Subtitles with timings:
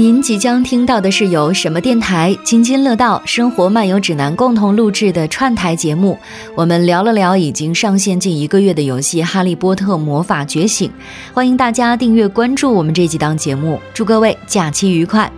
[0.00, 6.18] 您即将听到的是由什么电台、津津乐道、生活漫游指南共同录制的串台节目。
[6.54, 10.88] 我们聊了聊已经上线近一个月的游戏《哈利波特魔法觉醒》，
[11.34, 13.78] 欢迎大家订阅关注我们这几档节目。
[13.92, 15.30] 祝各位假期愉快！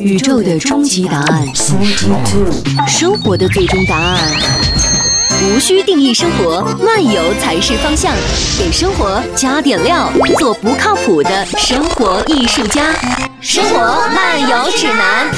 [0.00, 1.46] 宇宙的终极答案，
[2.88, 4.18] 生活的最终答案。
[5.44, 8.12] 无需定义生活，漫游才是方向。
[8.58, 12.92] 给生活加点料，做不靠谱的生活艺术家。
[13.40, 13.78] 生活
[14.08, 15.30] 漫游指南。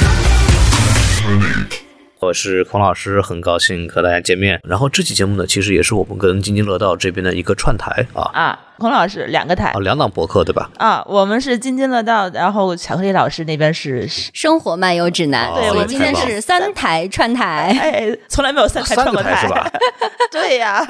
[2.19, 4.59] 我是孔老师，很高兴和大家见面。
[4.63, 10.69] 然后这期节目呢，其实也是我们跟津津乐道这边的一个串台啊啊，孔老师两个台啊，两档博客对吧？
[10.77, 15.53] 啊，我们是津津乐道，然后巧克力老师那边是生活漫游指南。
[15.53, 19.71] 对，我今天是三台串台，哎，从来没有三台串过台是吧？
[20.29, 20.85] 对呀，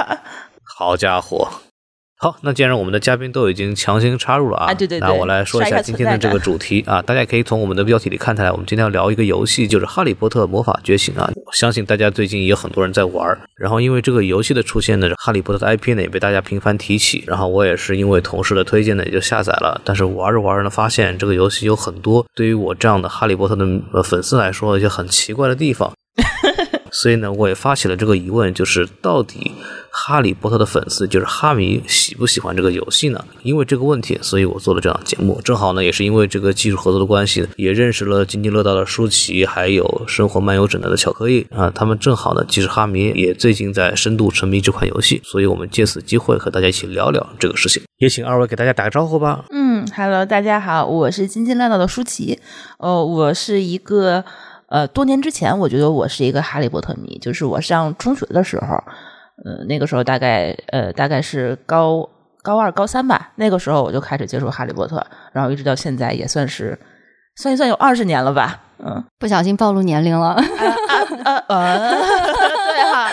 [0.63, 1.47] 好家伙。
[2.23, 11.29] 好，那既然我们的嘉宾都已经强行插入了啊，对对对，那我来说一下今天的这个主题啊，大家可以从我们的标题里看出来，我们今天要聊一个游戏，就是《哈利波特魔法觉醒》啊。
[11.51, 25.91] 相信大家最近也有很多人在玩，然后因为这个游戏的出现呢，《哈利波特》的 IP 呢也被大家频繁提起，然后我也是因为同事的推荐呢也就下载了，但是玩着玩着呢，发现这个游戏有很多对于我这样的哈利波特的粉丝来说一些很奇怪的地方，
[26.93, 29.51] 所以呢，我也发起了这个疑问，就是到底。
[29.95, 33.23] 哈利波特的粉丝就是哈迷喜不喜欢这个游戏呢？
[33.43, 35.39] 因为这个问题，所以我做了这档节目。
[35.43, 41.69] 正好呢，也是因为这个技术合作的关系，也认识了津津乐道的舒淇，还有生活漫游指南的巧克力啊。
[41.69, 47.83] 他们正好呢，其实哈迷也最近在深度沉迷这款游戏，所以我们借此机会和大家一起聊聊这个事情。
[47.99, 49.45] 也请二位给大家打个招呼吧。
[49.51, 52.39] 嗯，Hello，大家好，我是津津乐道的舒淇。
[52.79, 54.25] 哦，我是一个
[54.67, 58.75] 呃，多年之前我觉得我是一个哈利波特迷，就是我上中学的时候。
[59.43, 62.07] 呃，那个时候大概呃大概是高
[62.43, 66.77] 高二高三吧，那个时候我就开始接触哈利波特，然后一直到现在也算是
[67.35, 68.61] 算一算有二十年了吧。
[68.77, 70.35] 嗯，不小心暴露年龄了。
[71.25, 73.09] 呃呃， 对哈。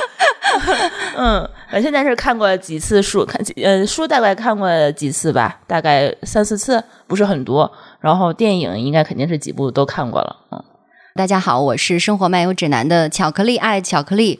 [1.17, 7.71] 嗯，我现在是看过几次书，看呃书大概看过几次吧，大概三四次，不是很多。
[7.99, 10.37] 然后电影应该肯定是几部都看过了。
[10.51, 10.63] 嗯，
[11.17, 14.39] 大家好，我是生活漫游指南的巧克力爱巧克力。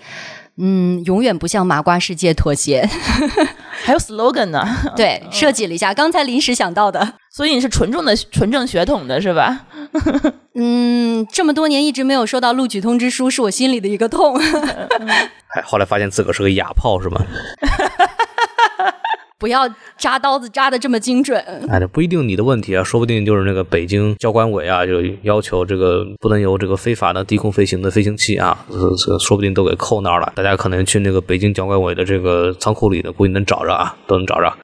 [0.57, 2.89] 嗯，永远不向麻瓜世界妥协。
[3.85, 4.65] 还有 slogan 呢？
[4.95, 7.15] 对，设计了一下，刚才临时想到的。
[7.33, 9.67] 所以你是纯正的纯正血统的是吧？
[10.55, 14.39] 嗯，这么多年一直没有收到录取通知书，是我心里的一个痛。
[14.39, 17.21] 哎，后来发现自个儿是个哑炮，是吗？
[19.41, 21.43] 不要扎刀子扎的这么精准。
[21.69, 30.31] 哎，这不一定你的问题啊，说不定就是那个北京交管委啊，就要求这个不能有这个非法的低空飞行的飞行器啊，这说不定都给扣那儿了。
[30.37, 34.55] 大家可能去那个北京交管委的这个仓库里的，估计能找着啊，都能找着。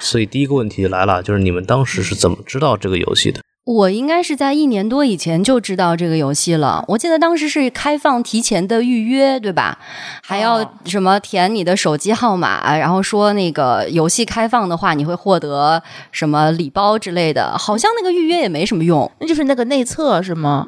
[0.00, 3.40] 所以第一个问题来了，就是你们当时是怎么知道这个游戏的？
[3.68, 6.82] 我应该是在一年多以前就知道这个游戏了。
[6.88, 9.78] 我记得当时是开放提前的预约，对吧？
[10.22, 17.58] 还要什么填你的手机号码，然后说那个游戏开放的话，你会获得什么礼包之类的。
[17.58, 20.66] 好像那个预约也没什么用，那就是那个内测是吗？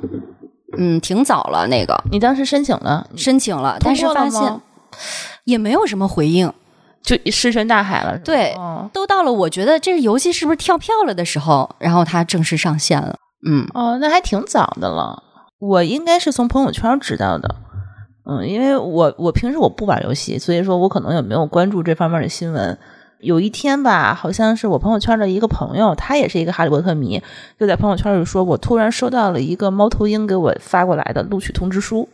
[0.77, 1.99] 嗯，挺早了那个。
[2.13, 3.09] 你当时申请了？
[3.17, 4.61] 申请了，但是发现
[5.45, 6.53] 也没有什么回应。
[7.03, 8.55] 就石沉大海了，对，
[8.93, 13.17] 都到了我觉得这个游戏是不是跳票了的时候，然后它正式上线了。
[13.49, 15.23] 嗯，哦，那还挺早的了。
[15.59, 17.55] 我应该是从朋友圈知道的，
[18.31, 22.79] 嗯，因为我我平时我不玩游戏，所以说我可能也没有关注这方面的新闻。
[23.21, 27.23] 有一天吧，好像是我朋友圈的一个朋友，他也是一个哈利波特迷，
[27.59, 32.09] 就在朋友圈里说，我突然收到了一个猫头鹰给我发过来的录取通知书，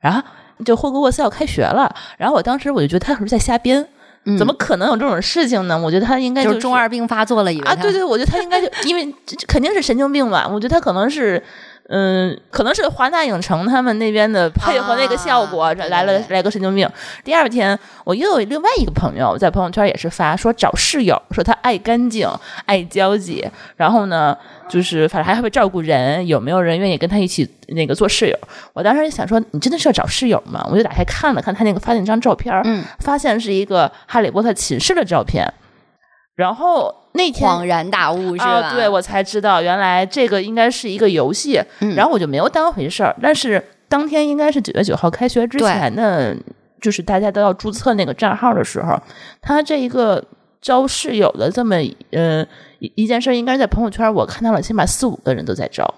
[0.00, 0.22] 然后
[0.64, 3.88] 就霍格沃斯要开学了，然后我当时我就觉得他是不是在瞎编。
[4.36, 5.78] 怎么可能有这种事情呢？
[5.78, 9.14] 我觉得他应该就是中二病发作了，以为啊，对对，我觉得他应该就因为
[9.46, 10.48] 肯定是神经病吧。
[10.48, 11.40] 我觉得他可能是，
[11.88, 16.88] 嗯，可能是华纳影城他们那边的配合那个效果来了来个神经病。
[17.24, 22.28] 第二天我又有另外一个朋友在朋友圈也是发说找室友，说他爱干净
[22.64, 23.44] 爱交际，
[23.76, 24.36] 然后呢。
[24.68, 28.36] 就是反正还会照顾人，有没有人愿意跟他一起那个做室友？
[28.72, 30.66] 我当时想说，你真的是要找室友吗？
[30.68, 35.46] 我就打开看了看他那个发那张照片，嗯，发现是一个哈利波特寝室的照片。
[36.36, 38.72] 然后那天恍然大悟是吧？
[38.74, 41.60] 对我才知道原来这个应该是一个游戏，
[41.96, 43.16] 然后我就没有当回事儿。
[43.20, 46.36] 但是当天应该是九月九号开学之前的，
[46.80, 48.96] 就是大家都要注册那个账号的时候，
[49.40, 50.22] 他这一个
[50.60, 51.74] 招室友的这么
[52.12, 52.46] 呃。
[52.78, 55.94] 一一件事应该在朋友圈，我看到了，起码四五个人都在招，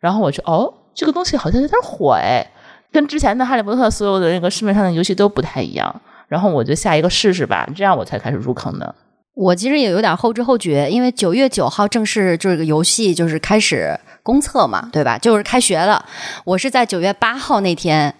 [0.00, 2.42] 然后我就哦，这个东西好像有点火哎，
[2.90, 8.94] 跟之前的哈利波特所有的那个市面上的游戏都不太一样，然后我就下一个试试吧，这样我才开始入坑的。
[9.34, 15.18] 我其实也有点后知后觉，因为九月九号正式这个游戏就是开始公测嘛，对吧？
[15.18, 16.04] 就是开学了。
[16.44, 18.14] 我是在九月八号那天，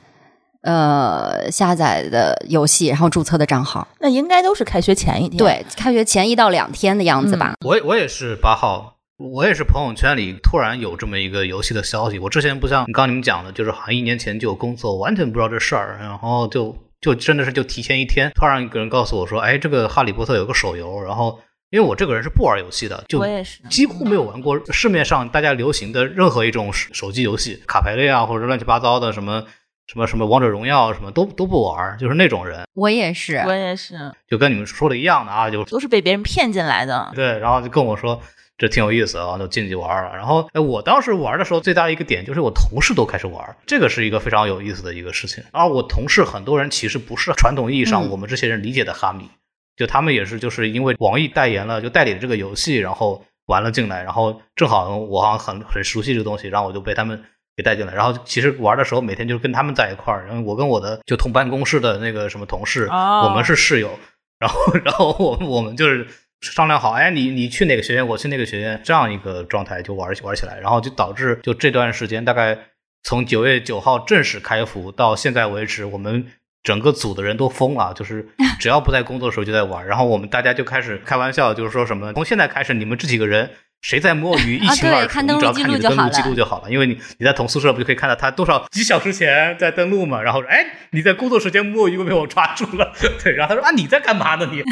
[0.63, 3.87] 呃，下载的游戏，然后注册的账号。
[4.01, 7.55] 那应该都是开学前一天，对，开学前一到两天的样子吧。
[7.65, 12.19] 我我也是八号，我也是朋友圈里突然有这么一个游戏的消息。
[12.19, 21.39] 我之前不像刚你们讲的，就是好像一年前就有工作，完全不知道这事儿，然后就就真的是就提前一天，突然一个人告诉我说，哎，这个哈利波特有个手游，然后。
[21.71, 23.21] 因为我这个人是不玩游戏的，就
[23.69, 29.43] 几乎没有玩过市面上大家流行的任何一种手机游戏，卡牌类啊，或者乱七八糟的什么
[29.89, 32.63] 什么什么王者荣耀什么都都不玩，就是那种人。
[32.75, 33.97] 我也是，我也是，
[34.29, 37.11] 就跟你们说的一样的啊，就都是被别人骗进来的。
[37.13, 38.23] 对，然后就跟我说
[38.65, 40.17] 这挺有意思啊，就进去玩了。
[40.17, 45.45] 然后哎，我当时玩的时候最大的一个点就是我同事都开始玩，这个是一个非常有意思的一个事情。
[45.53, 49.29] 而我同事很多人其实不是传统意义上我们这些人理解的哈迷。
[49.77, 57.21] 就他们也是，就是因为网易代言了，就代理了这个游戏，然后玩了进来，然后正好我好像很很熟悉这个东西，然后我就被他们
[57.57, 57.93] 给带进来。
[57.93, 63.91] 然后其实玩的时候，每天就是跟他们在一块儿，然后我跟我的就同办公室的那个什么同事，我们是室友，
[64.39, 66.07] 然后 然后我我们就是
[66.53, 72.59] 商量好，哎，你你去哪个学院，我去那个学院，这样一个状态就玩玩起来，然后就导致就这段时间大概
[73.03, 76.27] 从九月九号正式开服到现在为止，我们。
[76.65, 78.27] 整个组的人都疯了，就是
[78.59, 83.51] 只要不在工作的时候就在玩，然后我们大家就开始开玩笑，就是说什么从现在开始你们这几个人
[83.85, 94.63] 谁在摸鱼一清二楚，你只要看你的登录记录就好了，因为你你在同宿舍不就可以看到他多少几小时前在登录嘛，然后说哎你在工作时间摸鱼被我抓住了，对，然后他说啊你在干嘛呢你，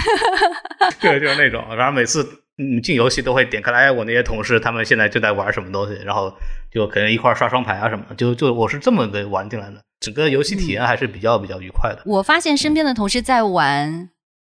[0.99, 2.27] 对，就是那种，然后每次
[2.57, 6.35] 嗯进游戏都会点开来，我那些同事他们现在就在玩什么东西，然后
[6.73, 9.83] 就可能一块刷双排啊什么，就就我是这么个玩进来的。
[10.01, 12.03] 整个游戏体验还是比较比较愉快的。
[12.07, 14.09] 我发现身边的同事在玩，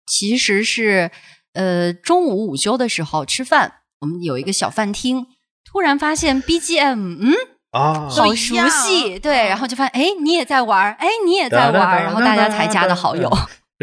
[0.07, 1.11] 其实是
[1.55, 5.27] 呃中午午休的时候吃饭，我们有一个小饭厅，
[5.65, 7.33] 突然发现 BGM，嗯
[7.71, 13.31] 啊，好熟悉，对，然后就发现哎你也在玩，哎你也在玩，然后大家才加的好友。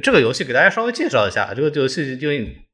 [0.04, 2.32] 这个游戏给大家稍微介绍一下，这个游戏就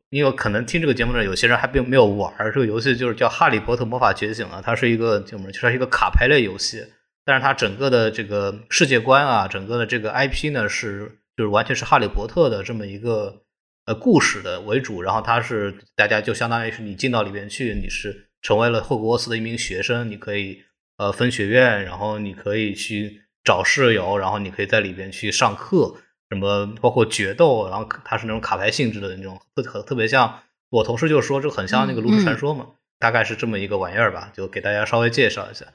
[0.10, 5.50] 因为可能听这个节目的有些人还并没有玩，这个游戏就是叫《哈利波特魔法觉醒》啊，它是一个叫什么？
[5.54, 6.84] 它是一个卡牌类游戏。
[7.26, 13.42] 但是它整个的这个世界观啊，整个的这个 IP 呢，是就是完全是哈利波特的这么一个
[13.88, 15.02] 呃故事的为主。
[15.02, 20.62] 然后它是大家就相当于是你进到里边去，你是成为了霍格沃茨的一名学生，你可以
[20.98, 25.96] 呃分学院，然后你可以去找室友，然后你可以在里边去上课，
[26.30, 32.68] 什么包括决斗，然后它是那种卡牌性质的那种，特特别像我同事就说这很像那个炉石传说嘛，
[33.00, 35.66] 大概是这么一个玩意儿吧，就给大家稍微介绍一下。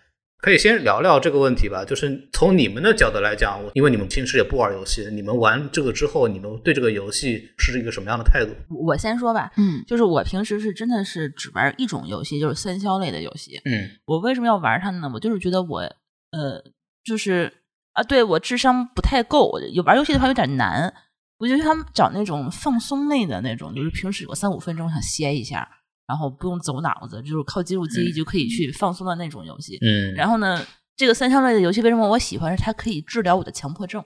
[0.42, 8.50] 可以先聊聊这个问题吧，就是从你们的角度来讲，因为你们平时也不玩游戏，你们玩这个之后，你们对这个游戏是一个什么样的态度？
[8.84, 13.52] 我先说吧，嗯，就是我平时是真的是只玩一种游戏，就是三消类的游戏。
[13.64, 15.08] 嗯，我为什么要玩它呢？
[15.14, 16.60] 我就是觉得我，呃，
[17.04, 17.52] 就是
[17.92, 20.92] 啊，对我智商不太够，有玩游戏的话有点难。
[21.38, 25.68] 我觉得他们找那种放松类的那种，就是平时有三五分钟想歇一下。
[26.06, 29.78] 然后不用走脑子，就是靠肌肉记忆就可以去放松的那种游戏。
[29.80, 30.66] 嗯，然后呢，
[30.96, 32.54] 这个三消类的游戏为什么我喜欢？
[32.54, 34.02] 是它可以治疗我的强迫症，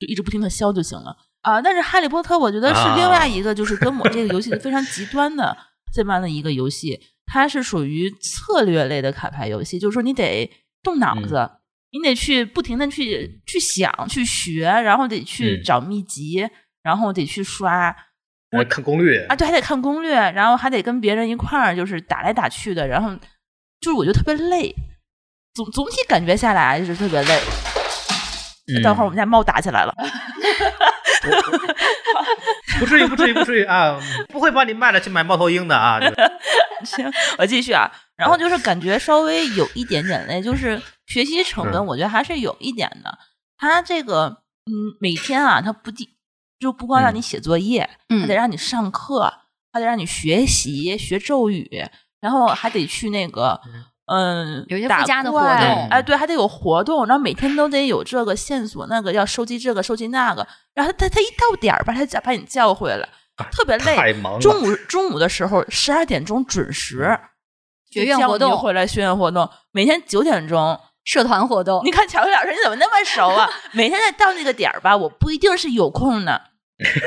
[0.00, 1.60] 就一直不停的消就行了啊。
[1.62, 5.56] 但是哈利波特，我觉得是另外一个，就是跟我这个游戏非常极端的
[5.92, 6.98] 这般的一个游戏。
[7.26, 10.50] 它是属于策略类的卡牌游戏，就是说你得
[10.82, 11.50] 动脑子，
[11.92, 16.48] 你得去不停的去去想、去学，然后得去找秘籍，
[16.82, 17.94] 然后得去刷。
[18.56, 23.10] 我看攻略啊，对，还得看攻略，然后还得跟别人一块儿，就是打来打去的，然后
[23.80, 24.74] 就是我觉得特别累，
[25.54, 27.40] 总总体感觉下来就是特别累。
[28.82, 29.94] 等会儿我们家猫打起来了，
[32.78, 35.98] 不至于，不至于，不至于啊，不会把你卖了去买猫头鹰的啊。
[36.84, 43.18] 行，我继续啊，然后就是感觉稍微有一点点累，就是学习成本，我觉得还是有一点的。
[43.56, 46.06] 他这个，嗯，每天啊，他不定。
[46.58, 49.32] 就不光让你写作业，还得让你上课，
[49.72, 51.70] 还得让你学习学咒语，
[52.20, 53.60] 然后还得去那个，
[54.06, 63.08] 嗯，有些附加的活动，哎，对，还得有活动，然后每天都得有这个线索，那个要收集这个，收集那个，然后他他一到点儿吧，他把你叫回来，
[63.52, 63.96] 特别累。
[63.96, 64.40] 太忙了。
[64.40, 67.18] 中午中午的时候，十二点钟准时，
[67.90, 70.80] 学院活动回来，学院活动，每天九点钟。
[71.08, 73.48] 社团活动，你看巧克力老师你怎么那么熟啊？
[73.72, 76.50] 每天在到那个点儿吧，我不一定是有空的，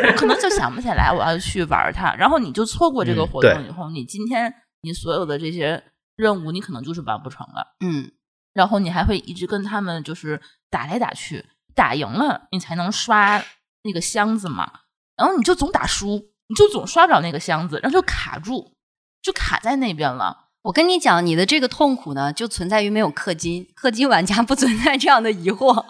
[0.08, 5.84] 我可能就想不起来我要去玩它，然后你就错过这个活动以后，你今天你所有的这些
[6.15, 8.12] 任务你可能就是完不成了，嗯，
[8.53, 10.41] 然后你还会一直跟他们就是
[10.72, 13.39] 打来打去，打赢了你才能刷
[13.84, 14.72] 那个箱子嘛，
[15.15, 16.31] 然后你就总打输。
[16.51, 18.74] 你就总刷不着那个箱子，然后就卡住，
[19.22, 20.50] 就卡在那边了。
[20.63, 25.84] 我跟你讲，你的这个痛苦呢，就存在于没有氪金，氪金玩家不存在这样的疑惑。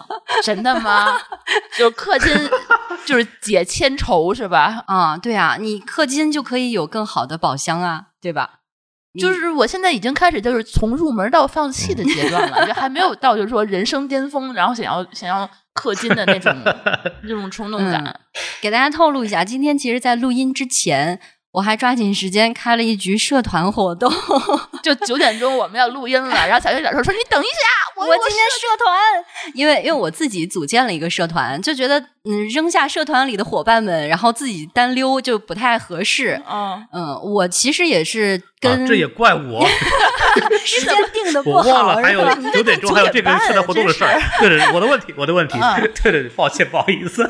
[0.44, 1.20] 真的吗？
[1.78, 2.50] 就是氪金，
[3.06, 4.84] 就是解千愁是吧？
[4.88, 8.60] 啊，对啊，你氪金就可以有更好的宝箱啊，对吧？
[9.20, 16.56] 就是我现在已经开始就是从入门到放弃的阶段了，就还没有到就是说人生巅峰，然后想要想要氪金的那种
[17.24, 18.22] 那种冲动感。
[18.62, 21.20] 给大家透露一下，今天其实，在录音之前。
[21.52, 24.10] 我还抓紧时间开了一局社团活动，
[24.82, 27.60] 就九点钟我们要录音了，然后小月老师说：“你等一下，
[27.98, 28.98] 我我今天社团，
[29.54, 36.42] 因为因为我自己组建了一个社团，就觉得嗯扔下社团里的伙伴们，然后自己单溜就不太合适。
[36.50, 39.68] 嗯嗯，我其实也是跟这也怪我
[40.64, 44.18] 时间定的不好，我忘了还有九点钟还有这个社团活动的事儿。
[44.40, 45.60] 对对，我的问题，我的问题，
[46.02, 47.30] 对对对，抱歉不好意思，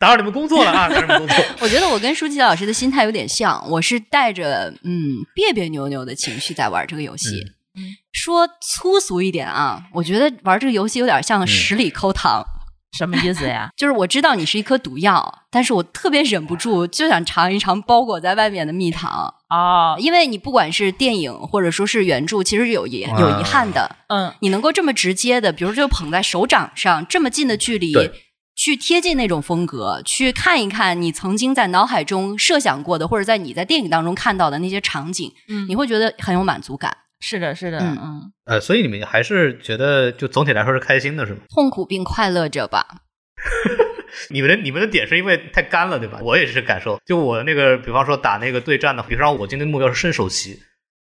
[0.00, 1.36] 打扰你们工作了啊，打扰你们工作。
[1.60, 3.59] 我觉得我跟舒淇老师的心态有点像。
[3.68, 7.28] 我是带着嗯别别扭扭的情绪在玩这个游戏。
[7.74, 12.44] 嗯，说粗俗一点啊，我觉得玩这个游戏有点像十里抠糖。
[12.98, 13.70] 什么意思呀？
[13.78, 19.96] 就是我知道你是一颗毒药，但是我特别忍不住就想尝一尝包裹在外面的蜜糖啊！
[19.96, 23.94] 因为你不管是电影或者说是原著，其实有遗有遗憾的。
[24.08, 27.94] 嗯，你能够这么直接的，比如就捧在手掌上这么近的距离。
[28.60, 36.94] 去贴近那种风格，去看一看你曾经在脑海中设想过的，或者在你在电影当中看到的那些场景，嗯，你会觉得很有满足感。
[37.20, 38.32] 是的，是的，嗯嗯。
[38.44, 41.40] 呃，所以你们还是觉得，就总体来说是开心的，是吗？
[41.48, 42.86] 痛苦并快乐着吧。
[44.28, 46.18] 你们的你们的点是因为太干了，对吧？
[46.22, 47.00] 我也是感受。
[47.06, 50.60] 就我那个，比方说打那个对战的，比方说我今天目标是升首席。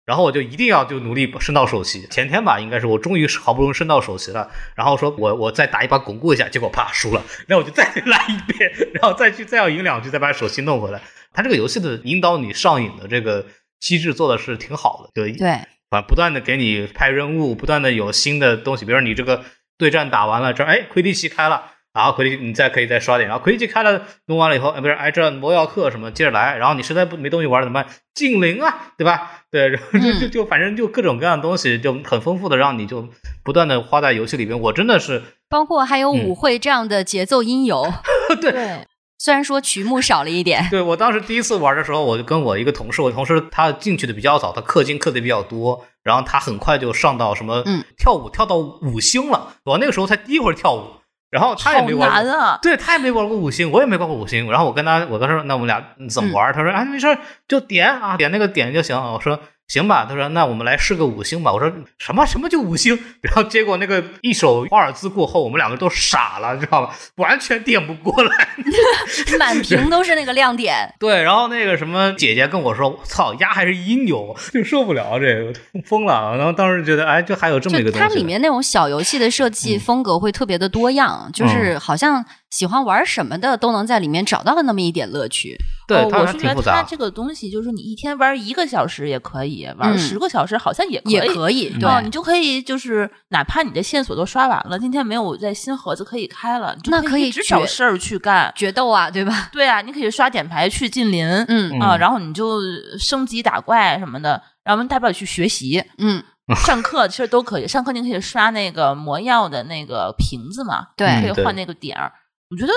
[0.10, 2.02] 然后我就一定要就努力升到首席。
[2.08, 4.50] 前天吧，应该是我终于好不容易升到首席了。
[4.74, 7.24] 然后说我我再打一把巩固一下，结果啪输了。
[7.48, 11.00] 那我就再来一遍，然后再去再要赢两局，再把首席弄回来。
[11.32, 13.46] 他这个游戏的引导你上瘾的这个
[13.80, 15.60] 机制做的是挺好的，对对，
[15.92, 18.86] 反不断的给你派任务，不断的有新的东西。
[18.86, 19.44] 比如说你这个
[19.78, 21.74] 对战打完了，这哎魁地奇开了。
[22.00, 27.92] 然后回去你再可以再刷点，然后魁地奇开了弄完了以后，哎不是挨这魔药课什么接着来，然后你实在不没东西玩怎么办？
[28.14, 29.44] 精灵啊，对吧？
[29.52, 33.10] 对，然后就 就就反正就各种各样的东西就很丰富的，让你就
[33.44, 34.58] 不断的花在游戏里边。
[34.58, 37.86] 我真的是包括还有舞会这样的节奏音游，
[38.40, 38.88] 对，
[39.18, 40.66] 虽然说曲目少了一点。
[40.72, 47.62] 对我当时第一次玩的时候，我就跟我一个同事，我同事他进去的比较早，他氪金氪的比较多，然后他很快就上到什么
[47.98, 50.99] 跳舞跳到五星了，我那个时候才第一回跳舞。
[51.30, 54.50] 然后他也没玩过，对他也没玩过五星，我也没玩过五星。
[54.50, 56.54] 然后我跟他，我跟他说，那我们俩怎么玩？
[56.54, 57.18] 他说哎，没事
[57.48, 58.96] 就点啊，点那个点就行。
[58.96, 59.40] 我说。
[59.70, 61.54] 行吧，他说那我们来试个五星吧。
[61.54, 63.00] 我说什么什么就五星？
[63.22, 66.96] 然后结果那个一首华尔兹过后，我们两个都傻了，你知道吧？
[67.16, 68.50] 完全点不过来，
[69.40, 70.94] 满屏都是那个亮点。
[71.00, 75.54] 对，然后那个什么姐姐跟我说：“操，丫还是阴牛，就受不了这个，
[75.86, 78.08] 疯了。”然后当时觉得，哎，就还有这么一个东西。
[78.08, 85.58] 它里面那种小游戏的设计风格会特别的多样，就是好像喜欢玩什么的都能在里面找到那么一点乐趣。
[85.88, 99.50] 对，我是觉得它这个东西，就是你一天玩一个小时也可以，玩十个小时好像也也可以，对，你就可以就是哪怕你的线索都刷完了，今天没有在新盒子可以开了，那可以只找事儿去干，决斗啊，对吧？
[99.52, 101.80] 对啊，你可以刷点牌去近邻，嗯。
[101.80, 102.60] 啊，然后你就
[103.00, 106.24] 升级打怪什么的，然后大不了去学习，嗯，
[106.66, 112.12] 上课其实都可以，上课你可以刷那个魔药的那个瓶子嘛，对，可以换那个点儿，
[112.50, 112.74] 我觉得。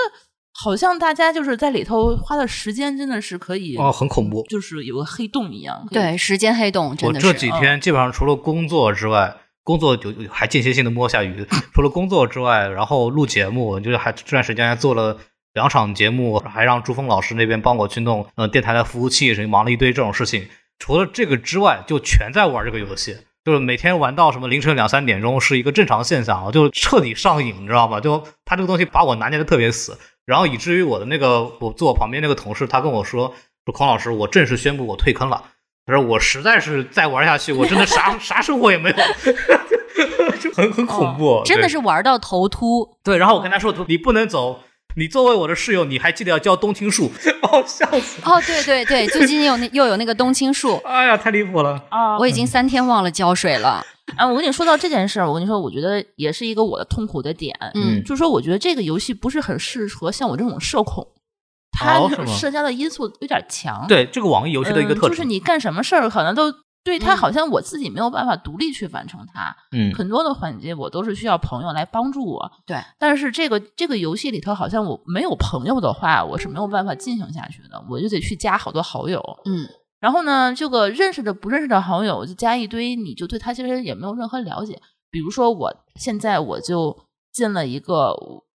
[0.55, 5.83] 好像大家就是在里头花的时间真的是可以哦，很恐怖，就是有个黑洞一样。
[5.89, 7.25] 对，时间黑洞真的是。
[7.25, 11.43] 我这几天基本上除了工作之外，工作就还间歇性的摸下鱼。
[11.73, 15.17] 除了工作之外，然后录节目，就是还这段时间还做了
[15.53, 20.47] 两场节目，还让朱峰老师那边帮我去弄呃电台的服务器，什么忙了一堆这种事情。
[20.77, 27.99] 除了这个之外，就全在玩这个游戏，就是每天玩到什么凌晨两三点钟是一个正常现象啊，就彻底上瘾，你知道吗？
[27.99, 29.97] 就他这个东西把我拿捏的特别死。
[30.25, 33.33] 然后以至于我的那个我坐我旁边那个同事，他跟我说
[33.65, 35.43] 说孔老师，我正式宣布我退坑了。
[35.85, 38.95] 他说我实在是再玩下去，我真的啥 啥生活也没有，
[40.39, 42.95] 就很很恐怖，真的是玩到头秃。
[43.03, 44.61] 对，然后我跟他说，你不能走，
[44.95, 47.11] 你作为我的室友，你还记得要交冬青树。
[47.43, 48.21] 哦，笑死！
[48.23, 50.77] 哦，对对对， 最近有那又有那个冬青树。
[50.85, 52.17] 哎呀，太离谱了啊！
[52.17, 53.83] 我已经三天忘了浇水了。
[54.17, 57.57] 啊， 我跟你说到这件事儿，我跟你说，我觉得也是一个我的痛苦的点。
[57.73, 61.07] 嗯，就是说，我觉得这个游戏不是很适合像我这种社恐，
[61.71, 63.85] 它社交的因素有点强。
[63.87, 66.51] 对，这个网易游戏的一个特质，就是你干什么事儿可能都
[66.83, 72.51] 对它嗯好像我自己没有办法独立去完成它，嗯很多的环节我都是需要朋友来帮助我。
[72.65, 79.21] 对，但是这个这个游戏里头，好像我没有朋友的话，我是没有办法进行下去的，我就得去加好多好友。
[79.45, 79.67] 嗯
[79.99, 84.81] 然后呢，这个认识的不认识的好友就加一堆，你就对他其实也没有任何了解。
[85.09, 88.09] 比如说，我现在我就进了一个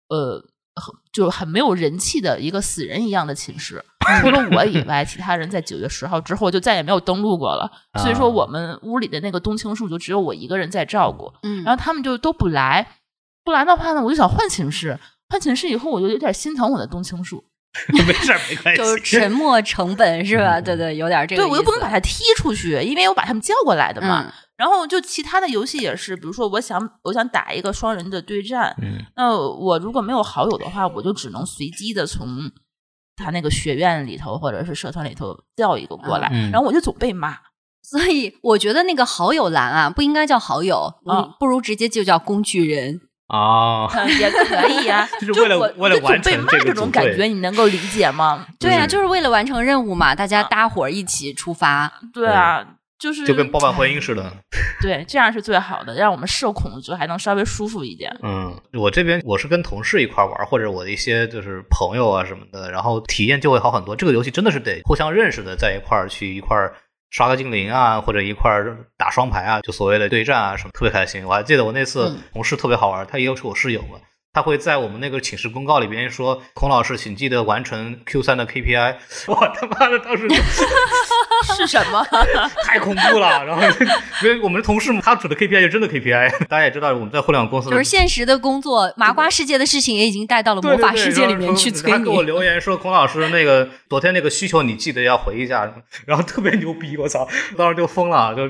[0.10, 0.42] 呃，
[0.74, 3.86] 很就很没有人气的一个死人一样的寝室，
[4.22, 7.70] 除了我以外，其他人在九月十号之后就再也没有登录过了。
[8.00, 12.88] 所以说，啊我们屋里的那个冬青树就只有我一个人在照顾，嗯，然后他们就都不来。
[13.44, 15.00] 不来的话呢，我就想换寝室。
[15.30, 17.44] 换寝室以后，我就有点心疼我的冬青树。
[17.92, 20.62] 没事儿没关系，就是 沉没成本是吧？
[20.62, 24.24] 对对，有点这个对，我又不能把他踢出去，因为我把他们叫过来的嘛。
[24.24, 32.26] 嗯然后就其他的游戏也是，比如说我想我想打一个双人的对战，嗯那我如果没有好友的话，我就只能随机的从
[33.16, 37.38] 他那个学院里头或者是社团里头调一个过来，嗯然后我就总被骂。
[37.82, 40.92] 所以我觉得那个好友栏啊，不应该叫好友，
[41.40, 43.00] 不如直接就叫工具人。
[43.28, 48.46] 啊，嗯也可以啊、 就是为了我为了完成这个被骂这种感觉，你能够理解吗？
[48.60, 51.92] 对啊，嗯就是为了完成任务嘛，大家啊搭伙儿一起出发。
[52.14, 52.64] 对啊，
[53.00, 54.32] 就是就跟包办婚姻似的。
[54.82, 58.16] 对，这样是最好的，让我们社恐就还能稍微舒服一点。
[58.24, 63.96] 嗯，我这边我是跟同事一块玩，或者我的一些就是朋友啊什么的，然后体验就会好很多。
[63.96, 66.76] 这个游戏真的是得互相认识的，在一块儿去一块儿
[67.10, 71.26] 刷个精灵啊，或者一块儿打双排啊，就所谓的对战啊什么，特别开心。
[71.26, 74.00] 我还记得我那次嗯同事特别好玩，他也有是我室友嘛。
[74.34, 78.98] 他会在我们那个寝室公告里边说：“孔老师，请记得完成 Q 三的 KPI。
[79.32, 80.36] ”我他妈的当时就
[81.54, 82.06] 是什么？
[82.66, 83.44] 太恐怖了。
[83.46, 83.62] 然后
[84.24, 86.46] 因为我们的同事嘛，他指的 KPI 就真的 KPI。
[86.48, 92.24] 大家也知道我们在互联网公司就是现实的工作，麻瓜世界的事情也已经带到了魔法世界里面去催他给我。
[92.24, 95.72] 留言说：“孔老师，那个昨天那个需求你记得要回一下。”
[96.06, 97.28] 然后特别牛逼，我操！
[97.58, 98.48] 当时就疯了，就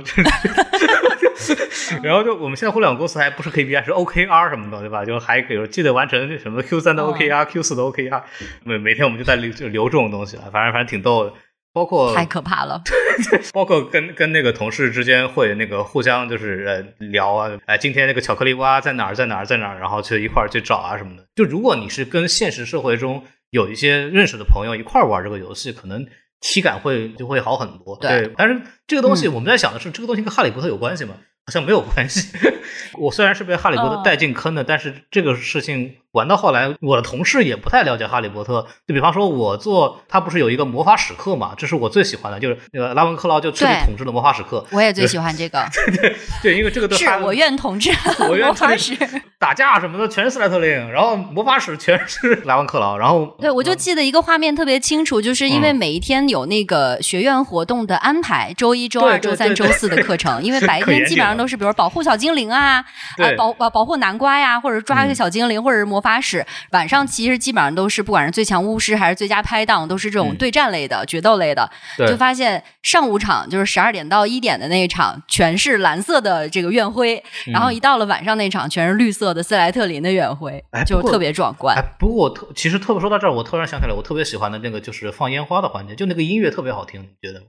[2.01, 5.05] 然后就我们现在互联网公司还不是 KPI 是 OKR 什么的，对吧？
[5.05, 8.21] 就还给记得完成什么 Q 三的哦 OKR、Q 四的 OKR，
[8.63, 11.33] 每每天我们就在留就留这种东西了，反正反正挺逗的。
[11.75, 12.82] 包括太可怕了，
[13.51, 21.25] 包括跟跟那个同事之间会那个互相就是呃聊啊，哎，今天那个巧克力蛙在哪儿在哪儿在哪儿，然后去一块儿去找啊什么的。
[21.35, 26.07] 就如果你是跟现实社会中有一些认识的朋友一块儿玩这个游戏，可能
[26.40, 27.98] 体感会就会好很多。
[28.00, 31.16] 对但是这个东西嗯我们在想的是，这个东西跟哈利波特有关系吗？
[31.46, 32.29] 好像没有关系。
[32.98, 38.66] 我虽然是被哈利波特哦带进坑的，但是这个事情玩到后来，我的同事也不太了解哈利波特。
[38.88, 44.66] 就比方说，我做他不是有一个魔法史课嘛，这是我最喜欢的，就是那个拉文克劳就彻底统治了魔法史课。
[44.72, 45.64] 我也最喜欢这个，
[46.42, 47.92] 对，因为这个对哈是我愿统治
[48.27, 48.96] 我愿魔法统史。
[49.37, 62.77] 打架什么的全是斯莱特林，然后魔法使全是莱万克劳，然后对，我就记得一个画面特别清楚，就是因为嗯每一天有那个学院活动的安排，周一、周二、周三、周四的课程， 因为白天基本上都是比如保护小精灵啊，
[63.17, 65.15] 啊保保保护南瓜呀，或者抓一个嗯。
[65.15, 66.45] 小精灵，或者是魔法使。
[66.71, 70.35] 晚上其实基本上都是不管是最强巫师还是最佳拍档，都是这种嗯。
[70.35, 71.69] 对战类的、决斗类的。
[71.98, 72.07] 对。
[72.07, 87.48] 就发现上午场就是十二点到一点的那一场，全是蓝色的这个院徽，然后一到了晚上那场，全是绿色的斯莱特林的远回哎，就特别壮观哎。，不过我特其实特别说到这儿，我突然想起来，我特别喜欢的那个就是放烟花的环节，就那个音乐特别好听，你觉得吗？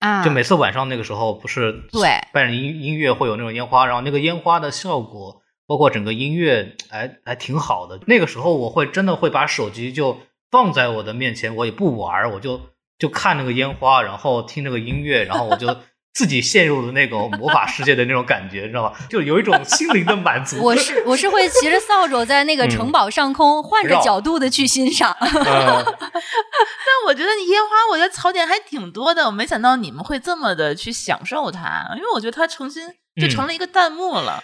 [0.00, 8.00] 啊，就每次晚上那个时候，不是对伴着音音乐会有那种烟花，然后那个烟花的效果，包括整个音乐，哎，还挺好的。
[8.06, 10.18] 那个时候我会真的会把手机就
[10.50, 12.60] 放在我的面前，我也不玩儿，我就
[12.98, 15.78] 就看那个烟花，然后听那个音乐，然后我就
[16.14, 18.98] 自己陷入了那种魔法世界的那种感觉， 你知道吧？
[19.10, 20.62] 就有一种心灵的满足。
[20.62, 25.12] 我是我是会骑着扫帚在那个城堡上空，换着角度的去欣赏。
[25.20, 29.26] 呃 但我觉得烟花，我觉得槽点还挺多的。
[29.26, 32.86] 我没想到你们会这么的去享受它，因为我觉得它重新
[33.20, 34.42] 就成了一个弹幕了。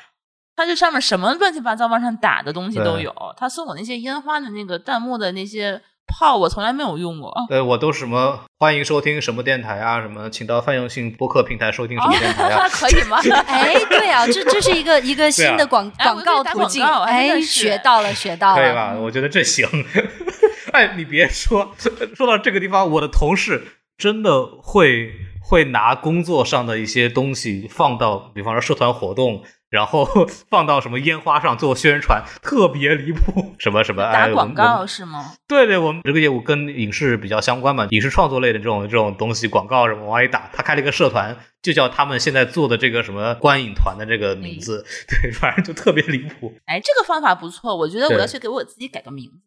[0.57, 3.15] 它这上面什么乱七八糟往上打的东西都有。
[3.39, 5.81] 他送我那些烟花的那个弹幕的那些
[6.19, 7.33] 炮，我从来没有用过。
[7.49, 13.19] 对，我都什么欢迎收听什么电台啊，什么请到泛用性播客平台收听什么电台啊， 可以吗？
[13.47, 16.85] 哎，对啊，这这是一个一个新的广广告途径。
[16.85, 18.63] 哎，学到了，学到了。
[18.63, 18.95] 可以吧？
[18.99, 19.67] 我觉得这行。
[20.73, 21.75] 哎，你别说，
[22.15, 25.11] 说到这个地方，我的同事真的会
[25.43, 30.05] 会拿工作上的一些东西放到，比方说社团活动，然后
[30.51, 33.55] 放到什么烟花上做宣传，特别离谱。
[33.59, 35.33] 什么什么打哎，打广告是吗？
[35.47, 40.51] 对对，我们这个业务跟影视比较相关嘛，影视创作类的这种这种东西，广告什么往里打。
[40.53, 46.53] 他开了一个社团，就叫他们现在做的这个什么观影团的这个名字， 对，反正就特别离谱。
[46.67, 49.39] 哎，这个方法不错，我觉得我要去给我自己改个名字，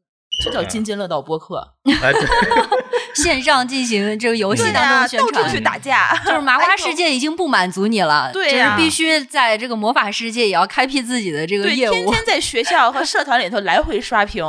[0.42, 1.74] 就叫津津乐道播客。
[1.86, 2.22] 哎，对，
[3.14, 14.44] 线上进行这个游戏当中宣传，到处去打架，就是麻花世界已经不满足你了，对呀，必须在这个魔法世界也要开辟自己的这个业务，天天在学校和社团里头来回刷屏。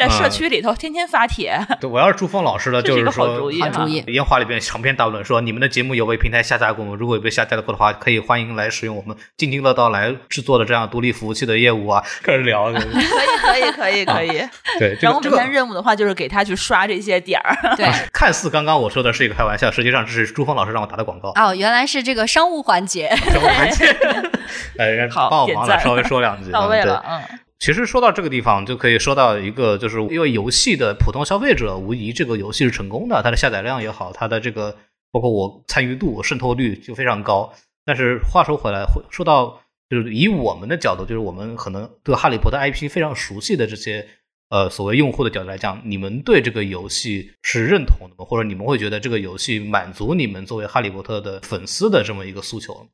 [0.00, 1.54] 在社区里头天天发帖。
[1.78, 3.60] 对，我要是朱峰老师的，就是说好主意。
[3.60, 4.02] 好主意。
[4.06, 6.96] 烟花里边长篇大论说，你们的节目有被平台下架过吗？
[6.98, 12.02] 如果有被下架过的话，可以欢迎来使用我们津津乐道来制作的这样独立服务器的业务啊。
[12.22, 12.72] 开始聊。
[12.72, 14.48] 可以，可以，可以，可以。
[14.78, 14.96] 对。
[15.02, 17.76] 然后每天任务的话，就是给他去刷这些点儿。
[17.76, 17.86] 对。
[18.12, 21.32] 看似刚刚我说的是一个开玩笑，实际上这是朱峰老师让我打的广告。
[21.34, 23.14] 哦，原来是这个商务环节。
[23.16, 23.84] 商务环节。
[24.78, 26.50] 哎，帮我忙了，稍微说两句。
[26.52, 27.20] 到位了，嗯。
[27.60, 34.74] 其实说到这个地方，就可以说到一个，就是因为游戏的普通消费者，无疑这个游戏是成功的，它的下载量也好，它的这个
[35.12, 37.52] 包括我参与度、渗透率就非常高。
[37.84, 44.08] 但是话说回来，说到就是以我们的角度，就是我们可能对哈利波特 IP 非常熟悉的这些
[44.48, 48.24] 呃所谓用户的角度来讲，你们对这个游戏是认同的？
[48.24, 52.88] 或者你们会觉得这个游戏满足你们作为哈利波特的粉丝的这么一个诉求？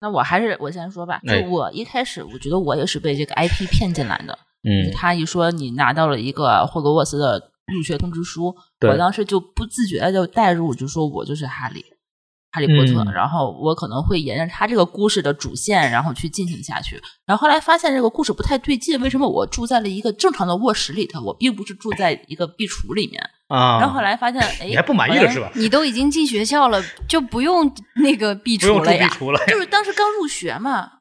[0.00, 4.38] 那我还是我先说吧，就我一开始我觉得我也是被这个 IP 骗进来的。
[4.62, 11.84] 嗯，他一说你拿到了一个霍格沃斯的入学通知书，我当时就不自觉的就带入，就说我就是哈利。
[12.52, 16.98] 哈利波特，然后我可能会沿着他这个故事的主线，然后去进行下去。
[17.26, 23.78] 然后后来发现这个故事不太对劲，为什么我住在了一个正常的卧室里头，我并不是住在一个壁橱里面啊？
[23.80, 25.50] 然后后来发现， 哎，你还不满意了是吧？
[25.54, 29.08] 你都已经进学校了，就不用那个壁橱了呀？
[29.46, 30.92] 就是当时刚入学嘛。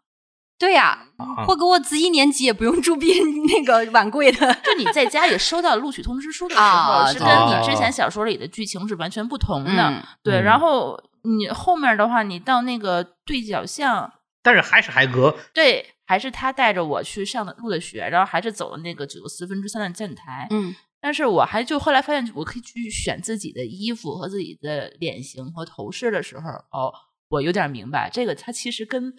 [0.57, 1.05] 对呀，
[1.45, 3.13] 霍格沃兹一年级也不用住壁
[3.53, 4.53] 那个晚柜的。
[4.63, 10.03] 就你在家也收到录取通知书的时候，是跟你之前小说里的剧情是完全不同的。
[10.23, 10.99] 对，然后。
[11.27, 20.75] 你后面的话，你到那个对角巷，但是还是海格，对，还是他带着我去上的入的学，然后还是走了那个九四分之三的站台，嗯，
[21.05, 26.91] 但是我还就后来发现，我可以去选自己的衣服和自己的脸型和头饰的时候，哦，
[27.29, 29.15] 我有点明白，这个它其实跟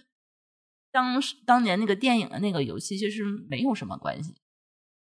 [0.91, 4.35] 当当年那个电影的那个游戏其实没有什么关系，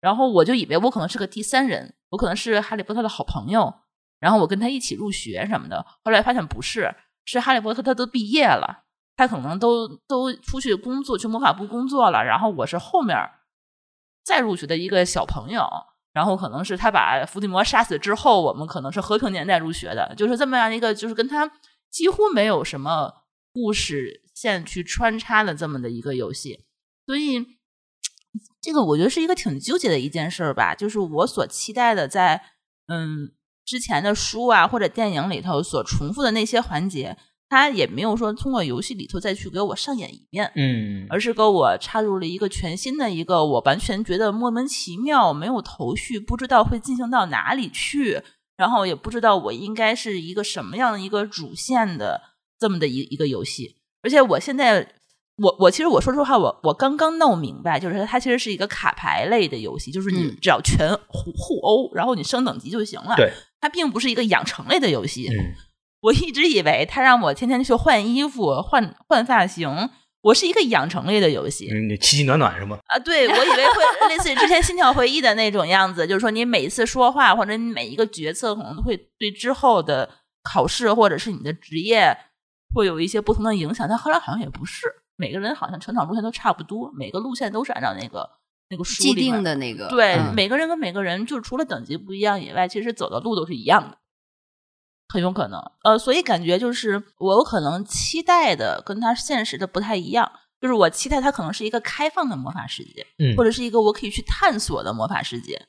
[0.01, 3.75] 然后我就以为我可能是个第三人，我可能是哈利波特的好朋友。
[4.21, 8.85] 然后我跟他一起入学什么的，后来发现不是，是哈利波特他都毕业了，
[9.17, 12.23] 他可能都都出去工作，去魔法部工作了。
[12.25, 13.17] 然后我是后面
[14.23, 15.69] 再入学的一个小朋友，
[16.19, 21.49] 然后可能是他把伏地魔杀死之后，我们可能是和平年代入学的，就是这么样一个，就是跟他
[21.93, 23.13] 几乎没有什么
[23.53, 26.65] 故事线去穿插的这么的一个游戏。
[27.07, 27.47] 所以
[28.61, 32.43] 这个我觉得是一个挺纠结的一件事吧，就是我所期待的在
[32.89, 33.31] 嗯。
[33.69, 37.19] 之前的书啊，或者电影里头所重复的那些环节，
[37.49, 48.23] 他也没有说通过游戏里头再去给我上演一遍，嗯，而是给我插入了一个全新的一个，我完全觉得莫名其妙，没有头绪，不知道会进行到哪里去，
[48.57, 52.21] 然后也不知道我应该是一个什么样的一个主线的
[52.59, 54.95] 这么的一一个游戏，而且我现在。
[55.41, 63.15] 我我其实我说实话，我我刚刚弄明白，就是它其实是一个卡牌类的游戏，就是你只要全互互殴，然后你升等级就行了。
[63.15, 65.29] 对，它并不是一个养成类的游戏。
[65.29, 65.55] 嗯，
[66.01, 71.69] 我一直以为他让我天天去换衣服、换换发型，我是一个养成类的游戏。
[71.73, 72.79] 你奇迹暖暖是吗？
[72.87, 80.09] 啊，对，我以为会类似于之前《心跳回忆》的那种样子，就是说你每一次说话或者你每一个决策，可能都会对之后的
[80.43, 82.17] 考试或者是你的职业
[82.75, 83.87] 会有一些不同的影响。
[83.89, 84.87] 但后来好像也不是。
[85.21, 88.31] 每个人好像成长路线都差不多，每个路线都是按照那个
[88.71, 89.89] 那个既定的那个。
[89.89, 93.99] 对，每个人跟每个人，就除了等级不一样以外，其实走的路都是一样的，
[95.09, 95.61] 很有可能。
[95.85, 105.67] 呃，所以感觉就是我有可能期待的跟他现实的不太一样，就是我期待他可能是一个开放的魔法世界，嗯，或者是一个我可以去探索的魔法世界，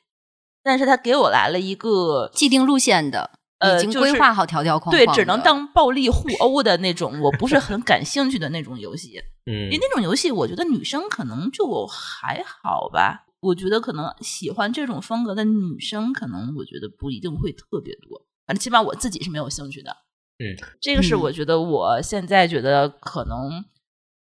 [0.64, 3.32] 但是他给我来了一个既定路线的。
[3.62, 9.22] 已经规划好条条框框，对，只能当暴力互殴的那种，我不是很感兴趣的那种游戏。
[9.52, 13.26] 嗯，因为那种游戏，我觉得女生可能就还好吧。
[13.42, 18.22] 我觉得可能喜欢这种风格的女生，可能我觉得不一定会特别多。
[18.50, 19.96] 反正起码我自己是没有兴趣的。
[20.40, 23.64] 嗯，这个是我觉得我现在觉得可能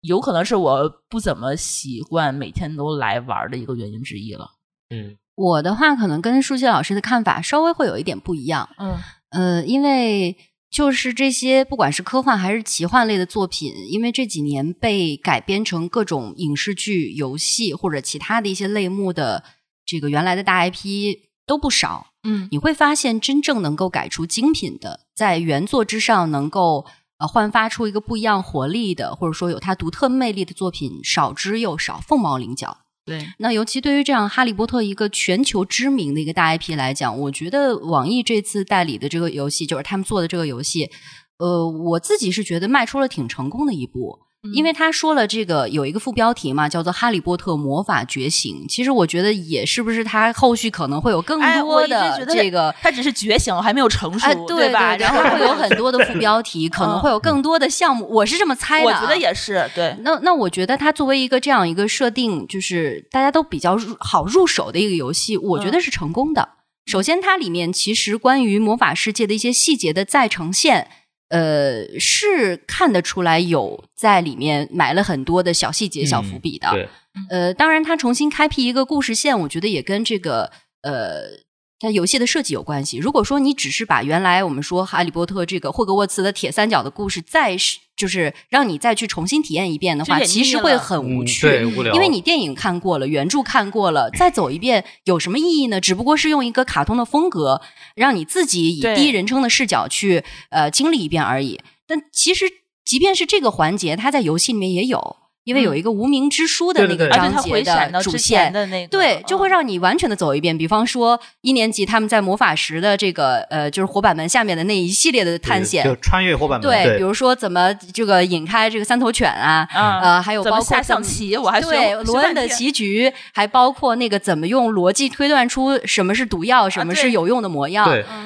[0.00, 4.48] 有可能是我不怎么习惯每天都来玩的一个原因之一了。
[4.90, 8.68] 嗯，我的话可能跟舒淇老师的看法稍微会有一点不一样。
[8.78, 8.98] 嗯。
[9.30, 10.36] 呃，因为
[10.70, 19.44] 就是这些，不管是科幻还是奇幻类的作品，因为这几年被改编成各种影视剧、游戏或者其他的一些类目的
[19.84, 22.09] 这个原来的大 IP 都不少。
[22.24, 26.85] 嗯，你会发现，真正能够改出精品的，在原作之上能够
[27.18, 32.78] 呃焕发出一个不一样活力的，或者说有它独特魅力的作品，少之又少，凤毛麟角。
[33.04, 40.90] 对，那尤其对于这样《哈利波特》一个全球知名的一个大 IP 来讲，我觉得网易这次代理的这个游戏，就是他们做的这个游戏，
[41.38, 44.25] 呃，我自己是觉得迈出了挺成功的一步。
[44.52, 48.64] 因为他说了这个有一个副标题嘛，叫做《哈利波特魔法觉醒》。
[48.68, 54.96] 其实我觉得也是不是他后续可能会有更多的这个，他只是觉醒，还没有成熟，对吧？
[54.96, 58.06] 然后会有很多的副标题， 可能会有更多的项目。
[58.09, 59.68] 我是这么猜的，我觉得也是。
[59.74, 66.48] 对，那那我觉得它作为一个这样一个设定，就是大家都比较好入手的一个游戏，我觉得是成功的。
[66.87, 70.88] 首先，它里面其实关于魔法世界的一些细节的再呈现。
[71.28, 76.70] 呃，是看得出来有在里面埋了很多的小细节、小伏笔的。
[76.70, 76.88] 对，
[77.30, 80.50] 呃，当然，他重新开辟一个故事线，我觉得也跟这个
[80.82, 81.46] 呃。
[81.78, 82.96] 它游戏的设计有关系。
[82.96, 87.54] 如果说你只是把原来我们说《哈利波特》这个霍格沃茨的铁三角的故事再
[87.96, 91.94] 就是让你再去重新体验一遍的话，其实会很无趣，对，无聊。
[91.94, 95.80] 因为你电影看过了，原著看过了，再走一遍有什么意义呢？
[95.80, 97.62] 只不过是用一个卡通的风格，
[97.94, 101.61] 让你自己以第一人称的视角去呃经历一遍而已。
[101.87, 102.44] 但其实，
[102.85, 105.16] 即便是这个环节，它在游戏里面也有。
[105.46, 108.52] 因为有一个无名之书的那个章节的主线，
[108.90, 110.59] 对，就会让你完全的走一遍。
[110.59, 116.68] 比方说一年级他们在魔法石的这个呃，就是火板门下面的那一系列的探险，就穿越火板门。
[116.68, 119.64] 对，比如说怎么这个引开这个三头犬啊，
[120.02, 127.85] 呃，还有包括下象棋，我还对 罗恩的棋局，还包括那个怎么用逻辑推断出什么是毒药，什么是有用的魔药，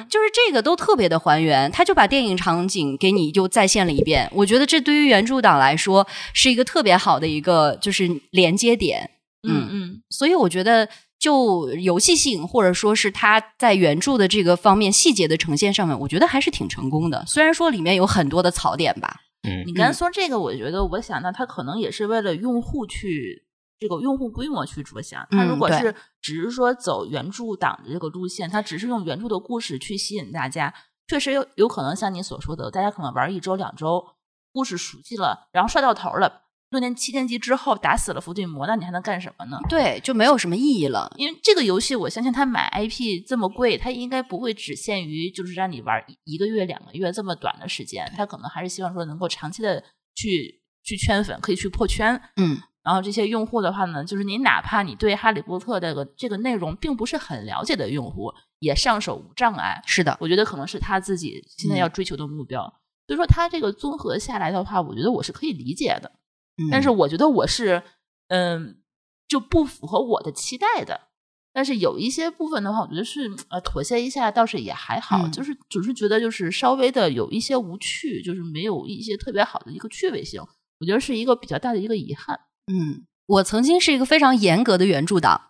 [0.09, 1.71] 就是这个都特别的还原。
[1.71, 4.27] 他就把电影场景给你就再现了一遍。
[4.33, 7.10] 我觉得这对于原著党来说是一个特别好。
[7.11, 9.11] 好的一个就是连接点，
[9.47, 10.87] 嗯嗯，所以我觉得
[11.19, 17.25] 就游戏性或者说是它在原著的这个方面细节的呈现上面，我觉得还是挺成功的。
[17.27, 23.45] 虽然说里面有很多的槽点吧，嗯，你刚才说这个，我觉得我想到它可能也是为了用户去
[23.77, 25.27] 这个用户规模去着想。
[25.31, 30.73] 他如果是只是说走原著党的这个路线，他只是用原著的故事去吸引大家，
[31.07, 34.05] 确实有有可能像你所说的，大家可能玩一周两周，
[34.53, 36.43] 故事熟悉了，然后帅到头了。
[36.71, 39.59] 六年七年级之后打死了伏地魔，那你还能干什么呢？
[39.67, 41.13] 对，就没有什么意义了。
[41.17, 49.83] 因为这个游戏，我相信他买 IP 这么贵，他应该不会只限于就是让你玩一个月、两个月这么短的时间，他可能还是希望说能够长期的
[50.15, 52.15] 去去圈粉，可以去破圈。
[52.37, 59.81] 嗯，然后这些用户的话呢，就是你哪怕你对哈利波特这个这个内容并不是很了解的用户，也上手无障碍。
[59.85, 62.63] 是的，我觉得可能是他自己现在要追求的目标。
[63.07, 66.09] 所以说，他这个综合下来的话，我觉得我是可以理解的。
[66.69, 67.81] 但是我觉得我是，
[68.27, 68.77] 嗯，
[69.27, 71.07] 就不符合我的期待的。
[71.53, 80.41] 但是有一些部分的话，我觉得是呃妥协一下倒是也还好，就是只是觉得就是稍微的有一些无趣，就是没有一些特别好的一个趣味性，
[80.79, 82.39] 我觉得是一个比较大的一个遗憾。
[82.71, 85.41] 嗯，我曾经是一个非常严格的原著党，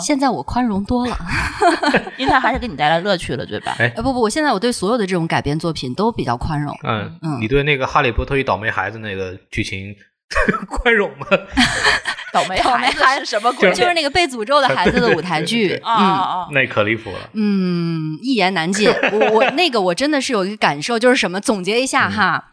[0.00, 1.18] 现在我宽容多了，
[2.18, 3.74] 因为它还是给你带来乐趣了，对吧？
[3.80, 6.72] 哎，不不，我现在我对所有的这种改编作品都比较宽容。
[6.84, 9.96] 嗯嗯，你对那个《哈利波特与倒霉孩子》那个剧情？
[10.68, 11.26] 宽容吗？
[12.32, 13.72] 倒霉孩子是什么鬼？
[13.72, 16.46] 就是那个被诅咒的孩子的舞台剧啊！
[16.52, 17.30] 那可离谱了。
[17.32, 18.90] 嗯，一言难尽。
[19.12, 21.40] 我我那个我真的是有一个感受，就是什么？
[21.40, 22.52] 总结一下哈，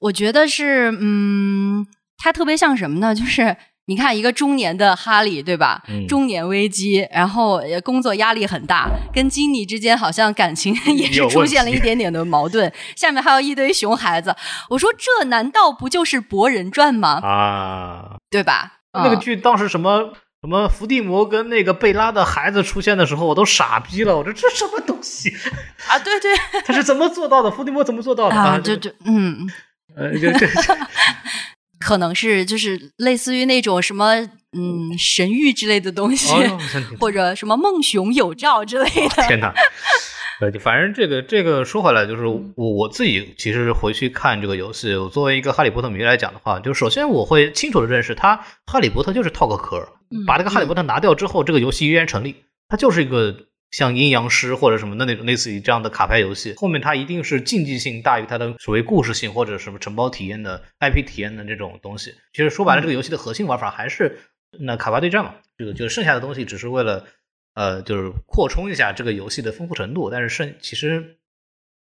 [0.00, 1.86] 我觉得是嗯，
[2.18, 3.14] 它特别像什么呢？
[3.14, 3.56] 就是。
[3.88, 5.80] 你看，一个中年的哈利，对吧？
[6.08, 12.72] 中年危机，然后工作压力很大，跟金妮之间好像感情也是出现了一点点的矛盾。
[12.96, 14.34] 下面还有一堆熊孩子，
[14.70, 17.20] 我说这难道不就是《博人传》吗？
[17.22, 18.78] 啊，对吧？
[18.92, 24.16] 那个剧当时什么什么伏地魔跟那个贝拉的孩子出现的时候，我都傻逼了。
[24.16, 25.32] 我说这什么东西
[25.88, 25.96] 啊？
[25.98, 26.34] 对对，
[26.66, 27.50] 他是怎么做到的？
[27.52, 28.34] 伏地魔怎么做到的？
[28.34, 29.46] 啊，就就嗯，
[29.94, 30.46] 呃，就这。
[31.86, 36.34] 可能是就是类似于那种什么嗯神谕之类的东西，
[36.98, 39.22] 或者什么梦熊有照之类的。
[39.28, 39.54] 天哪！
[40.42, 49.88] 呃，反正这个这个说回来，就是我我自己其实回去看这个游戏，我作为一个哈利波特迷来讲的话，就首先我会清楚的认识，它哈利波特就是套个壳，
[50.26, 52.34] 把这个哈利波特拿掉之后，这个游戏依然成立，
[52.68, 53.46] 它就是一个。
[53.76, 62.14] 像阴阳师或者什么的那种类似于这样的卡牌游戏，后面它一定是竞技性大于它的所谓故事性或者什么承包体验的 IP 体验的这种东西。
[62.32, 64.18] 其实说白了，这个游戏的核心玩法还是
[64.60, 67.04] 那卡牌对战嘛，这个就剩下的东西只是为了
[67.52, 71.18] 呃，就是扩充一下这个游戏的丰富程度，但是剩其实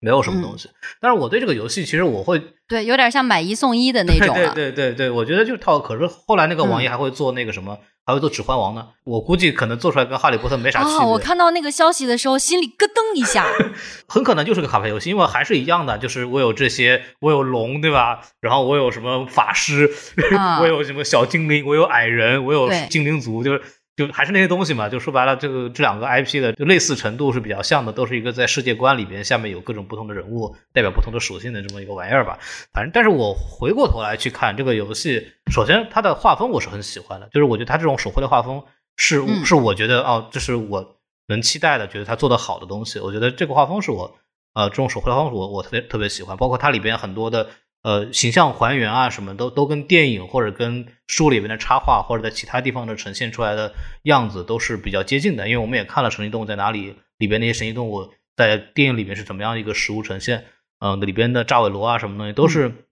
[0.00, 0.70] 没有什么东西。
[0.98, 4.34] 但是我对这个游戏，其实我会对有点像买一送一的那种。
[4.34, 5.78] 对对对对，我觉得就是套。
[5.78, 7.78] 可是后来那个网易还会做那个什么。
[8.04, 11.06] 还会做指环王呢，我估计可能做出来跟哈利波特没啥区别。
[11.06, 13.46] 我看到那个消息的时候，心里咯噔一下。
[14.08, 18.20] 很可能就是个卡牌游戏，因为还是一样的，就是我有这些，我有龙，对吧？
[18.40, 19.88] 然后我有什么法师，
[20.60, 23.62] 我有什么小精灵，我有矮人，我有精灵族，就是
[23.94, 32.38] 就还是那些东西嘛，就说白了，这个这两个 IP 的就类似程度是比较像的，都是一个在世界观里边下面有各种不同的人物，代表不同的属性的这么一个玩意儿吧。
[32.72, 38.64] 反正，但是我回过头来去看这个游戏，首先它的画风我是很喜欢的，就是我觉得它这种手绘的画风
[38.96, 40.96] 是是我觉得哦，这是我
[41.28, 42.98] 能期待的，觉得它做的好的东西。
[42.98, 44.16] 我觉得这个画风是我
[44.54, 47.46] 呃这种手绘的画风我我特别特别喜欢，包括它里边很多的。
[47.82, 53.72] 呃，形象还原啊，什么都都跟电影或者跟书里面的插画或者在其他地方的呈现出来的
[54.04, 55.48] 样子都是比较接近的。
[55.48, 60.44] 因为我们也看了《神奇动物在哪里》里边那些神奇动物在电影里面是怎么样一个实物呈现，
[60.78, 62.86] 嗯，里边的炸尾螺啊什么东西都是。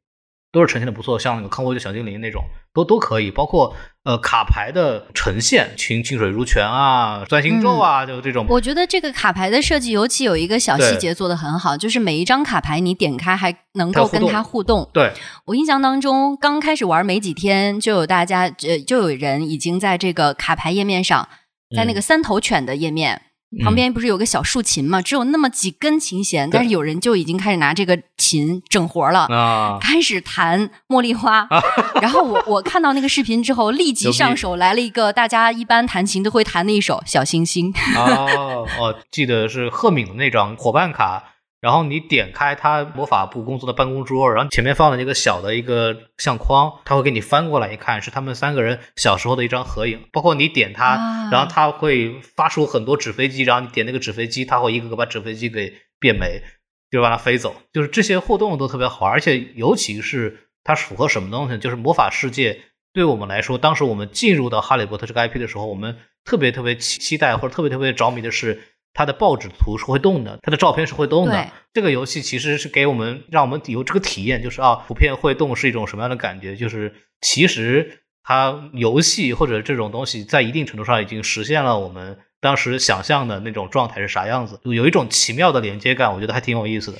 [0.52, 3.30] 都是呈现的不错，像那个康沃的小精灵那种，都都可以。
[3.30, 8.44] 包括呃卡牌的呈现，清清水如泉啊，钻心咒啊，就这种。
[8.48, 14.90] 我觉得这个卡牌的设计，尤其有一个小细节做的很好，就是每一张卡牌你点开还能够跟它互动。
[14.92, 15.12] 对
[15.44, 21.28] 我印象当中，刚开始玩没几天，就有大家呃就有人已经在这个卡牌页面上，
[21.76, 23.22] 在那个三头犬的页面。
[23.64, 25.02] 旁边不是有个小竖琴吗？
[25.02, 31.48] 只有那么几根琴弦，但是有人就已经开始拿这个琴整活了，开始弹茉莉花。
[32.00, 37.72] 然后我我看到那个视频之后，立即上手来了一个大家一般弹琴都会弹的一首《小星星》。
[37.98, 41.24] 哦哦，记得是赫敏的那张伙伴卡。
[41.60, 50.00] 然后你点开他魔法部工作的办公桌，然后前面放了一个小的一个相框，他会给你翻过来一看，是他们三个人小时候的一张合影。
[50.10, 56.42] 包括你点它，然后他会发出很多纸飞机，然后你点那个纸飞机，他会一个个把纸飞机给变没，
[56.90, 57.54] 就把它飞走。
[57.72, 61.58] 就是这些互动都特别好，而且尤其是它符合什么东西？
[61.58, 62.58] 就是魔法世界
[62.94, 68.62] 对我们来说，当时我们进入到哈利波特这个 IP 的时候，我们特别特别期期待或者特别特别着迷的是。
[68.92, 71.52] 它的报纸图是会动的，它的照片是会动的。
[71.72, 76.56] 这个游戏其实是给我们让我们有这个体验，就是啊，图片会动是一种什么样的感觉？
[76.56, 86.98] 就是其实它游戏或者这种东西在一定程度上已经实现了我们当时想象的那种状态是啥样子，就有一种奇妙的连接感，我觉得还挺有意思的。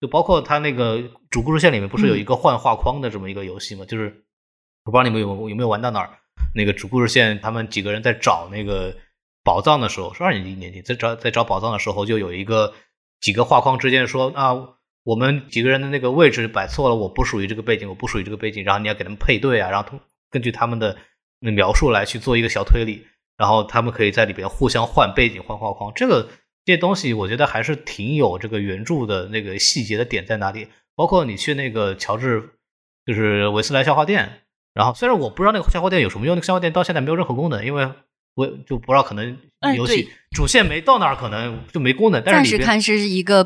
[0.00, 3.84] 就包括它那个主故事线里面不是有一个换画框的这么一个游戏吗？
[3.84, 4.04] 就是
[4.84, 6.10] 我不知道你们有有没有玩到哪儿，
[6.54, 8.94] 那个主故事线他们几个人在找那个。
[9.44, 12.74] 宝藏的时候是二年级一年级在找在找宝藏的时候，就有一个
[13.20, 14.56] 几个画框之间说啊，
[15.02, 19.98] 我们几个人的那个位置摆错了，我不属于这个背景，我不属于这个背景，然后你要给他们配对啊，然后
[20.30, 20.96] 根据他们的
[21.40, 23.04] 那描述来去做一个小推理，
[23.36, 26.28] 然后他们可以在里边互相换背景换画框，这个
[26.64, 32.50] 这些东西我觉得还是挺有这个原著的那个细节的点在哪里，包括你去那个乔治
[33.04, 37.90] 就是维斯莱笑话店，然后虽然我不知道那个笑话店有什么用，那个笑话店到现在没有任何功能，因为。
[38.34, 39.36] 我就不知道，可能
[39.76, 42.22] 游戏主线没到那儿，可能就没功能。
[42.24, 43.44] 但是看是一个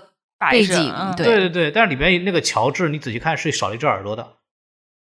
[0.50, 1.70] 背景，对对对。
[1.72, 4.34] 但是里边那个乔治，你仔细看是少了一只耳朵的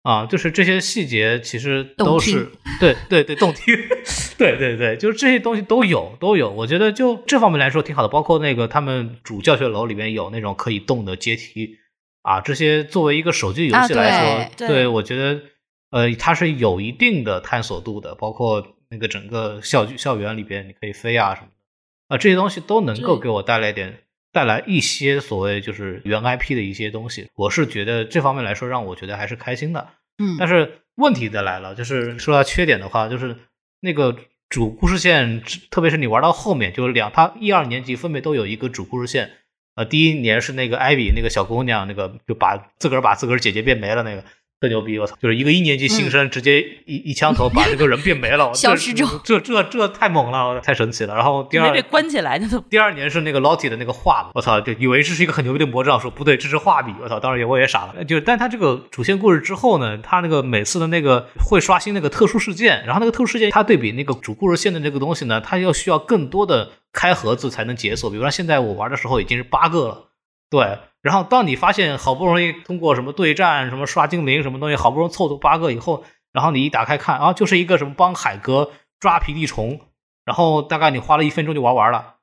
[0.03, 3.75] 啊，就是这些细节其实都是对对对动听，
[4.37, 6.51] 对对对，就是这些东西都有都有。
[6.51, 11.77] 我觉得就这方面来说挺好的，包括那个他们主教学楼里面有那种可以动的阶梯
[12.21, 15.41] 啊，这些作为一个手机游戏来说，对我觉得
[15.89, 18.75] 呃它是有一定的探索度的，包括。
[18.91, 24.01] 那个整个校校园里边，你可以飞啊什么的啊，这些东西都能够给我带来点
[24.33, 27.29] 带来一些所谓就是原 IP 的一些东西。
[27.35, 29.87] 我是觉得这方面来说，让我觉得还是开心的。
[30.21, 33.37] 嗯，但是问题的来了，就是说到缺点的话，就是
[33.79, 34.15] 那个
[34.49, 39.31] 主故事线，特别是你玩到后面，就是两他一二年级分别都有一个主故事线。
[39.75, 44.25] 呃，第一年是那个艾比那个小姑娘，那个就把自个儿把自个儿姐姐变没了那个。
[44.61, 44.99] 特牛逼！
[44.99, 51.15] 我操，就是一个一年级新生，直接一一枪头把这个人变没了， 消失之后，这这这太猛了，太神奇了。
[51.15, 58.05] 然后第二被关起来，第二年是那个 Lottie 的那个画，我操，就以为这是一个很牛逼的魔杖，说不对，这是画笔，我操，当时也我也傻了。
[58.05, 68.11] 就但他这个主线故事之后呢，他那个每次的那个会刷新那个特殊事件，然后那个特殊事件，它对比那个主故事线的那个东西呢，它要需要更多的开盒子才能解锁。
[68.11, 70.09] 比如说现在我玩的时候已经是八个了，
[70.51, 70.77] 对。
[71.01, 79.79] 然后，当你发现好不容易通过什么对战、什么刷精灵、什么东西，好不容易凑足八个以后，然后你一打开看啊，就是一个什么帮海哥抓皮地虫，
[80.25, 82.17] 然后大概你花了一分钟就玩完了，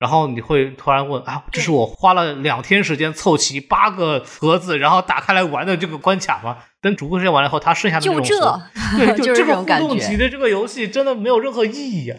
[0.00, 6.58] 然后你会突然问啊，这是我花了两天时间凑齐八个盒子，然后打开来玩的这个关卡吗？
[6.80, 8.60] 等主故事完了以后，他剩下的就这，
[8.98, 12.12] 对， 就这个互动级的这个游戏真的没有任何意义。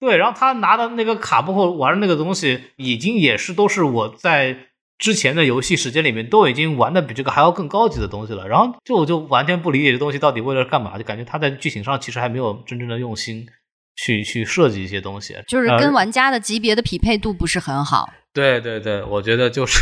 [0.00, 4.66] 对，然后他拿的那个卡包括玩的那个东西，已经也是都是我在。
[5.00, 13.46] 之前的游戏时间里面都已经玩的比这个还要更高级的东西了，然后就我就完全不理解这东西到底为了干嘛，就感觉他在剧情上其实还没有真正的用心
[13.96, 18.10] 去去设计一些东西，就是跟玩家的级别的匹配度不是很好。
[18.32, 19.80] 对对对，我觉得就是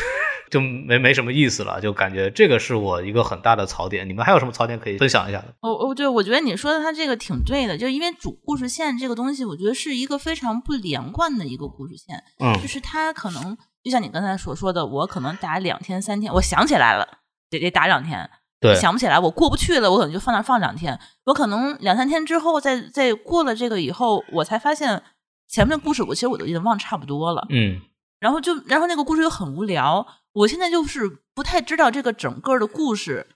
[0.50, 4.08] 就没没什么意思了，就感觉这个是我一个很大的槽点。
[4.08, 5.48] 你们还有什么槽点可以分享一下的？
[5.60, 17.07] 哦哦，对，我觉得你说的他这个挺对的，就因为主故事线这个东西，我觉得是一个非常不连贯的一个故事线，嗯就是它可能就像你刚才所说的，我可能打两天三天，我想起来了，
[17.51, 18.29] 得得打两天。
[18.61, 20.99] 对，想不起来，我过不去了，我可能就放那儿放两天。
[21.26, 25.01] 我可能两三天之后，再再过了这个以后，我才发现
[25.49, 27.47] 前面的故事，我其实我都已经忘差不多了。
[27.51, 27.81] 嗯
[28.18, 30.05] 然后就，然后那个故事又很无聊。
[30.33, 33.29] 我现在就是不太知道这个整个的故事，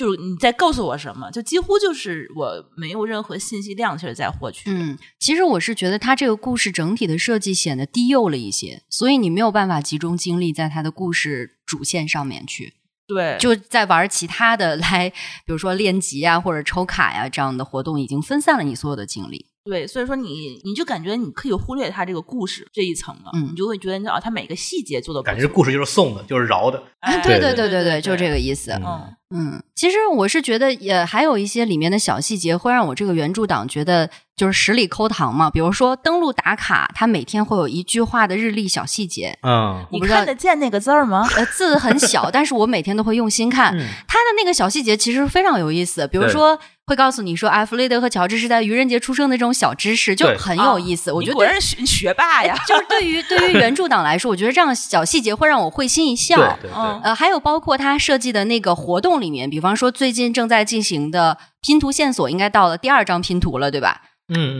[0.00, 4.70] 就是你在告诉我什么，就几乎就是我没有任何信息量其实在获取。
[4.70, 12.72] 嗯，其实我是觉得他这个故事整体的设计显得低幼了一些，所以你没有办法集中精力在他的故事主线上面去，
[13.06, 19.44] 对，就在玩其他的 来，比如说练级啊或者抽卡呀、这样的活动，已经分散了你所有的精力。
[19.62, 26.82] 对，所以说你你就感觉你可以忽略他这个故事这一层了，嗯你就会觉得啊，他每个细节做的感觉这故事就是送的，就是饶的。
[27.00, 28.70] 哎 对对对对对对，就是这个意思。
[28.72, 29.40] 嗯嗯。
[29.40, 35.48] 嗯，其实我是觉得也还有一些里面的小细节会让我这个原著党觉得就是十里抠糖嘛。
[35.48, 41.26] 比如说登录打卡，它每天会有一句话的日历小细节，嗯你看得见那个字儿吗？
[41.36, 43.74] 呃，字很小，但是我每天都会用心看。
[43.74, 46.58] 嗯它的那个小细节其实非常有意思，比如说
[46.90, 51.12] 会告诉你说，哎，弗雷德和乔治是在愚人节出生的这种小知识，就很有意思。
[51.12, 52.52] 我觉得对你果然是学学霸呀。
[52.66, 56.36] 就是对于 对于原著党来说，我觉得这样小细节会让我会心一笑。
[56.36, 64.02] 对对嗯对，呃，还有包括他设计的那个活动里面，比方说最近正在进行的拼图线索，应该到了第二张拼图了，对吧？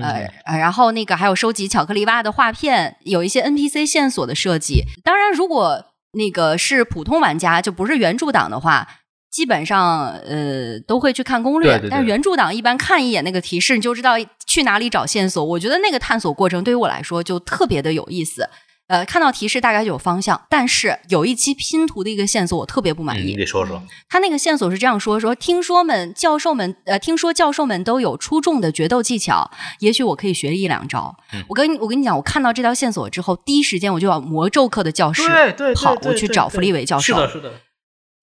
[0.03, 4.85] 呃然后那个还有收集巧克力蛙的画片，有一些 NPC 线索的设计。
[5.03, 8.87] 当然，如果那个是普通玩家，就不是原著党的话，
[9.31, 11.72] 基本上呃都会去看攻略。
[11.72, 14.14] 对对对但是原著党一般看一眼那个提示，你就知道
[14.47, 15.45] 去哪里找线索。
[15.45, 18.49] 我觉得那个探索过程对于我来说就特别的有意思。
[18.89, 23.24] 呃，看到提示大概就有方向，但是有一期拼图的一个线索我特别不满嗯，意。
[23.26, 23.81] 你得说说。
[24.09, 31.14] 他那个线索是这样说：说听说们教授们呃，听说教授们都有出众的决斗技巧，也许我可以学一两招。
[31.33, 37.14] 嗯我跟你我跟你讲，我看到这条线索之后，第一时间我就往魔咒课的教室对对，跑，我去找弗利维教授。
[37.14, 37.53] 是的，是的。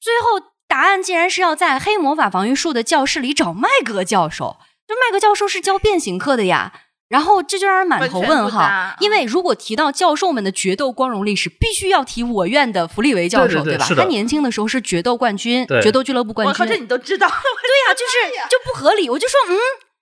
[0.01, 4.57] 最后答案竟然是要在黑魔法防御术的教室里找麦格教授。
[4.87, 6.73] 就麦格教授是教变形课的呀。
[7.09, 13.63] 然后这就让人满头问号，因为如果提到教授们的决斗光荣历史，必须要提我院的弗利维教授，吧？
[13.63, 16.49] 对对对是的他年轻的时候是决斗冠军，对决斗俱乐部冠军。
[16.49, 17.25] 我靠，这你都知道？
[17.25, 19.09] 对呀、就是就不合理。
[19.09, 19.55] 我就说，嗯，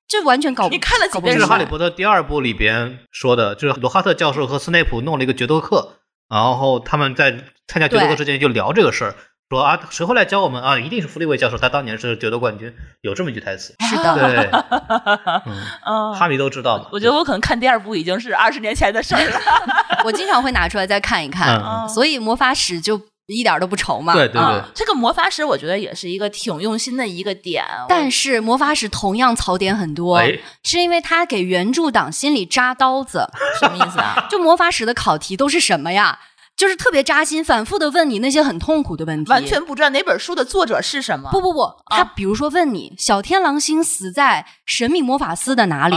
[0.07, 0.73] 这完全搞不。
[0.73, 9.15] 你看了几遍这是《哈利波特》第二部里边说的，就是罗哈特教授和斯内普弄了一个决斗课，然后他们在参加决斗课之前就聊这个事儿，
[9.49, 10.79] 说啊，谁会来教我们啊？
[10.79, 13.75] 一定是弗利维教授，他当年是决斗冠军，有这么一句台词。
[13.87, 14.49] 是的，对，
[15.45, 15.53] 嗯，
[15.85, 16.85] 嗯，哈迷都知道嘛。
[16.91, 19.39] 我觉得我可能看第二部已经是二十年前的事儿了。
[20.03, 24.13] 我经常会拿出来再看一看，嗯所以魔法史就一点都不愁嘛。
[24.13, 27.63] 对对对啊，这个魔法史我觉得也是一个挺用心的一个点。
[27.87, 33.29] 但是魔法史同样槽点很多，哎，是因为他给原著党心里扎刀子。
[33.59, 34.25] 什么意思啊？
[34.27, 36.17] 就魔法史的考题都是什么呀？
[36.55, 41.29] 就是特别扎心，反复的问你那些很痛苦的问题，完全不知道哪本书的作者是什么。
[41.31, 45.95] 不不不，他比如说问你，小天狼星死在神秘魔法司的哪里？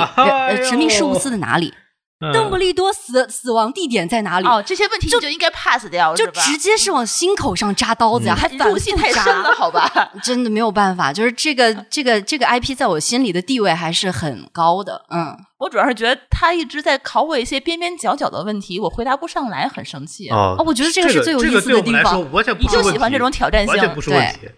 [0.69, 1.73] 神秘事务司的哪里？
[2.21, 4.47] 邓布利多死死亡地点在哪里？
[4.47, 6.27] 哦，这些问题你就应该 pass 掉，就？
[6.33, 9.89] 直接是往心口上扎刀子呀，还反复入戏太扎深了，好吧？
[10.23, 20.29] 真的没有办法，就是这个这个这个 IP 在我心里的地位还是很高的，嗯，我主要是觉得他一直在考我一些边边角角的问题，我回答不上来，很生气。
[20.31, 24.49] 哦哦我觉得这个是最有意思的地方说完全不你是问题就喜欢这种挑战性完全不是问题。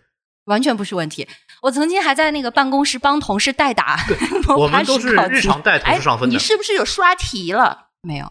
[0.44, 1.26] 完全不是问题。
[1.62, 3.98] 我曾经还在那个办公室帮同事代答
[4.48, 6.38] 我魔法们都是日常带同哎事上，分的你。
[6.38, 7.88] 是不是有刷题了？
[8.02, 8.26] 没有，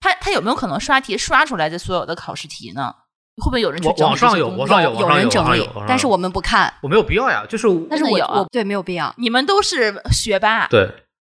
[0.00, 2.94] 他他有没有可能刷题刷出来的所有的考试题呢？
[3.42, 9.12] 会不会有人去整理网网上有网上有有人整理但是我们不看，我没有必要呀，就是但是我我对没有必要。
[9.18, 10.88] 你们都是学霸，对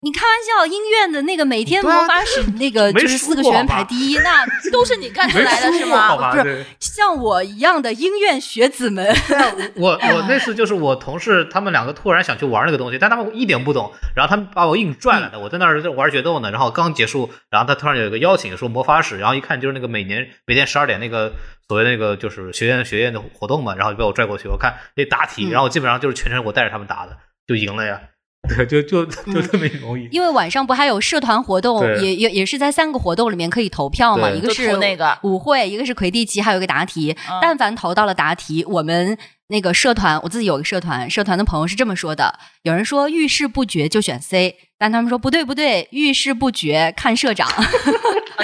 [0.04, 6.14] 你开玩笑，音乐的那个每天魔法史那个 就是四个学员排第一，那 都是你干出来的是吗？
[6.30, 9.06] 不是像我一样的音乐学子们，
[9.76, 21.32] 我我那次就是我同事他们两个突然想去玩那个东西，但他们一点不懂，然后他们把我硬拽来的，我在那儿玩决斗呢，然后刚结束，然后他突然有一个邀请说魔法史，然后一看就是那个每年每天十二点那个
[21.66, 25.50] 所谓那个就是学院学院的活动嘛，然后就把我拽过去，我看那答题，嗯。
[25.50, 27.98] 然后基本上就是全程我带着他们答的，就赢了呀，
[28.56, 30.08] 对，就就就这么容易。
[30.10, 35.18] 因为晚上不还有社团活动，也也也是在三个活动里面可以投票嘛，一个是那个。
[35.22, 37.16] 舞会，一个是魁地奇，还有一个答题。
[37.30, 37.38] 嗯。
[37.40, 39.16] 但凡投到了答题，我们
[39.48, 47.62] 那个社团，我自己有个社团，社团的朋友是这么说的：有人说遇事不决就选 C，但他们说不对不对，遇事不决看社长， 啊，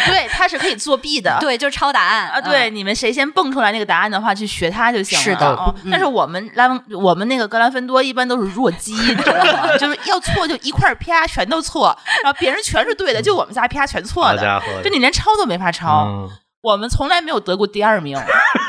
[0.07, 1.38] 对，他是可以作弊的。
[1.40, 5.24] 对，就是抄答案啊，对，嗯你们谁先蹦出来那个答案的话，去学他就行了。
[5.24, 9.76] 是的哦嗯但是我们拉文，我们那个格兰芬多一般都是弱鸡，你知道吗？
[9.78, 14.36] 就是要错就一块儿啪全都错，然后别人全是对的，就我们仨啪全错的。
[14.36, 16.28] 好家伙，就你连抄都没法抄，嗯
[16.62, 18.18] 我们从来没有得过第二名，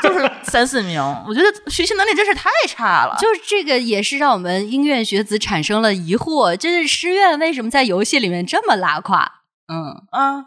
[0.02, 1.00] 就是三四名。
[1.26, 3.16] 我觉得学习能力真是太差了。
[3.18, 9.42] 就是这个也是让我们音乐学子产生了疑惑，就是师院为什么在游戏里面这么拉胯？
[9.72, 10.44] 嗯，啊，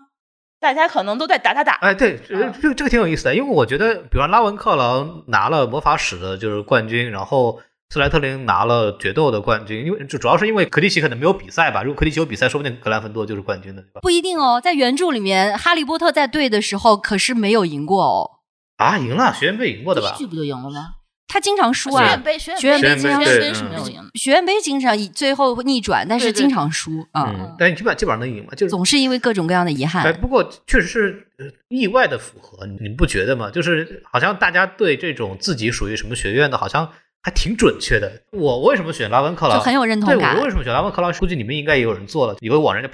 [0.60, 1.74] 大家可能都在打打打。
[1.82, 14.00] 哎，对，这这这个挺有意思的，因为我觉得，比方拉文克劳拿了魔法史的就是冠军，然后斯莱特林拿了决斗的冠军，因为就主要是因为克里奇可能没有比赛吧，如果克里奇有比赛，说不定格兰芬多就是冠军的，对吧？
[14.02, 18.32] 不一定哦，在原著里面，哈利波特在对的时候可是没有赢过哦，
[18.78, 20.28] 啊，赢了，学院杯赢过的吧第一？
[20.28, 20.96] 局不就赢了吗？
[21.28, 22.22] 他经常输啊学院。
[22.22, 24.10] 杯，学学院杯，杯学院对杯是嗯没有赢。
[24.14, 30.22] 学院杯经常最后逆转，但是对对经常输啊，嗯，但基本基本上能赢嘛，就是总是因为各种各样的遗憾哎，憾。
[30.22, 33.50] 不过确实是呃意外的符合，你们不觉得吗？
[33.50, 36.90] 就是好像大家对这种自己属于什么学院的，好像
[37.24, 38.22] 还挺准确的。
[38.32, 39.58] 我为什么选拉文克劳？
[39.58, 41.12] 就很有认同对，感我为什么选拉文克劳？
[41.14, 42.90] 估计你们应该也有人做了，有个网站叫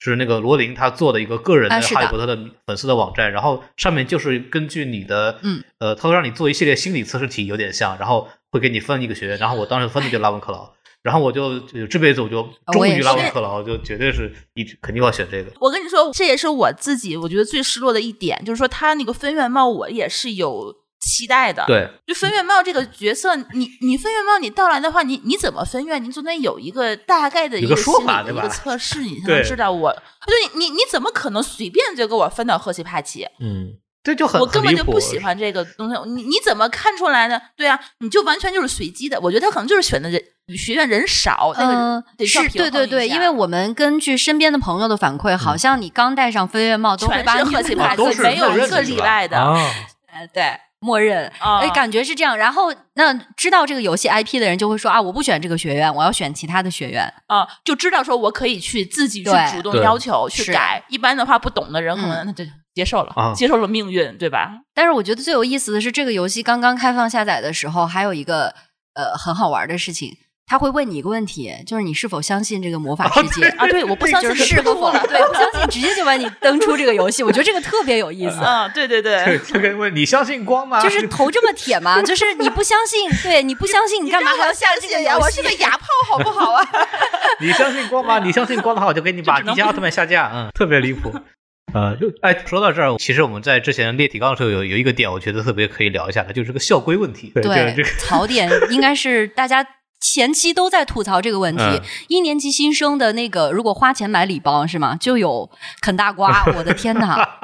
[0.00, 2.36] 是那个罗琳他做的一个个人的哈利波特的
[2.66, 10.72] 粉丝的网站，然后上面就是根据你的，嗯，呃，他会让你做一系列心理测试题，有点像，然后会给你分一个学院，然后我当时分的就拉文克劳。
[11.02, 15.50] 然后我就就这辈子我就终于拉文克劳，就绝对是一肯定要选这个。
[15.58, 20.74] 我跟你说，这也是我自己我觉得最失落的一点，就是说他那个分院帽，我也是有
[21.10, 26.02] 期待的。，对，就分院帽这个角色，你你分院帽你到来的话，你你怎么分院？
[26.02, 29.92] 你总得有一个大概的一有个说心理的法对吧一个测试， 你才能知道我。
[29.92, 33.26] 就你你你怎么可能随便就给我分到赫奇帕奇？
[33.40, 36.10] 嗯，这就很我根本就不喜欢这个东西。
[36.10, 37.40] 你你怎么看出来呢？
[37.56, 39.20] 对啊，你就完全就是随机的。
[39.20, 40.22] 我觉得他可能就是选的人
[40.56, 49.38] 学院人少，那嗯个，是对对对，因为我们根据身边的朋友的反馈，好像你刚戴上飞跃帽都会全把你是赫奇帕奇，没有一个例外的。
[49.38, 49.54] 啊，
[50.12, 50.42] 呃对
[50.80, 52.36] 默认，啊哎，感觉是这样。
[52.36, 57.02] 然后那知道这个游戏 IP 的人就会说啊，我不选这个学院，我要选其他的学院。
[57.26, 60.82] 啊，就知道说我可以去自己去主动要求去改。
[60.88, 64.52] 一般的话，不懂的人可嗯能那就接受了，啊接受了命运，对吧？
[64.74, 68.54] 但是我觉得最有意思的是，这个游戏刚刚开放下载的时候，还有一个
[68.94, 70.16] 呃很好玩的事情，
[70.50, 73.46] 他会问你一个问题，就是你是否相信这个魔法世界。
[73.50, 78.40] 啊，对，我不相信就是是和否，对，不相信直接就把你登出这个游戏，我觉得这个特别有意思。
[78.44, 80.82] 嗯，对对这对， 这个问你相信光吗？
[80.82, 85.14] 就是头这么铁吗，就是你不相信，对你不相信，你干嘛还要下这个呀？
[85.14, 86.66] 游戏我是个哑炮，好不好啊？
[87.40, 88.18] 你相信光吗？
[88.18, 91.14] 你相信光的话，我就给你把迪迦奥特曼下架，嗯，特别离谱。
[91.72, 97.30] 呃，就哎，说到这儿，其实我们在之前列提纲的时候有有一个点，我觉得特别可以聊一下的，就是这个校规问题。
[97.32, 99.64] 对，就是这个，槽点应该是大家
[100.00, 101.62] 前期都在吐槽这个问题。
[101.62, 104.96] 嗯一年级新生的那个，如果花钱买礼包是吗？
[104.98, 107.38] 就有啃大瓜， 我的天哪，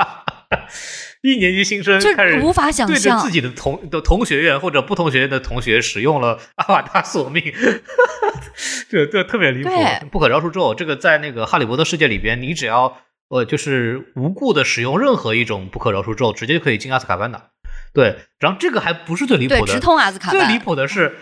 [1.22, 7.42] 一年级新生就开始无法想对着象自己的同的同学院或者不同学院的同学使用了阿瓦达索命，
[8.88, 9.70] 这这特别离谱，
[10.10, 10.74] 不可饶恕咒。
[10.74, 12.98] 这个在那个哈利波特世界里边，你只要
[13.28, 17.50] 呃就是无故的使用任何一种不可饶恕咒，直接就可以进阿斯卡班的。
[17.92, 20.58] 对，然后这个还不是最离谱对，的，直通阿斯卡最离。
[20.58, 21.16] 谱的是，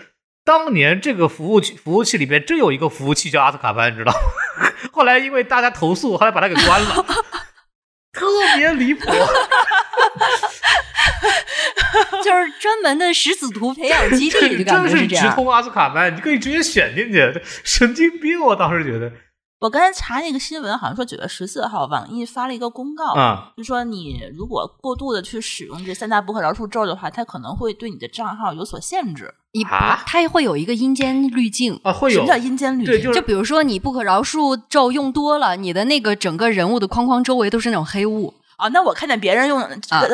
[0.45, 4.19] 当年这个服务器服务器里边真有一个服务器叫阿斯卡班，你知道吗？
[4.93, 7.05] 后来因为大家投诉，后来把它给关了，
[8.13, 8.25] 特
[8.55, 9.05] 别离谱。
[12.23, 15.29] 就是专门的食死徒培养基地，就感觉是觉这样。
[15.29, 18.39] 直通阿斯卡班，你可以直接选进去，神经病！
[18.39, 19.11] 我当时觉得
[19.65, 29.33] 我刚才查那个新闻，好像说九月十四号，网易发了一个公告，啊，就说你如果过度的去使用这三大不可饶恕咒的话，它可能会对你的账号有所限制。
[29.53, 31.79] 一啊它会有一个阴间滤镜。
[31.81, 33.01] 啊会有什么叫阴间滤镜？
[33.01, 38.35] 就是就比如说你不可饶恕咒用多了，你的那个整个人物的框框周围都是那种黑雾。
[38.57, 39.59] 啊，那我看见别人用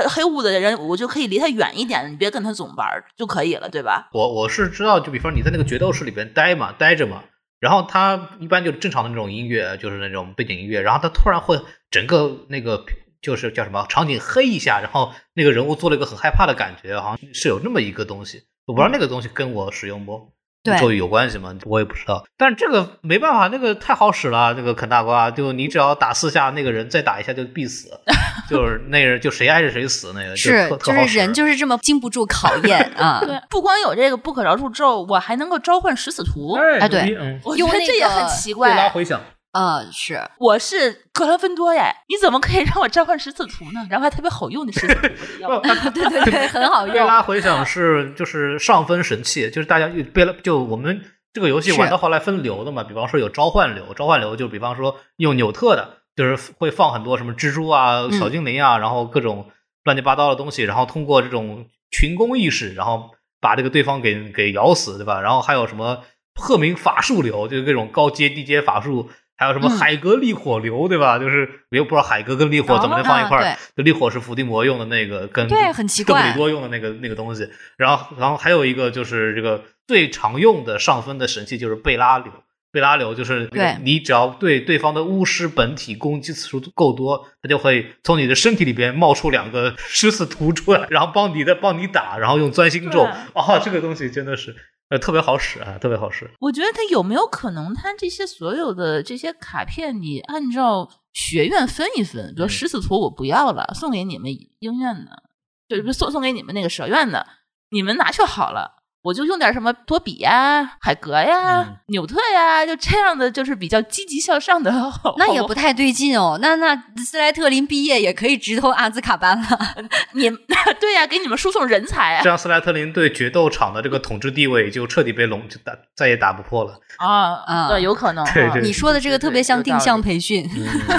[0.08, 2.88] 黑雾的人，我就可以离他远一点，你别跟他总玩
[3.18, 4.08] 就可以了，对吧？
[4.14, 7.22] 我我是知道，就比方你在那个决斗室里边待嘛，待着嘛，
[7.62, 12.84] 然后它一般就正常的那种音乐，就是那种背景音乐，然后它突然会整个那个
[13.22, 20.34] 就是叫什么场景黑一下，然后那个人物做了一个很害怕的感觉，好像是有那么一个东西，我不知道那个东西跟我使用不？
[20.64, 21.56] 对咒语有关系吗？
[21.66, 27.90] 我也不知道，但是这个没办法，那个太好使了，这个啃大瓜，就你只要打四下，那个人再打一下就必死，
[28.50, 33.20] 就是那人就谁挨着谁死，那个是，就是人就是这么经不住考验 啊。
[33.26, 36.54] 对，不光有这个不可饶恕咒，我还能够召唤食死徒。
[36.54, 38.90] 哎对嗯，我觉得这也很奇怪。
[38.90, 39.20] 回响，
[39.54, 43.86] 呃，是我是格兰芬多耶，你怎么可以让我召唤十字图呢？
[43.90, 45.02] 然后还特别好用的十字图，
[45.92, 47.04] 对对对，很好用贝。
[47.04, 59.52] 拉回响是就是上分神器，就是大家贝拉就我们这个游戏玩到后来分流的嘛，比方说有召唤流，召唤流就比方说用纽特的，就是会放很多什么蜘蛛啊、嗯小精灵啊，然后各种
[59.84, 63.10] 乱七八糟的东西，然后通过这种群攻意识，然后
[63.42, 65.20] 把这个对方给给咬死，对吧？
[65.20, 66.04] 然后还有什么
[66.40, 69.10] 赫明法术流，就是各种高阶、低阶法术。
[69.42, 71.18] 还有什么嗯海格力火流，对吧？
[71.18, 73.44] 就是我又不知道海格跟力火怎么能放一块儿。
[73.44, 77.50] 啊就力火是伏地魔用的那个，跟对很奇哥布怪里多用的那个那个东西。
[77.76, 82.32] 然后，然后还有一个就是这个最常用的上分的神器就是贝拉流。
[82.72, 83.50] 贝拉流就是
[83.82, 93.02] 你只要对对方的巫师本体攻击次数够多，它就会从你的身体里边冒出两个狮子图出来，然后帮你的帮你打，然后用钻心咒。
[93.02, 94.56] 啊哦，这个东西真的是
[94.92, 96.30] 呃特别好使啊，特别好使。
[96.40, 104.30] 我觉得他有没有可能，他这些所有的这些卡片，你按照学院分一分，比如狮子图我不要了，送给你们
[104.60, 105.24] 鹰院的，
[105.70, 107.26] 就是送送给你们那个蛇院的，
[107.70, 108.81] 你们拿去好了。
[109.04, 114.72] 我就用点什么多比呀、海格呀、嗯纽特呀，就这样的，就是比较积极向上的。
[115.18, 116.38] 那也不太对劲哦。
[116.42, 119.48] 那那斯莱特林毕业也可以直投阿兹卡班了。
[120.14, 120.30] 你
[120.80, 126.80] 对呀、给你们输送人才啊这样斯莱特林对决斗场的这个统治地位就彻底被垄，就打再也打不破了。
[126.98, 128.24] 啊啊对，有可能。
[128.24, 130.48] 啊对对你说的这个特别像定向培训，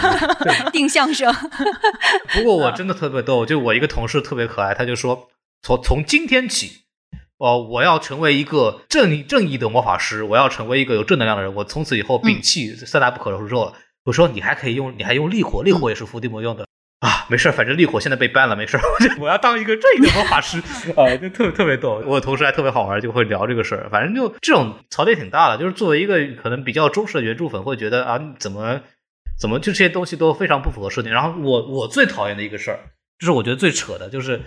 [0.72, 1.32] 定向生。
[2.34, 5.28] 不过我真的特别逗，就我一个同事特别可爱，他就说
[5.62, 6.81] 从从今天起，
[7.42, 13.72] 哦，我要成为一个正义正义的魔法师，我要成为一个有正能量的人，我从此以后摒弃三大不可受咒了。
[14.04, 16.64] 我说你还可以用，你还用力火，力火也是伏地魔用的。
[17.00, 18.82] 啊，没事儿，反正烈火现在被 ban 了，没事儿。
[19.18, 20.58] 我要当一个正义的魔法师
[20.94, 22.00] 啊，就特特别逗。
[22.06, 23.88] 我同事还特别好玩，就会聊这个事儿。
[23.90, 28.82] 反正就这种槽点挺大的，就是作为一个可能比较忠实的原著粉，会觉得啊，怎么
[29.36, 31.12] 怎么就这些东西都非常不符合设定。
[31.12, 32.78] 然后我我最讨厌的一个事儿，
[33.18, 34.40] 就是我觉得最扯的，就是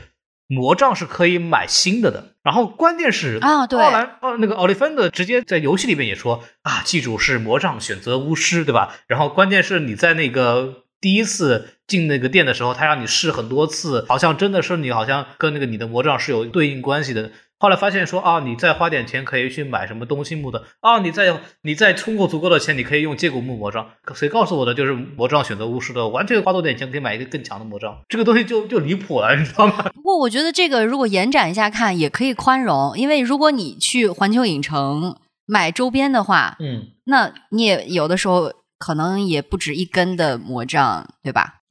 [0.47, 2.33] 魔杖是可以买新的的。
[2.43, 8.95] 然后关键是啊对奥兰哦那个奥利芬德直接在游戏里面也说啊，记住是魔杖选择巫师，对吧？
[9.07, 17.31] 然后关键是你在那个第一次进那个店的时候，他让你试很多次，好像真的是你好像跟那个你的魔杖是有对应关系的。
[17.57, 23.89] 后来发现说啊，你再花点钱可以去买什么东西木的啊，你再你再充够足够的钱，你可以用接骨木魔杖。
[24.13, 29.89] 谁告诉我的就是魔杖选择巫师的，完全花多点钱可以买一个更强的魔杖，这个东西就就离谱了，你知道吗？
[29.95, 41.61] 不过我觉得这个如果延展一下看，也可以宽容，因为如果你去环球影城买周边的话，嗯，那你也有的时候可能也不止一根的魔杖，对吧？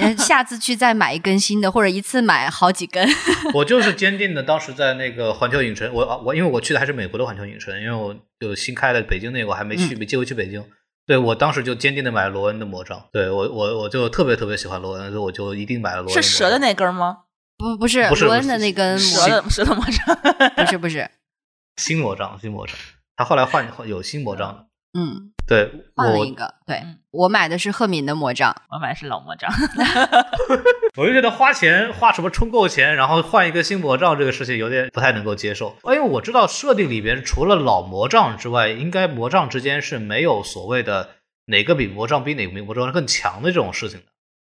[0.00, 3.08] 呃下次去再买一根新的，或者一次买好几根。
[3.54, 10.64] 我就是坚定的，当时在那个环球影城，我我因为我去的还是美国的环球影城，因为我就新开的北京那个我还没去，没机会去北京。
[11.06, 16.22] 对我当时就坚定的买罗恩的魔杖，对我我我就特别特别喜欢罗恩，所以我就一定买了罗恩。
[16.22, 17.18] 是蛇的，那根吗？
[17.58, 20.18] 不不是不是罗恩的那根魔，蛇的蛇的魔杖。
[20.56, 21.10] 不是不是，
[21.76, 22.74] 新魔杖，新魔杖，
[23.16, 24.66] 他后来换换有新魔杖了。
[24.98, 26.54] 嗯，对，换了一个。
[26.66, 29.48] 对嗯我买的是赫敏的魔杖，我买的是老魔杖。
[30.98, 35.76] 我就觉得花钱花什么充够钱，然后换一个新魔杖这个事情有点不太能够接受。
[35.84, 41.10] 因为我知道设定里边除了老魔杖之外，应该魔杖之间是没有所谓的
[41.46, 44.06] 哪个比魔杖比哪个比魔杖更强的这种事情的。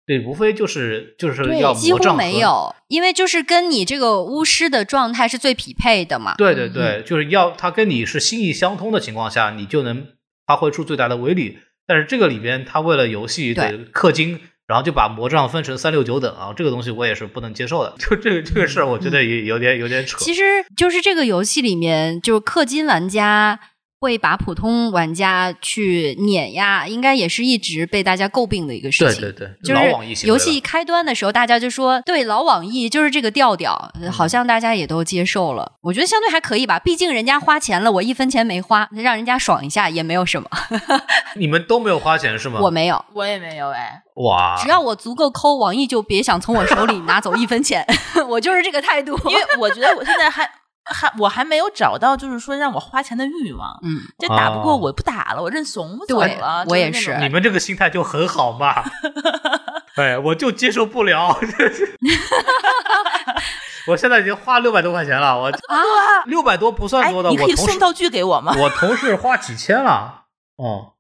[0.05, 6.35] 对，无非就是就是要几乎魔杖没有，因为就是跟你这个巫师的状态是最匹配的嘛。
[6.37, 10.09] 对对对，就是要他跟你是心意相通的情况下，你就能
[10.49, 11.59] 发挥出最大的威力。
[11.87, 17.95] 但是这个里边，他为了游戏的对氪金，然后就把魔杖分成三六九等啊，这个东西我也是不能接受的。
[18.01, 20.19] 就这个这个事儿，我觉得也有点有点扯。
[20.19, 20.43] 其实
[20.77, 23.61] 就是这个游戏里面，就是氪金玩家
[24.01, 29.21] 会把普通玩家去碾压，应该也是一直被大家诟病的一个事情。
[29.21, 35.73] 对对对，就老网易是游戏开端的时候，大家就说对老网易就是这个调调，呃好像大家也都接受了。
[35.83, 40.49] 我觉得相对还可以吧，毕竟人家花钱了，我一分钱没花，让人家爽一下也没有什么。
[41.35, 42.61] 你们都没有花钱是吗？
[42.63, 47.85] 我没有，我也没有哎，哇，只要我足够抠，网易就别想从我手里拿走一分钱，
[48.29, 49.19] 我就是这个态度。
[49.29, 50.49] 因为我觉得我现在还
[50.91, 53.79] 还我还没有找到，就是说让我花钱的欲望。
[53.83, 56.65] 嗯，这打不过哦我不打了，我认怂走对了。
[56.69, 58.85] 我也是你们这个心态就很好嘛。
[59.97, 61.39] 对，我就接受不了。
[63.89, 65.55] 我现在已经花六百多块钱了，我啊，
[66.27, 68.55] 六百多不算哎多的，，你可我同事以送道具给我吗？
[68.59, 70.25] 我同事花几千了，
[70.57, 70.93] 哦，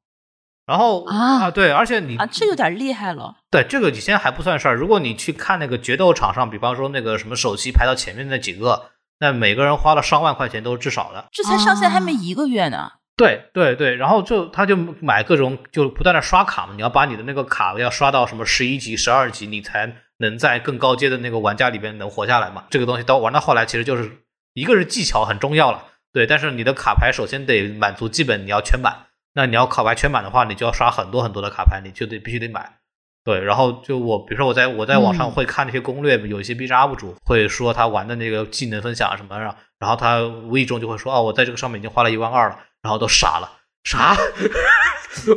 [0.66, 3.36] 然后啊对，而且你啊，这有点厉害了。
[3.50, 4.74] 对这个几千还不算事儿。
[4.74, 8.90] 如果你去看那个决斗场上，比方说那个什么首席排到前面那几个，
[9.20, 11.28] 那每个人花了上万块钱都是至少的。
[11.32, 12.92] 这才上线还没一个月呢。
[13.16, 22.64] 对对对，然后就他就买各种就不断的刷卡嘛，你要把你的那个卡要刷到什么十一级、十二级，你才能在更高阶的那个玩家里边能活下来嘛。
[22.70, 24.22] 这个东西到玩到后来，其实就是
[24.54, 32.77] 一个是技巧很重要了，对，但是你的卡牌首先得满足基本你要全满，那你要卡牌全满的话，你就要刷很多很多的卡牌，你就得必须得买。
[33.24, 43.50] 对，然后就我，比如说我在我在网上会看那些攻略，有一些 B 站 UP 主会说他玩的那个技能分享什么，然后然后他无意中就会说，哦，我在这个上面已经花了一万二了，然后都傻了，
[43.84, 44.16] 啥？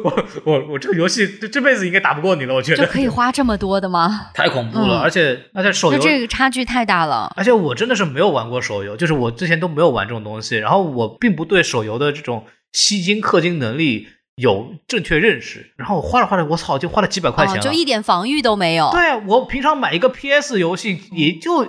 [0.03, 4.27] 我我我这个游戏这这辈子应该打不过你了，我觉得这可以花这么多的吗？
[4.33, 7.33] 太恐怖了，嗯而且而且手游就这个差距太大了。
[7.35, 17.59] 而且我真的是没有玩过手游，就是我之前都没有玩这种东西，然后我并不对手游的这种吸金氪金能力有正确认识，然后我花着花着，我操，就花了几百块钱。
[17.59, 18.89] 就一点防御都没有。
[18.91, 21.63] 对啊，我平常买一个 PS 游戏也就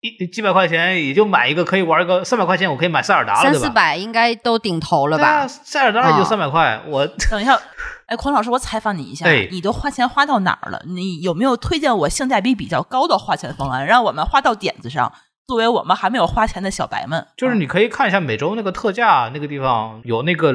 [0.00, 3.70] 一几百块钱，也就买一个可以玩个三百块钱，我可以买塞尔达了，三四？
[3.70, 5.46] 百应该都顶头了吧？
[5.48, 7.58] 塞尔达也就哦三百块，我 等一下，
[8.06, 10.82] 哎，孔老师，我采访你一下哎，你都花钱花到哪儿了？
[10.86, 15.12] 你有没有推荐我性价比比较高的花钱方案，让我们花到点子上？
[15.46, 20.52] 作为我们还没有花钱的小白们，就是嗯你可以看一下每周那个特价那个地方有那个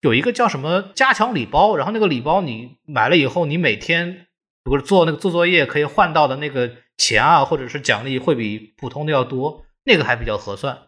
[0.00, 4.26] 有一个叫什么加强礼包，然后那个礼包你买了以后，你每天
[4.62, 10.78] 不是做那个做作业可以换到的那个钱啊，或者是奖励会比普通的要多，那个还比较合算。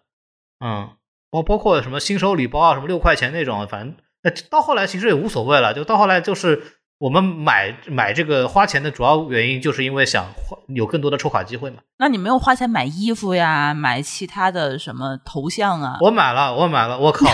[0.64, 0.90] 嗯，
[1.30, 6.74] 包包括什么新手礼包啊，什么六块钱那种，反正呃到后来其实也无所谓了，就到后来就是。
[7.00, 11.76] 我们买买这个花钱的主要原因，就是因为想花有更多的抽卡机会嘛。
[11.96, 15.98] 那你没有花钱买衣服呀，买其他的什么头像啊？
[16.00, 17.30] 我买了，我买了，我靠！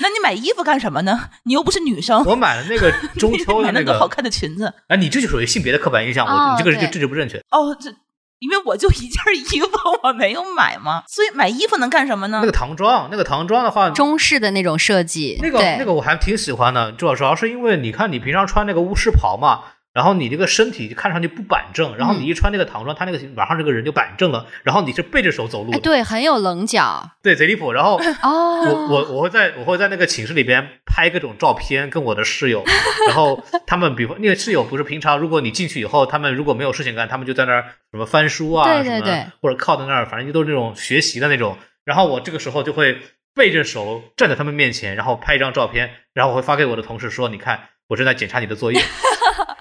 [0.00, 1.30] 那你买衣服干什么呢？
[1.44, 4.72] 你又不是女生，我买了那个中 秋的买那个那好看的裙子。
[4.88, 7.38] 哎，你这就属于性别的刻板印象，我、哦你这个人就这就不正确。
[7.50, 7.90] 哦，这
[8.38, 9.68] 因为我就一件衣服，
[10.04, 12.38] 我没有买嘛，所以买衣服能干什么呢？
[12.40, 19.62] 那个唐装，那个唐装的话，中式的那种设计，那个那个我还挺喜欢的，主要主要是因为你看你平常穿那个巫师袍嘛，
[19.98, 27.72] 然后你这个身体看上去不板正，然后嗯你一穿那个唐装，他那个马上这个人就板正了，然后你是背着手走路对，很有棱角对，贼离谱。
[27.72, 28.62] 然后哦。
[28.68, 32.62] 我我我会在我会在那个寝室里边拍各种照片，跟我的室友，
[33.08, 41.58] 然后他们比方那个室友不是平常如果你进去以后，他们如果没有事情干，他们就在那儿什么翻书啊，对对什么对或者靠在那儿，反正就都是那种学习的那种。
[41.84, 42.98] 然后我这个时候就会
[43.34, 48.80] 背着手站在他们面前，然后拍一张照片，然后我会发给我的同事说：“你看，我正在检查你的作业。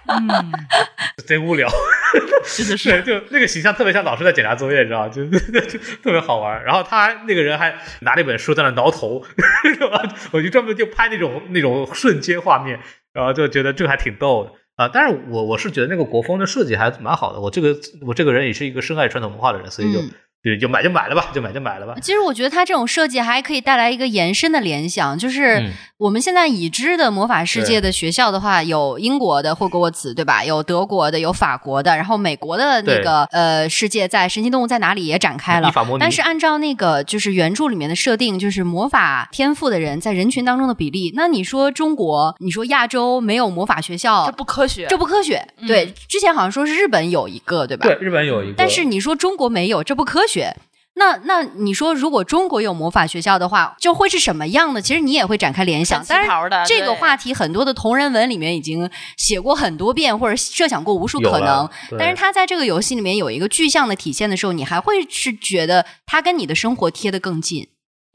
[0.07, 0.51] 嗯，”
[1.25, 1.69] 贼无聊。
[2.55, 3.01] 真的是。
[3.03, 5.09] 就那个形象特别像老师在检查作业，你知道吗？
[5.09, 6.63] 就 就特别好玩。
[6.63, 9.23] 然后他那个人还拿了一本书在那挠头，
[9.63, 10.01] 是吧？
[10.31, 12.79] 我就专门就拍那种那种瞬间画面，
[13.13, 14.51] 然后就觉得这个还挺逗的
[14.83, 14.89] 啊。
[14.91, 17.39] 但是我我是觉得那个国风的设计还蛮好的。
[17.39, 20.11] 我这个我这个人也是一个深爱传统文化的人，所以就、嗯
[20.43, 21.95] 就就买就买了吧，就买就买了吧。
[22.01, 30.45] 其实我觉得它这种设计还可以带来一个延伸的联想，就是嗯我们现在已知的魔法世界的学校的话，有英国的霍格沃茨，对吧？
[30.45, 45.43] 有德国的，有法国的，然后美国的那个呃世界在《神奇动物在哪里》也展开了但是按照那个就是原著里面的设定，就是魔法天赋的人在人群当中的比例，那你说中国，你说亚洲没有魔法学校这，不科学，这不科学。
[45.57, 47.87] 嗯对，之前好像说是日本有一个，对吧？
[47.87, 50.55] 对，日本有一个，但是你说中国没有，这不科学。
[50.99, 54.81] 那那你说，如果中国有魔法学校的话，就会是什么样的？
[54.81, 56.03] 其实你也会展开联想。
[56.03, 61.69] 穿当然，旗袍的这个话题很多的同人文里面已经写过很多遍，或者设想过无数可能。
[61.99, 67.67] 但是他在这个游戏里面有一个具象的体现的时候，你还会是觉得他跟你的生活贴得更近。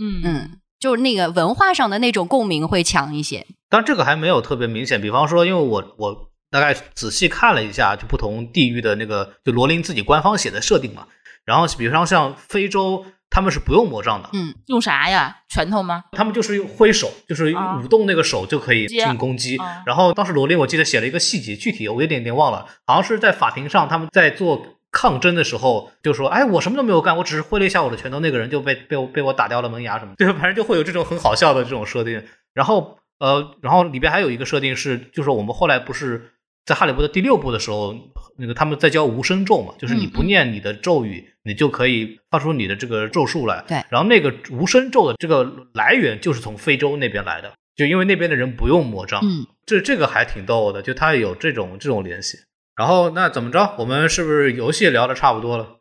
[0.02, 0.50] 嗯嗯，
[0.80, 3.46] 就是那个文化上的那种共鸣会强一些。
[3.70, 5.00] 但这个还没有特别明显。
[5.00, 11.06] 比方说，因为我我大概仔细看了一下，就不同地域的那个，就罗琳自己官方写的设定嘛。
[11.44, 15.38] 然后，比方像非洲，他们是不用魔杖的，嗯，用啥呀？
[15.48, 16.04] 拳头吗？
[16.12, 19.56] 他们就是挥手，就是啊舞动那个手就可以进行攻击。
[19.56, 32.22] 啊然后当时罗琳我记得写了一个细节，具体我有点点忘了，好像是在法庭上他们在做抗争的时候，就说：“哎，我什么都没有干，我只是挥了一下我的拳头，那个人就被被我被我打掉了门牙什么。”对，反正就会有这种很好笑的这种设定。
[32.54, 36.32] 然后呃，然后里边还有一个设定是，就是我们后来不是
[36.64, 37.94] 在《哈利波特》第六部的时候，
[38.38, 43.64] 那个他们在教无声咒嘛，就是你不念你的咒语，你就可以发出你的这个咒术来。
[43.66, 49.20] 对然后那个无声咒的这个来源就是从非洲那边来的，就因为那边的人不用魔杖。
[49.24, 52.38] 嗯，这这个还挺逗的，就它有这种这种联系。
[52.76, 53.74] 然后那怎么着？
[53.78, 55.80] 我们是不是游戏聊的差不多了？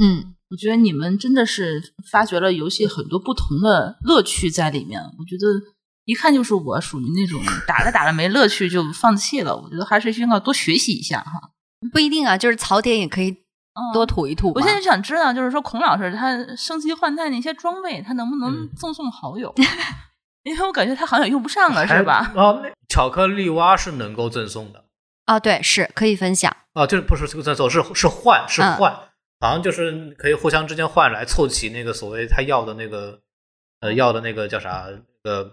[0.00, 5.00] 嗯，我觉得你们真的是发掘了游戏很多不同的乐趣在里面。
[5.18, 5.46] 我觉得
[6.04, 9.56] 一看就是我属于那种打着打着没乐趣就放弃了。
[9.56, 11.50] 我觉得还是需要多学习一下哈。
[11.92, 14.54] 不一定啊，就是槽点也可以嗯多吐一吐嘛。
[14.56, 19.54] 我现在就想知道，就是说孔老师他升级换代那些装备，他能不能嗯赠送好友？
[20.42, 22.32] 因为我感觉他好像用不上了，是吧？
[22.34, 24.84] 哦，那巧克力蛙是能够赠送的
[25.26, 28.92] 啊，对，是可以分享啊，就是不是这个赠送，是是换是嗯换，
[29.40, 33.20] 好像就是可以互相之间换来凑齐那个所谓他要的那个
[33.80, 34.86] 呃要的那个叫啥
[35.24, 35.50] 呃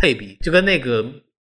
[0.00, 1.04] 配比，就跟那个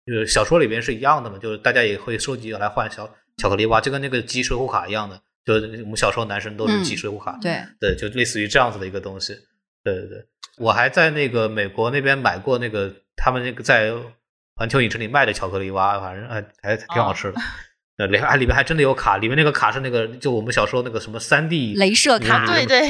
[0.05, 9.35] 呃小说里边是一样的嘛，就是大家也会收集来换小巧克力蛙，就跟那个集水浒卡一样的，就是我们小时候男生都是集水浒卡，对，对，就类似于这样子的一个东西。
[9.83, 10.25] 对对对，
[10.57, 13.93] 我还在那个美国那边买过那个他们那个在
[14.55, 17.41] 环球影城里卖的巧克力蛙，反正还还挺好吃的。
[17.97, 22.81] 呃，里还里面还真的有卡，里面那个卡是那个就我们小时候那个什么三 D 镭射卡，嗯对对，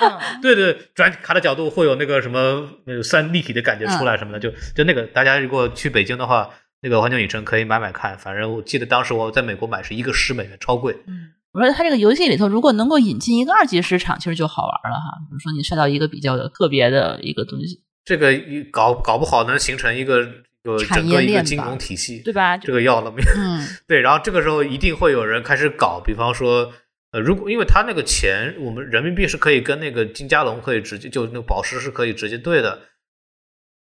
[0.00, 6.50] 嗯对对，转卡的角度会有那个什么那个三立体的感觉出来什么的，就就那个大家如果去北京的话，
[6.80, 8.16] 那个环球影城可以买买看。
[8.18, 10.96] 反正我记得当时我在美国买是一个十美元，超贵。
[11.06, 15.04] 嗯我说它这个游戏里头，如果能够引进一个二级市场，其实就好玩了哈。
[15.28, 20.28] 比如说你刷到一个比较特别的一个东西，这个一搞搞不好能形成一个
[20.64, 22.56] 呃产整个一个金融体系，对吧？
[22.56, 23.24] 这个要了命。
[23.36, 26.72] 嗯， 对，然后这个时候一定会有人开始搞，比方说，
[27.14, 32.80] 呃，如果因为他那个钱，我们人民币是可以跟那个金加龙可以直接，就那个宝石是可以直接兑的。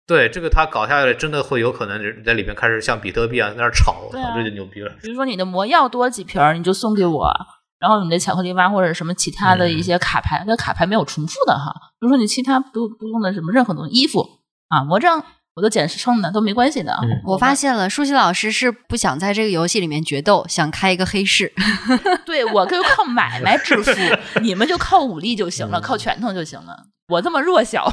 [0.06, 4.94] 对，这个他搞下来，真的会有可能人在里面开始像比特币啊在那儿炒，对啊这就牛逼了。
[5.00, 7.32] 比如说你的魔药多几瓶儿，你就送给我。
[7.78, 11.72] 然后你的巧克力蛙或者什么其他的一些卡牌，那卡牌没有重复的哈。
[11.98, 14.22] 比如说你其他不不用的什么任何东西，衣服
[14.68, 16.92] 啊、魔杖，我都捡剩的都没关系的。
[17.02, 21.52] 嗯我发现了，舒淇老师是不想在这个游戏里面决斗，想开一个黑市。
[22.26, 23.92] 对我就靠买卖致富，
[24.40, 26.84] 你们就靠武力就行了，嗯靠拳头就行了。
[27.08, 27.86] 我这么弱小，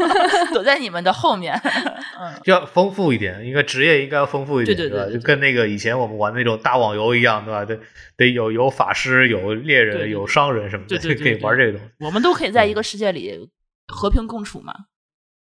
[0.52, 1.58] 躲在你们的后面。
[2.20, 4.82] 嗯，要丰富一点，应该职业应该要丰富一点，吧？
[4.82, 7.64] 对对对对就跟那个以前我们玩那种大网游一样，对吧？
[7.64, 7.78] 得
[8.16, 12.04] 得有有法师，有猎人，对对有商人什么的，对对对就可以玩这个东西。
[12.04, 13.48] 我们都可以在一个世界里
[13.86, 14.74] 和平共处嘛，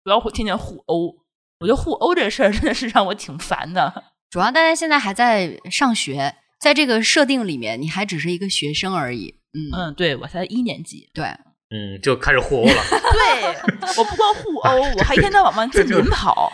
[0.04, 1.25] 不要天天互殴。
[1.60, 4.04] 我觉得互殴这事儿真的是让我挺烦的。
[4.30, 9.40] 主要大家现在还在上学，在这个设定里面，你还只是一个学生而已。
[9.54, 12.74] 嗯，嗯，对我才一年级，对，嗯，就开始互殴了。
[12.90, 13.56] 对
[13.96, 16.52] 我不光互殴，我还一天到晚往 近邻跑，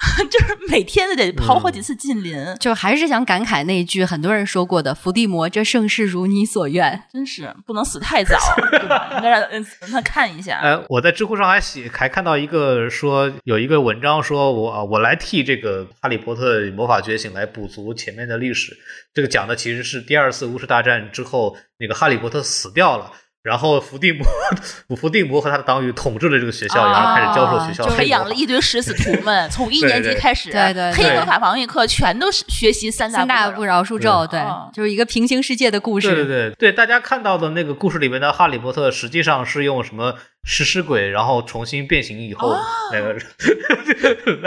[0.30, 8.36] 就是每天都得跑好几次近邻，就还是想感慨那一句很多人说过的“伏地魔，这盛世如你所愿真是不能死太早，
[8.70, 9.12] 对吧？
[9.16, 10.58] 应该让他看一下。
[10.64, 18.76] 呃，我在知乎上还写，还看到一个说有一个文章说我啊，我来替这个《哈利波特魔法觉醒》来补足前面的历史。
[19.12, 23.12] 这个讲的其实是第二次巫师大战之后，那个哈利波特死掉了。
[23.42, 24.26] 然后伏地魔，
[24.96, 36.08] 伏地魔和他的党羽统治了这个学校，然后开始教授学校培养了一堆食死徒们，从一年级开始，对对对黑魔法防御课全都是学习”，三三大不不饶恕咒，对哦，就是一个平行世界的故事。
[36.08, 42.54] 对对对对，大家看到的那个故事里面的哈利波特，实际上是用什么食尸鬼，然后重新变形以后、
[42.92, 43.14] 那个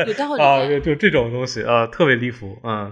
[0.05, 2.91] 有道理 啊，就就这种东西啊，特别离谱，嗯。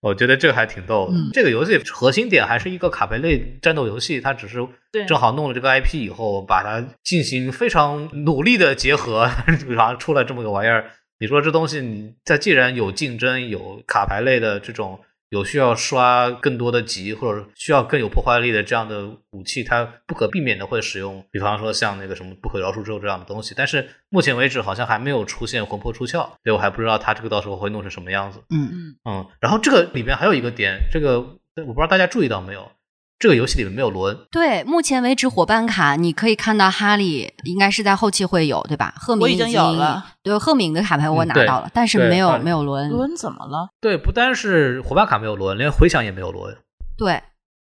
[0.00, 1.16] 我觉得这个还挺逗的。
[1.16, 9.30] 嗯这个游戏核心点还是一个卡牌类战斗游戏，它只是对正好弄了这个 IP 以后，把它进行非常努力的结合，
[9.68, 10.90] 然后出来这么个玩意儿。
[11.18, 15.00] 你说这东西，你在既然有竞争，有卡牌类的这种
[15.30, 23.54] 有需要刷更多的级，或者需要更有破坏力的这样的武器，它不可避免的会使用，比方说像那个什么不可饶恕咒这样的东西。
[23.56, 28.42] 但是目前为止好像还没有出现魂魄出窍，所以我还不知道它这个到时候会弄成什么样子。
[28.50, 32.70] 嗯，嗯，然后这个里面还有一个点，这个我不知道大家注意到没有，
[33.18, 34.18] 这个游戏里面没有罗恩。
[34.30, 38.94] 对，目前为止伙伴卡你可以看到哈利应该是在后期会有，对吧？
[38.98, 42.90] 赫敏已经有了，对，赫敏的卡牌我拿到了，但是没有没有罗恩。
[42.90, 43.68] 罗恩怎么了？
[43.80, 46.56] 对，不单是伙伴卡没有罗恩，连回响也没有罗恩。
[46.98, 47.22] 对，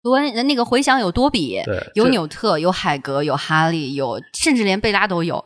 [0.02, 1.60] 罗恩那个回响有多比，
[1.94, 5.44] 有纽特，有海格，有哈利，有甚至连贝拉都有，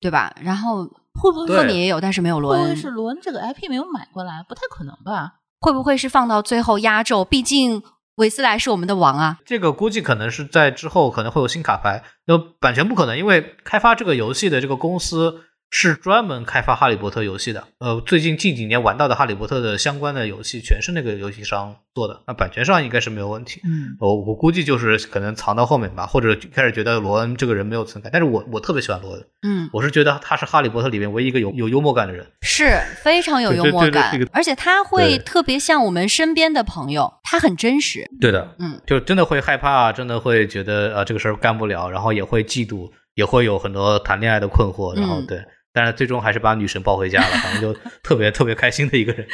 [0.00, 0.34] 对吧？
[0.42, 0.84] 然后
[1.14, 2.80] 会不会赫敏也有，但是没有罗恩会不会。
[2.80, 4.44] 是罗恩这个 IP 没有买过来？
[4.46, 5.34] 不太可能吧？
[5.60, 7.24] 会不会是放到最后压轴？
[7.24, 7.82] 毕竟
[8.20, 9.38] 韦斯莱是我们的王啊。
[9.46, 15.40] 这个估计可能是在之后可能会有新卡牌，那版权不可能，因为开发这个游戏的这个公司
[15.70, 17.64] 是专门开发哈利波特游戏的。
[17.78, 23.60] 呃，最近近几年玩到的哈利波特的相关的游戏，全是那个游戏商做的，那版权上应该是没有问题。
[23.64, 32.26] 嗯，我我估计就是可能藏到后面吧，或者开始觉得罗恩这个人没有存在，但是我我特别喜欢罗恩，嗯，我是觉得他是哈利波特里面唯一一个有有幽默感的人。
[32.42, 38.10] 是非常有幽默感而且他会特别像我们身边的朋友，他很真实。
[38.20, 45.38] 对的，嗯，就真的会害怕，真的会觉得啊这个事儿干不了，然后也会嫉妒，也会有很多谈恋爱的困惑，然后嗯对，
[45.72, 49.26] 但是最终还是把女神抱回家了，反正就特别特别开心的一个人。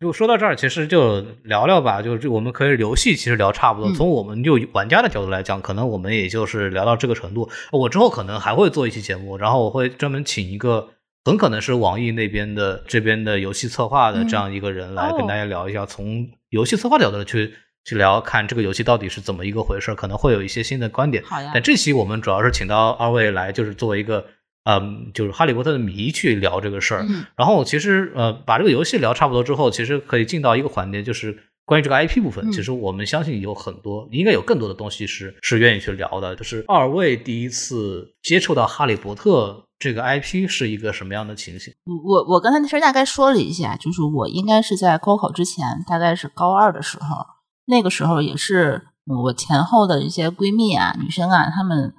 [0.00, 7.50] 就说到这儿，其实就聊聊吧，就是我们可以游戏其实聊差不多，嗯从我们就玩家的角度来讲，可能我们也就是聊到这个程度。
[7.72, 10.88] 我之后可能还会做一期节目，然后我会专门请一个
[11.24, 17.52] 很可能是网易那边的这边的游戏策划的嗯这样一个人来哦跟大家聊一下，从游戏策划角度去
[17.84, 21.22] 去聊，看这个游戏到底是怎么一个回事，可能会有一些新的观点。
[21.24, 24.24] 好呀但这期我们主要是请到二位来，就是作为一个
[24.64, 27.04] 嗯，就是哈利波特的迷去聊这个事儿。
[27.08, 32.46] 嗯然后其实呃，把这个游戏聊差不多之后，其实可以进到一个环节，就是关于这个 IP 部分。
[32.48, 36.36] 嗯其实我们相信有很多，应该有更多的东西是是愿意去聊的。
[36.36, 41.72] 就是二位第一次接触到哈利波特这个 IP 是一个什么样的情形？
[41.86, 47.24] 我我刚才其实大概说了一下，就是我应该是在高考之前，大概是高二的时候，
[47.66, 51.94] 那个时候也是嗯我前后的一些闺蜜啊、女生啊，她们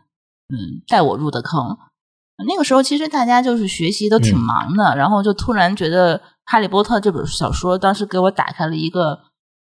[0.50, 1.76] 嗯带我入的坑。
[2.48, 9.20] 那个时候其实大家就是学习都挺嗯忙的，然后就突然觉得《哈利波特》这本小说当时给我打开了一个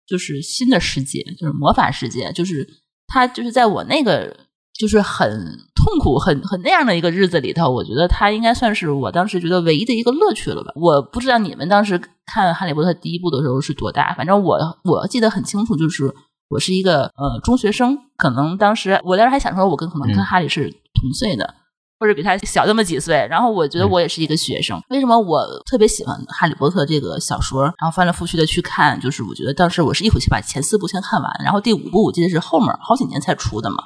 [0.07, 2.67] 就是新的世界，就是魔法世界，就是
[3.07, 4.37] 它就是在我那个
[4.79, 5.29] 就是很
[5.75, 10.73] 痛苦、很很那样的一个日子里头，我觉得它应该算是我当时觉得唯一的一个乐趣了吧。
[10.75, 16.13] 我不知道你们当时看《哈利波特》第一部的时候是多大，反正我我记得很清楚，就是
[16.49, 21.55] 我是一个呃中学生，可能当时我当时还想说，我跟可能跟嗯哈利是同岁的。
[22.01, 24.83] 或者比他小这么几岁，然后我觉得我也是一个学生。
[24.89, 27.65] 为什么我特别喜欢《哈利波特》这个小说？
[27.65, 33.77] 然后翻来覆去的去看，就是我觉得当时我是一口气把前四部先看完，然后第五部我记得是后面好几年才出的嘛。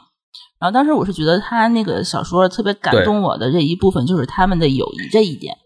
[0.60, 5.56] 然后当时我是觉得他那个小说特别感动我的这一部分，就是他们的友谊这一点。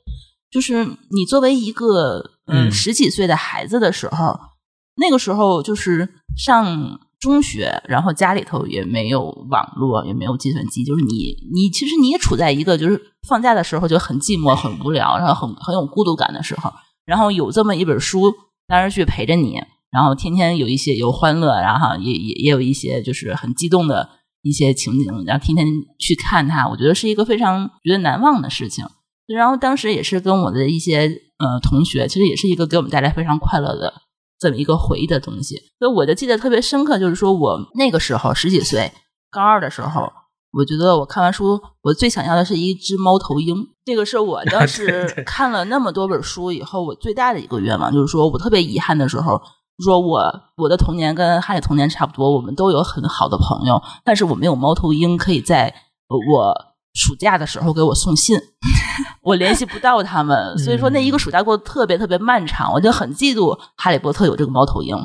[0.50, 4.34] 就是你作为一个嗯嗯十几岁的孩子的时候，
[4.96, 16.72] 那个时候就是上中学，然后家里头也没有网络，也没有计算机，就是你你其实你也处在一个就是放假的时候就很寂寞、很无聊，然后很很有孤独感的时候，
[17.04, 18.32] 然后有这么一本书，
[18.66, 19.60] 当然去陪着你，
[19.90, 24.08] 然后天天有一些有欢乐，然后也也也有一些就是很激动的
[24.42, 25.66] 一些情景，然后天天
[25.98, 28.86] 去看它，我觉得是一个非常觉得难忘的事情。
[29.26, 31.00] 然后当时也是跟我的一些
[31.38, 33.92] 呃同学，其实也是一个给我们带来非常快乐的
[34.38, 35.56] 这么一个回忆的东西。
[35.78, 38.92] 所以我就记得特别深刻，就是说我那个时候十几岁，
[39.30, 40.10] 高二的时候，
[40.52, 43.56] 我觉得我看完书，我最想要的是一只猫头鹰。
[43.84, 49.40] 这个是我当时看了那么多本书以后，我最大的一个愿望，就是说我特别遗憾的时候，
[49.84, 50.22] 说我
[50.56, 55.68] 我的童年跟哈利童年差不多，我们都有很好的朋友，但是我没有猫头鹰可以在
[56.08, 56.54] 呃我
[56.94, 58.38] 暑假的时候给我送信，
[59.22, 64.96] 我联系不到他们，所以说那一个暑假过得特别特别漫长，我就很嫉妒哈利波特有这个猫头鹰。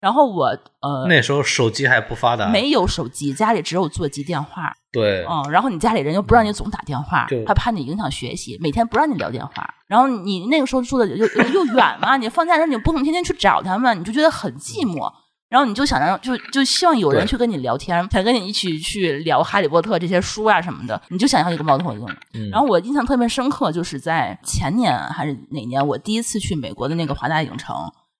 [0.00, 0.44] 然后我
[0.80, 9.74] 呃那时候手机还不发达，没有手机，家里只有座机电话，对，嗯，然后你家里人又不让你总打电话就，他怕你影响学习，每天不让你聊电话。
[9.88, 15.12] 然后你那个时候住的又又又远嘛，你放假的时候你不能天天去找他们，你就觉得很寂寞。
[15.48, 22.06] 然后你就想让就就希望有人去跟你聊天，想跟你一起去聊《哈利波特》这些书啊什么的，你就想要一个猫头鹰。
[22.34, 27.74] 嗯然后我印象特别深刻，就是在前年还是哪年，我第一次去美国的那个华纳影城，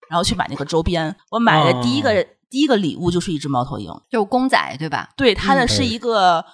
[0.08, 3.92] 然后去买那个周边，我买的第一个、哦第一个礼物就是一只猫头鹰。
[4.08, 5.10] 就是公仔对吧？
[5.18, 6.38] 对，它的嗯是一个。
[6.38, 6.44] 嗯，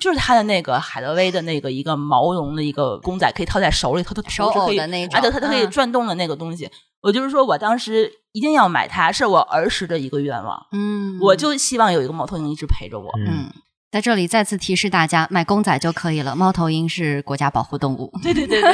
[0.00, 6.68] 就是它的那个海德威的那个一个毛绒的一个公仔，可以套在手里，它的手是可以偶的那种而且它它可以嗯转动的那个东西。
[7.02, 10.66] 我就是说我当时一定要买它，是我儿时的一个愿望。
[10.72, 13.08] 嗯我就希望有一个猫头鹰一直陪着我。
[13.18, 13.52] 嗯嗯，
[13.92, 16.34] 在这里再次提示大家，买公仔就可以了。
[16.34, 18.10] 猫头鹰是国家保护动物。
[18.22, 18.72] 对对对对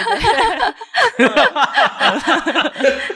[2.81, 2.99] 对，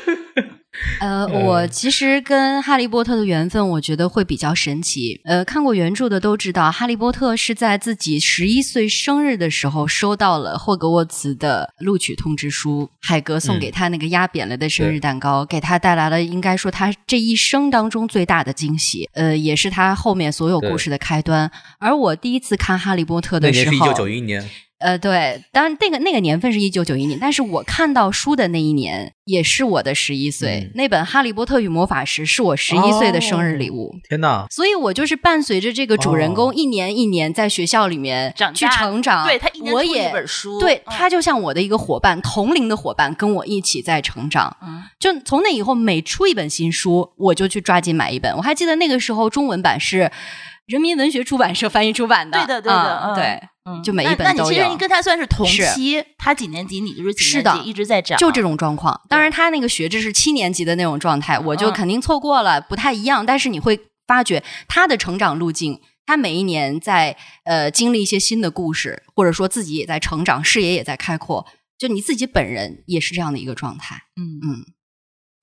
[1.07, 5.21] 呃，嗯我其实跟哈利波特的缘分，我觉得会比较神奇。
[5.25, 19.09] 呃，看过原著的都知道，哈利波特是在自己十一岁生日的时候收到了霍格沃茨的录取通知书，海格送给他那个压扁了的生日蛋糕，给他带来了应该说他这一生当中最大的惊喜。
[19.13, 21.49] 呃，也是他后面所有故事的开端。
[21.79, 30.65] 而我第一次看哈利波特的时候，那年是一九九一年，呃，对，当然那个那个年份是一九九一年，但是我看到书的那一年也是我的十一岁。
[30.65, 33.95] 嗯那本《哈利波特与魔法石》是我十一岁的生日礼物。
[34.07, 34.47] 天哪！
[34.51, 44.55] 所以我就是伴随着这个主人公哦一年一年在学校里面去成长，对他一年出一我也本书对嗯他就像我的一个伙伴，同龄的伙伴，跟我一起在成长。
[44.63, 48.37] 嗯就从那以后，每出一本新书，我就去抓紧买一本。
[48.37, 50.11] 我还记得那个时候中文版是
[50.67, 53.43] 人民文学出版社翻译出版的，对的对的嗯嗯对。
[53.67, 59.01] 嗯就每一本都有那你其实你跟他算是同是期，他几年级，你就是几是的年级，一直在长，就这种状况。
[59.09, 63.27] 当然，他那个学制是七年级的那种状态，我就嗯肯定错过了，不太一样。
[63.27, 71.45] 但是你会发觉他的成长路径，他每一年在呃经历一些新的故事，或者说自己也在成长，视野也在开阔。
[71.77, 73.97] 就你自己本人也是这样的一个状态。
[74.17, 74.65] 嗯嗯，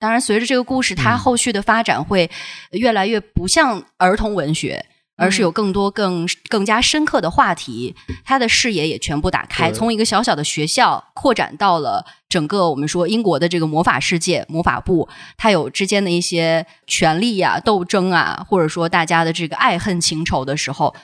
[0.00, 2.30] 当然，随着这个故事，它嗯后续的发展会
[2.72, 4.84] 越来越不像儿童文学，
[5.16, 7.94] 而是有更多更更加深刻的话题，
[8.24, 20.94] 他的视野也全部打开，从一个小小的学校扩展到了整个我们说英国的这个魔法世界，魔法部，它有之间的一些权力呀、斗争啊，或者说大家的这个爱恨情仇的时候，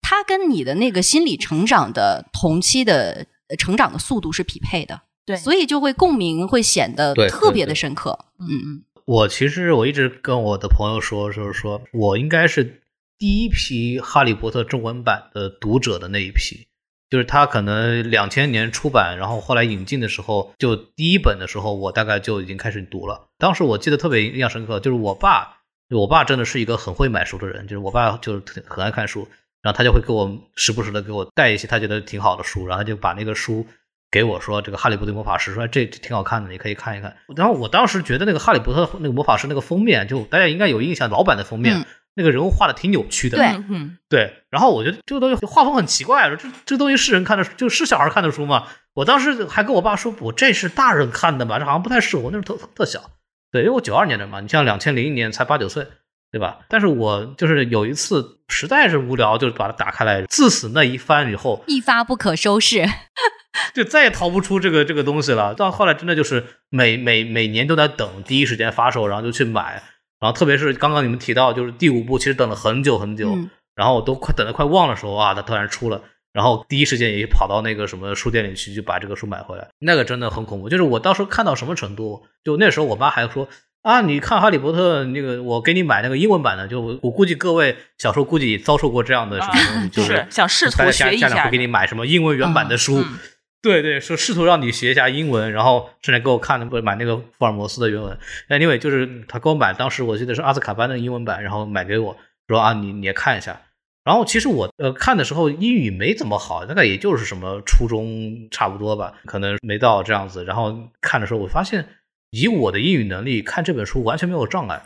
[0.00, 8.26] 它跟你的那个心理成长的同期的呃成长的速度是匹配的，对所以就会共鸣会显得对特别的深刻。
[8.38, 12.82] 嗯嗯，我其实我一直跟我的朋友说，就是说我应该是
[13.18, 16.66] 第一批《哈利波特》中文版的读者的那一批，
[17.08, 23.28] 就是他可能两千年出版，然后后来引进的时候，就第一本的时候，我大概就已经开始读了。
[23.38, 25.58] 当时我记得特别印象深刻，就是我爸，
[25.90, 29.26] 我爸真的是一个很会买书的人，就是我爸就是很爱看书，
[29.62, 33.66] 然后他就会给我时不时的给我带一些他觉得挺好的书，然后他就把那个书
[34.10, 37.16] 给我说这个《哈利波特魔法师》，说这挺好看的，你可以看一看。
[37.34, 41.86] 然后我当时觉得那个《哈利波特》那个魔法师那个封面，就大家应该有印象，老版的封面、
[42.16, 43.36] 那个人物画的挺扭曲的。
[43.36, 48.66] 对嗯嗯，对，然后我觉得这个东西画风很奇怪，这这东西是人看的，就是小孩看的书吗？
[48.94, 53.10] 我当时还跟我爸说，我这是大人看的吧，这好像不太适合我，那时候特特小。
[53.52, 55.86] 对，因为我九二年的嘛，你像两千零一年才八九岁，
[56.32, 56.60] 对吧？
[56.68, 62.86] 但是我就是有一次实在是无聊，就把它打开来，自此那一番以后，一发不可收拾。
[63.72, 65.54] 就再也逃不出这个这个东西了。
[65.54, 69.82] 到后来真的就是每每每年都在等第一时间发售，然后就去买。
[70.20, 76.00] 然后特别是刚刚你们提到，就是第五部其实等了很久很久，嗯然后我都快等的快忘了时候啊，它突然出了。
[76.32, 79.68] 然后第一时间也跑到那个什么书店里去，就把这个书买回来。
[79.78, 83.48] 那个真的很恐怖，就是我当时看到什么程度，就那时候我妈还说
[83.82, 86.66] 啊，你看《哈利波特》那个，我给你买那个英文版的。
[86.68, 93.18] 就我我估计各位小时候估计也遭受过这样的什么东西，就是是想试图学一下家长会给你买什么英文原版的书，嗯
[93.66, 98.16] 对对，说试图让你学一下英文，然后甚至给我看不买那个福尔摩斯的原文。
[98.48, 103.60] Anyway，就是他给我买，当时我记得是阿兹卡班的英文版，然后买给我说啊，你你也看一下。
[104.04, 110.44] 然后其实我呃看的时候英语没怎么好，大概也就是什么初中差不多吧，可能没到这样子。
[110.44, 111.88] 然后看的时候，我发现
[112.30, 114.80] 以我的英语能力看这本书完全没有障碍，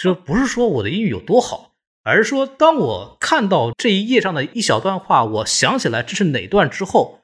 [0.00, 1.72] 就不是说我的英语有多好，
[2.04, 7.21] 而是说当我看到这一页上的一小段话，我想起来这是哪段之后，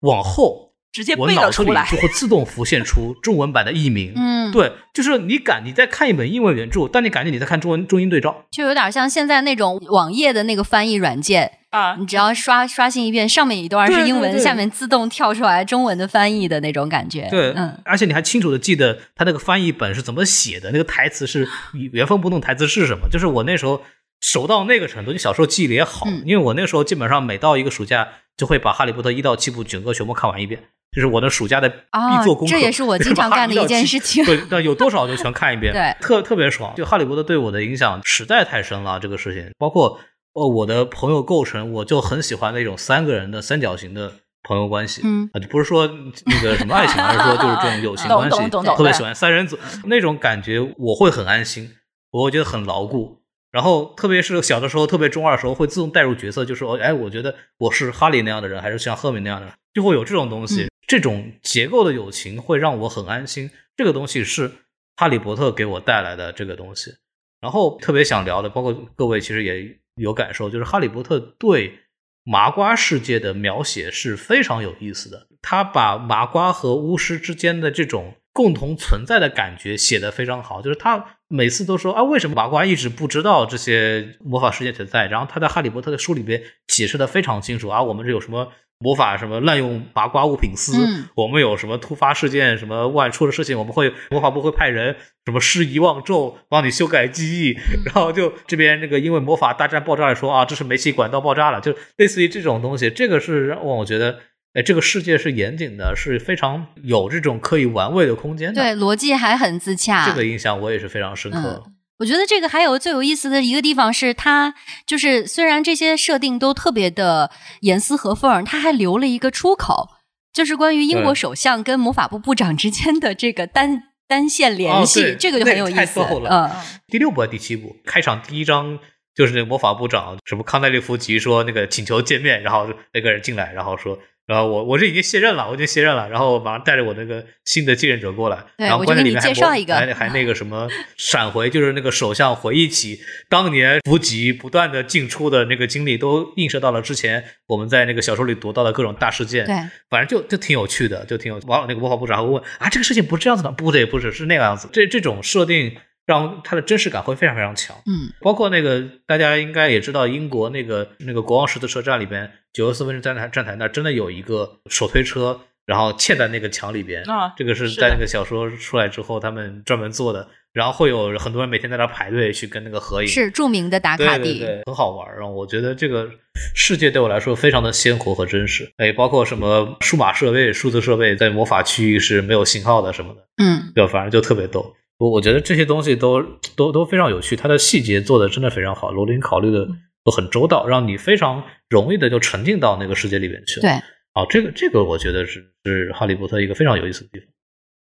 [0.00, 2.02] 往后直接我背了出来脑子里就。
[2.02, 4.12] 会自动浮现出中文版的译名。
[4.16, 8.44] 嗯，对，就是你感你在看一本英文原著，但你感觉你在看中文中英对照。
[8.50, 17.28] 就有点像现在那种网页的那个翻译软件，啊你只要刷刷新一遍，上面一段是英文，对对对下面自动跳出来中文的翻译的那种感觉。
[17.30, 21.46] 对，嗯，而且你还清楚的记得他那个翻译本是怎么写的，那个台词是
[21.92, 23.08] 原封不动台词是什么。
[23.10, 23.82] 就是我那时候
[24.20, 30.60] 熟到那个程度，你小时候记忆力也好，嗯因为我那时候基本上每到一个暑假就会把《哈利波特》一到七部整个全部看完一遍，
[30.94, 32.52] 就是我的暑假的啊必做功课。
[32.52, 36.74] 这也是我 经常干的一件事情对，那有多少就全看一遍， 对特特别爽。
[36.76, 39.98] 就《哈利波特》对我的影响实在太深了，这个事情，包括
[40.34, 44.12] 呃我的朋友构成，我就很喜欢那种三个人的三角形的
[44.42, 45.02] 朋友关系。
[45.04, 45.86] 嗯啊，就不是说
[46.26, 51.70] 那个什么爱情，而是说就是这种友情 关系，特别喜欢三人组那种感觉，我会很安心，
[52.12, 53.16] 我会觉得很牢固。
[53.58, 60.62] 然后，特别是小的时候，特别中二的时候，会自动带入角色，就说：“哎，我觉得我是哈利那样的人，还是像赫敏那样的人，就会有这种东西。
[60.62, 63.50] 嗯这种结构的友情会让我很安心。
[63.76, 64.52] 这个东西是
[64.96, 66.92] 哈利波特给我带来的这个东西。
[67.40, 71.80] 然后特别想聊的，包括各位其实也有感受，就是哈利波特对
[72.22, 75.26] 麻瓜世界的描写是非常有意思的。
[75.42, 85.08] 他把麻瓜和巫师之间的这种共同存在的感觉写得非常好，就是他每次都说啊，为什么麻瓜一直不知道这些魔法世界存在？
[85.08, 94.94] 然后他在哈利波特的书里边解释的非常清楚啊，我们这有什么魔法什么滥用麻瓜物品司，嗯我们有什么突发事件，什么外出的事情，我们会魔法部会派人
[95.26, 104.20] 什么施遗忘咒帮你修改记忆，然后就这边那个因为魔法大战爆炸了说啊，这是煤气管道爆炸了，就类似于这种东西，这个是让我觉得。
[104.58, 108.60] 哎，这个世界是严谨的，是非常有这种可以玩味的空间的。
[108.60, 110.04] 对，逻辑还很自洽。
[110.04, 111.62] 这个印象我也是非常深刻。
[112.00, 114.52] 我觉得这个还有最有意思的一个地方是，它
[114.84, 117.30] 就是虽然这些设定都特别的
[117.60, 119.90] 严丝合缝，它还留了一个出口，
[120.32, 126.00] 就是关于英国首相跟魔法部部长之间的这个单单线联系，哦这个就很有意思。
[126.00, 126.50] 了嗯，
[126.88, 128.80] 第六部还是第七部开场第一章
[129.14, 133.96] 就是那个魔法部长什么康奈利夫吉说那个请求见面，然后那个人进来，然后说。
[134.28, 140.68] 然后我我这已经卸任了，我已经卸任了，然后马上带着我那个新的继任者过来，对然后我给你关键里面还介绍一个还还那个什么
[140.98, 143.00] 闪回，就是那个首相回忆起
[143.30, 149.46] 当年伏吉不断的进出的那个经历，都映射到了之前我们在那个小说里读到的各种大事件。
[149.46, 149.54] 对，
[149.88, 151.40] 反正就就挺有趣的，就挺有。
[151.46, 154.68] 网友，那个魔法部长还会问啊，这个事情不是这样子的，不对，不是，是那个样子。
[154.70, 155.74] 这这种设定
[156.08, 157.76] 让它的真实感会非常非常强。
[157.84, 167.02] 嗯包括那个大家应该也知道，英国那个那个国王十字车站里边，九十四分之站台站台那儿真的有一个手推车，然后嵌在那个墙里边。
[167.04, 170.26] 啊这个是在那个小说出来之后，他们专门做的。
[170.54, 174.38] 然后会有很多人每天在那排队去跟那个合影，是著名的打卡地。
[174.38, 175.18] 对对对，很好玩儿。
[175.18, 176.08] 然后我觉得这个
[176.56, 178.72] 世界对我来说非常的鲜活和真实。
[178.78, 184.74] 哎，包括什么数码设备、数字设备在魔法区域是没有信号的什么的，嗯就反正就特别逗。
[184.98, 186.22] 我我觉得这些东西都
[186.56, 189.66] 都都非常有趣，它的细节做的真的非常好，罗琳考虑的
[190.04, 193.62] 都很周到，让你非常容易的就沉浸到那个世界里面去了。
[193.62, 197.28] 对，啊，这个这个我觉得是是哈利波特一个非常有意思的地方。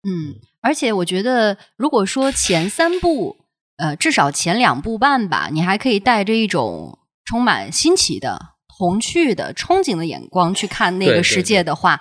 [0.05, 3.36] 嗯，而且我觉得，如果说前三部，
[3.76, 12.01] 呃，至少前两部半吧，你还可以带着一种充满新奇的、童趣的、憧憬的眼光去看那个世界的话，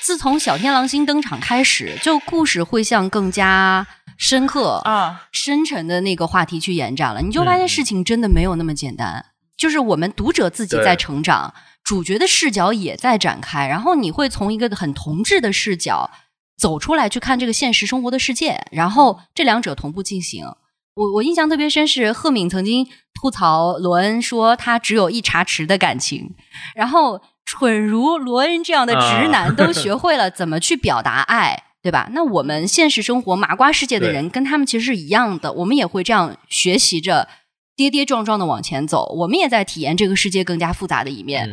[0.00, 3.86] 自从小天狼星登场开始，就故事会向更加
[4.16, 7.20] 深刻、啊，深沉的那个话题去延展了。
[7.20, 9.24] 你就发现嗯事情真的没有那么简单，
[9.56, 11.52] 就是我们读者自己在成长，
[11.84, 16.10] 主角的视角也在展开，然后你会从一个很同志的视角
[16.56, 20.46] 走出来去看这个现实生活的世界，然后这两者同步进行。
[20.94, 26.34] 我我印象特别深是赫敏曾经吐槽罗恩说他只有一茶匙的感情，
[26.74, 32.08] 然后蠢如罗恩这样的直男啊都 学会了怎么去表达爱，对吧？
[32.12, 37.28] 那我们现实生活麻瓜世界的人跟他们其实是一样的，我们也会这样学习着
[37.74, 41.50] 跌跌撞撞的往前走，我们也在体验这个世界更加复杂的一面。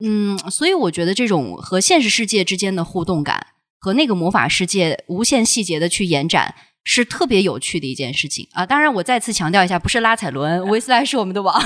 [0.00, 3.48] 嗯，嗯，所以我觉得这种和现实世界之间的互动感，
[3.80, 6.54] 和那个魔法世界无限细节的去延展，
[6.84, 8.64] 是特别有趣的一件事情啊！
[8.64, 11.60] 当然，我再次强调一下，不是拉踩伦，维斯莱是我们的王。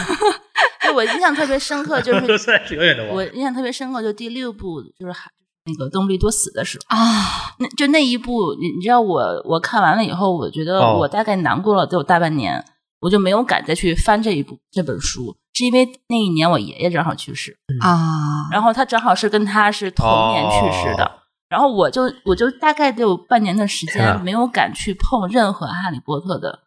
[0.81, 3.25] 对我印象特别深刻， 就是现在是永远的我。
[3.25, 5.31] 印象特别深刻，就第六部就是还
[5.67, 12.65] 那个邓布利多死的时候，啊，那就那一部，你你知道我我看完了以后，我觉得哦我大概难过了得有大半年，
[13.01, 21.05] 我就没有敢再去翻这一部这本书，是因为那一年我爷爷正好去世，啊，然后他正好是跟他是同年去世的。
[21.05, 21.11] 哦
[21.51, 26.61] 然后我就我就大概得有半年的时间没有敢去碰任何哈利波特的，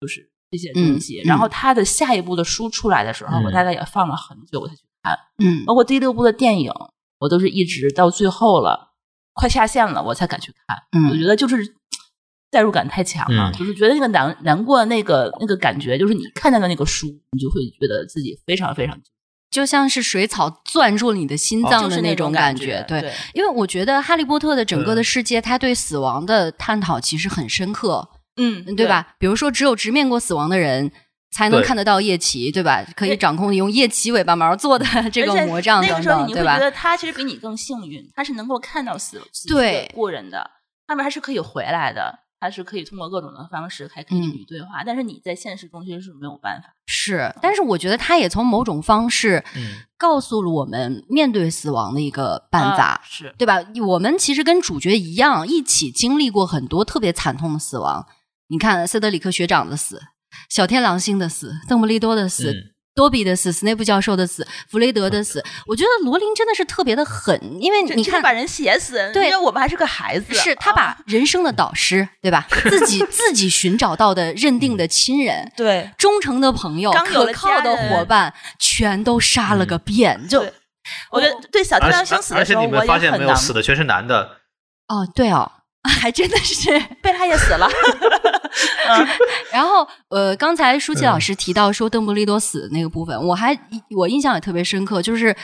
[0.00, 1.20] 就是这些东西。
[1.26, 5.14] 然后他的下一部的书出来的时候，嗯我大概也放了很久我才去看。
[5.44, 6.72] 嗯包括第六部的电影，
[7.22, 8.92] 我都是一直到最后了，
[9.32, 10.76] 快下线了，我才敢去看。
[10.92, 11.74] 嗯我觉得就是
[12.50, 18.98] 代入感太强了，嗯就是觉得那个难难过的那个那个感觉，就是你看到的那个书，你就会觉得自己非常非常
[19.50, 22.84] 就像是水草攥住了你的心脏就是的那种感觉。
[22.88, 28.08] 对，对，因为我觉得《哈利波特》的整个的嗯世界，他对死亡的探讨其实很深刻。
[28.36, 29.14] 嗯，对吧？
[29.18, 30.90] 比如说，只有直面过死亡的人
[31.32, 32.84] 才能看得到夜骑，对吧？
[32.94, 36.70] 可以掌控用夜骑尾巴毛做的 这个魔杖等那个时候等，对吧你会觉？
[36.70, 40.50] 得他其实比你更幸运，他是能够看到死死去对的故人的，
[40.86, 46.74] 他们还是可以回来的，他是可以通过各种的方式还可以嗯与你对话，但是你在现实中其实是没有办法。
[46.86, 52.84] 是，但是我觉得他也从某种方式嗯告诉了我们面对死亡的一个办法。
[52.84, 53.58] 啊是对吧？
[53.86, 58.06] 我们其实跟主角一样，一起经历过很多特别惨痛的死亡。
[58.48, 60.00] 你看，塞德里克学长的死，
[60.48, 65.42] 小天狼星的死，邓布利多的死，嗯多比的死，斯内普教授的死，弗雷德的死。
[65.66, 72.46] 我觉得罗琳真的是特别的狠，因为你看，就是把人写死，对因为我们还是个孩子，是他啊把人生的导师，对吧？
[72.68, 75.50] 自己 自己寻找到的认定的亲人。
[75.56, 80.28] 对忠诚的朋友、刚可靠的伙伴，全都杀了个遍。
[80.28, 80.44] 就
[81.10, 84.36] 我觉得对小天狼星且而且死的时候，我也你们发现很难没有，死的全是男的。
[84.88, 85.50] 哦，对哦，
[86.00, 86.70] 还真的是。
[87.02, 87.68] 贝拉也死了，
[88.88, 89.06] 嗯
[89.50, 93.58] 然后，呃，刚才舒淇老师提到说邓布利多死的那个部分，我还
[93.96, 95.36] 我印象也特别深刻，就是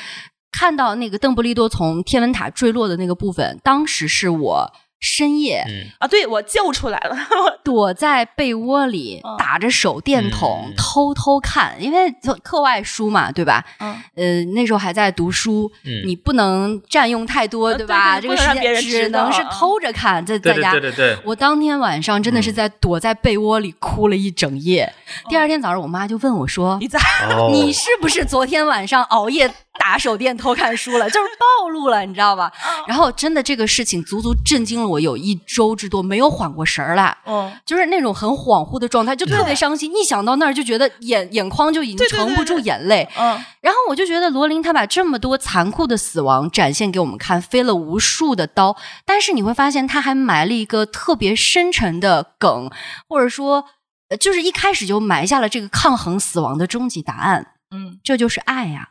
[0.53, 7.17] 看到那个邓布利多从天文塔坠落的那个部分，当时是我深夜嗯，啊，对我救出来了，
[7.63, 13.65] 躲在被窝里嗯打着手电筒嗯偷偷看，因为就课外书嘛，对吧？
[13.79, 18.21] 嗯，呃，那时候还在读书，嗯你不能占用太多，呃对吧？
[18.21, 24.93] 对对这个时间不能让别人知只能是偷着看，在在家对对对，我当天晚上真的是嗯在躲在被窝里哭了一整夜。
[25.29, 26.99] 第二天早上，我妈就问我说你咋
[27.31, 29.49] 哦：“你是不是昨天晚上熬夜
[29.79, 31.09] 打手电偷看书了？
[31.09, 31.29] 就是
[31.63, 32.51] 暴露了，你知道吧？”
[32.87, 37.17] 然后真的这个事情足足震惊了我有一周之多，没有缓过神儿来。
[37.27, 39.93] 嗯，就是那种很恍惚的状态，就特别伤心。
[39.95, 43.09] 一想到那儿，就觉得眼眼眶就已经对对对盛不住眼泪。
[43.17, 52.71] 嗯，然后我就觉得罗琳她把这么多残酷的死亡展现给我们看，飞了无数的刀，但是你会发现她还埋了一个特别深沉的梗，
[53.09, 53.65] 或者说，
[54.09, 58.89] 呃就是一开始就埋下了这个抗衡死亡的终极答案，嗯，这就是爱呀、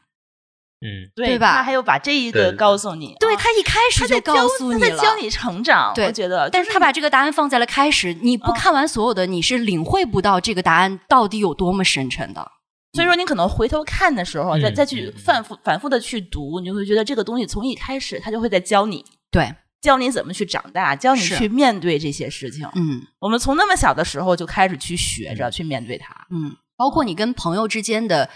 [0.80, 1.54] 嗯，对对吧？
[1.54, 8.56] 他还有把这一个告诉你，啊对他一开始就他在教告诉你了，他在教你成长，对我觉得，但是他把这个答案放在了开始，你不嗯。
[8.56, 12.52] 看完所有的，你是领会不到这个答案到底有多么深沉的。
[12.94, 22.68] 所以说，你可能回头看的时候，再嗯再去反复反复的去读，你就会觉得这个东西从一开始他就会在教你，对，教你怎么去长大，教你去面对这些事情。
[22.76, 23.02] 嗯。
[23.20, 26.14] 我们从那么小的时候就开始去学着去面对它。
[26.32, 28.30] 嗯，包括你跟朋友之间的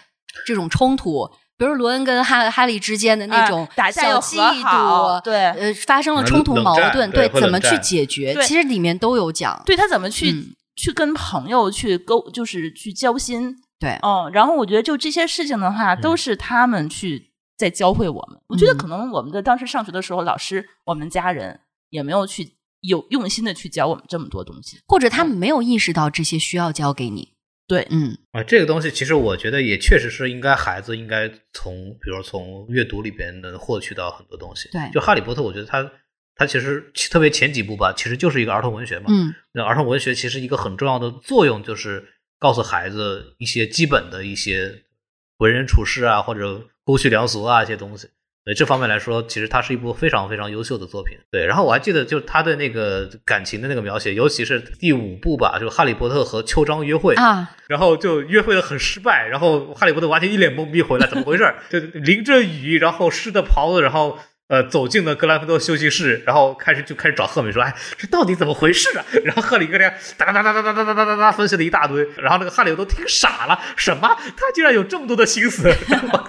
[0.46, 1.30] 这种冲突，
[1.62, 9.62] 比如罗恩跟哈哈利之间的那种小和嫉妒，好对呃，发生了冲突矛盾，对会怎么去解决，其实里面都有讲。
[9.64, 13.56] 对他怎么去、嗯去跟朋友去沟，就是去交心。
[13.78, 18.40] 对，嗯，然后我觉得就这些事情的话，嗯都是他们去在教会我们。
[18.48, 21.60] 我觉得嗯可能我们的当时上学的时候，老师、我们家人
[21.90, 24.80] 也没有去有用心的去教我们这么多东西。
[24.88, 27.31] 或者他们没有意识到这些需要教给你。
[27.72, 34.68] 对嗯啊，这个东西其实我觉得也确实是应该孩子应该从，比如从阅读里边能获取到很多东西。
[34.74, 35.90] 对就《哈利波特》，我觉得它
[36.36, 39.06] 它其实特别前几部吧，其实就是一个儿童文学嘛。
[39.08, 42.06] 嗯那儿童文学其实一个很重要的作用就是
[42.40, 44.84] 告诉孩子一些基本的一些
[45.38, 48.10] 为人处事啊，或者公序良俗啊一些东西。
[48.44, 51.16] 对这方面来说，其实它是一部非常非常优秀的作品。
[51.32, 61.56] 对，然后我还记得，就是他对那个感情的那个描写，尤其是第五部吧，就哈利波特和秋张约会啊，然后就约会的很失败，然后哈利波特完全一脸懵逼回来，怎么回事儿？
[61.70, 64.18] 就淋着雨，然后湿的袍子，然后
[64.52, 69.06] 呃走进了格兰芬多休息室，然后开始就开始找赫敏说，哎，这到底怎么回事啊？
[69.24, 74.10] 然后赫敏跟人家哒哒哒哒哒哒哒哒哒哒分析了一大堆，然后那个哈利都听傻了，什么？
[74.36, 75.74] 他竟然有这么多的心思？
[75.88, 76.20] 然 后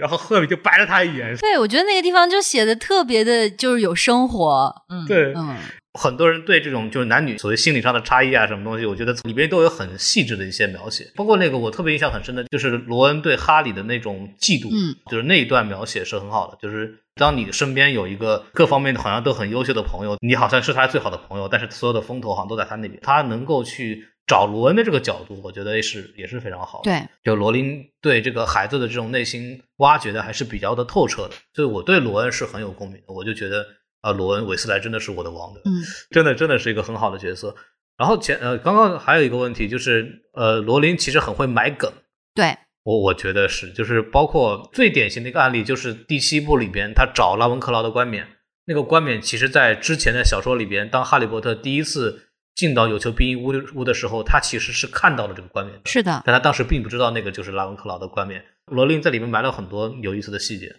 [0.00, 4.74] 然后赫敏就白了他一眼，对，我觉得那个地方就写的特别的，就是有生活。
[4.88, 5.56] 嗯，对，嗯
[5.98, 11.10] 很多人对这种就是男女所谓心理上的差异啊，什么东西，我觉得里边都有很细致的一些描写。
[11.14, 16.58] 包括那个我特别印象很深的，就是罗恩对哈里的那种嫉妒，嗯，就是那一段描写是很好的。
[16.60, 26.90] 就是当你身边有一个各方面好像都很优秀的朋友，你好像是他最好的朋友，但是所有的风头好像都在他那边，他能够去找罗恩的这个角度，我觉得是也是非常好的。
[26.90, 33.14] 对，就罗琳对这个孩子的这种内心挖掘的还是比较的透彻的，所以我对罗恩是很有共鸣的。
[33.14, 33.66] 我就觉得
[34.02, 37.56] 啊、罗恩韦斯莱真的是我的王的，嗯真的真的是一个很好的角色。
[37.96, 41.90] 然后前呃，刚刚还有一个问题就是，呃，罗琳其实很会埋梗，
[42.34, 48.24] 对，我我觉得是，就是包括最典型的一个案例，就是第七部里边他找拉文克劳的冠冕，
[48.66, 58.40] 那个冠冕其实在之前的小说里边，当哈利波特第一次进到有求必应屋屋的时候，他其实是看到了这个冠冕的，是的，但他当时并不知道那个就是拉文克劳的冠冕。
[58.66, 60.72] 罗琳在里面埋了很多有意思的细节。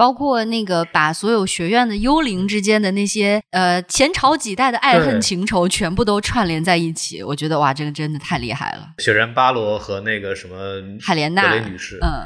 [0.00, 8.88] 包括那个把所有学院的幽灵之间的那些呃前朝几代的爱恨情仇全部都串联在一起，我觉得哇，这个真的太厉害了。
[8.96, 10.56] 雪人巴罗和那个什么
[11.02, 12.24] 海莲娜女士，嗯，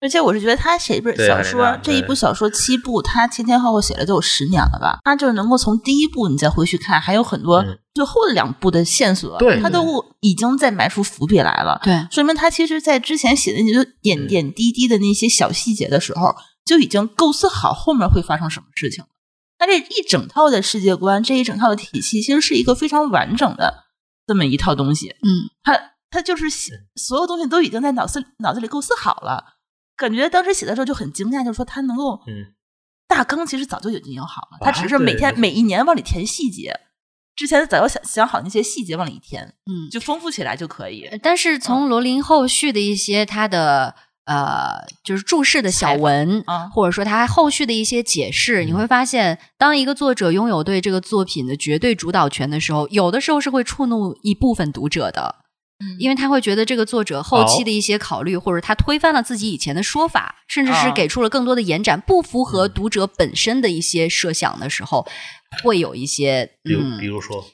[0.00, 4.98] 而且我是觉得他写一本小说这一部小说七部，他前前后后写了都有十年了吧？
[5.04, 11.80] 他就是能够从第一部你再回去看，还有很多嗯最后的两部的线索，对他都已经在埋出伏笔来了。
[11.84, 19.08] 对，说明他其实在之前写的那些点嗯点滴滴的那些小细节的时候，就已经构思好后面会发生什么事情了。
[19.58, 23.84] 他这一整套的世界观，这一整套的体系，其实是一个非常完整的
[24.26, 25.10] 这么一套东西。
[25.22, 29.58] 嗯，他他就是写所有东西都已经在脑子脑子里构思好了，
[29.96, 32.54] 感觉当时写的时候就很惊讶，就是说他能够，嗯，
[33.06, 36.80] 大纲其实早就已经有好了，啊他只是每天每一年往里填细节，
[37.36, 41.08] 之前早就想想好那些细节往里填，嗯就丰富起来就可以。
[41.22, 43.94] 但是从罗琳后续的一些他的
[44.24, 55.36] 呃，就是注释的小文，啊或者说他后续的一些解释，你会发现，当一个作者拥有对这个作品的绝对主导权的时候，有的时候是会触怒一部分读者的。
[55.84, 65.04] 嗯因为他会觉得这个作者后期的一些考虑，或者他推翻了自己以前的说法，甚至是啊给出了更多的延展，不符合读者本身的一些设想的时候，
[65.64, 67.44] 会有一些比如嗯比如说，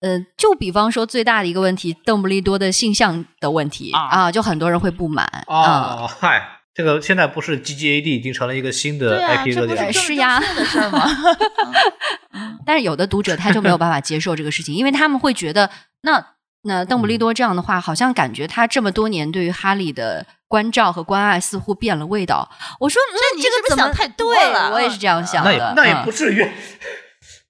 [0.00, 6.04] 呃，就比方说最大的一个问题，邓布利多的性向的问题啊就很多人会不满啊。
[6.04, 11.04] 哦，嗨，这个现在不是 GGAD 已经成了一个新的，IP 的事儿吗？
[12.64, 15.68] 但是有的读者他就没有办法接受这个事情，因为他们会觉得，
[16.02, 16.24] 那
[16.62, 22.48] 那邓布利多这样的话，好像感觉他这么多年对于哈利的关照和关爱似乎变了味道。
[22.78, 25.50] 我说，嗯，这你是不是这个怎么想太多对了我也是这样想的。
[25.50, 26.46] 那也那也嗯不至于，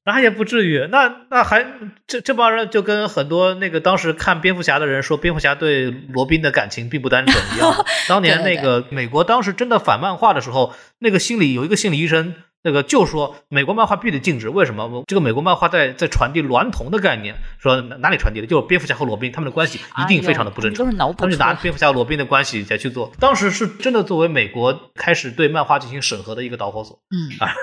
[0.08, 0.88] 那也不至于。
[0.90, 1.66] 那那还
[2.06, 7.84] 这这帮人就跟很多那个当时看蝙蝠侠的人说，蝙蝠侠对罗宾的感情并不单纯一样。
[8.08, 15.04] 当年那个美国当时真的反漫画的时候，那个心理有一个心理医生那个就说美国漫画必须得禁止，为什么？
[15.06, 18.46] 这个美国漫画在在传递娈童的概念，说哪里传递的？
[18.46, 27.38] 就是蝙蝠侠和罗宾他们的关系一定非常的不正常，哎他们就拿蝙蝠侠和罗宾的关系再去做，当时是真的作为美国开始对漫画进行审核的一个导火索嗯。
[27.38, 27.54] 啊，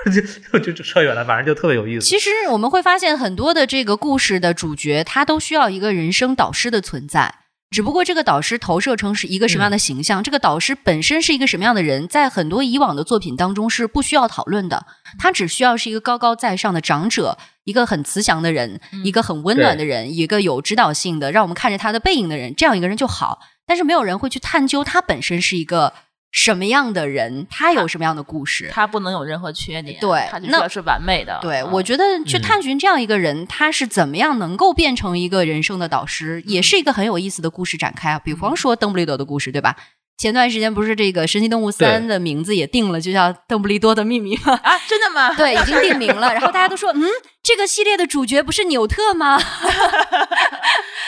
[0.52, 2.06] 就就就扯远了，反正就特别有意思。
[2.06, 7.34] 其实我们会发现，很多的这个故事的主角，他都需要一个人生导师的存在。
[7.70, 14.86] 只不过这个导师投射成是一个什么样的形象，这个导师本身是一个什么样的人，在很多以往的作品当中是不需要讨论的。
[15.18, 23.40] 他只需要是一个高高在上的长者，一个很慈祥的人，一个很温暖的人，一个有指导性的，让我们看着他的背影的人，这样一个人就好。
[23.66, 25.92] 但是没有人会去探究他本身是一个
[26.36, 28.68] 什么样的人，他有什么样的故事。
[28.70, 31.38] 他不能有任何缺点，对那他就要是完美的。
[31.40, 38.18] 对，嗯我觉得去探寻这样一个人，他是怎么样能够变成一个人生的导师，也是一个很有意思的故事展开啊。
[38.18, 39.74] 比方说邓布利多的故事，对吧？
[40.18, 44.60] 前段时间不是这个《神奇动物三》的名字也定了，就叫《邓布利多的秘密》吗？
[44.62, 45.34] 啊，真的吗？
[45.34, 46.32] 对，已经定名了。
[46.34, 47.02] 然后大家都说，嗯，
[47.42, 49.38] 这个系列的主角不是纽特吗？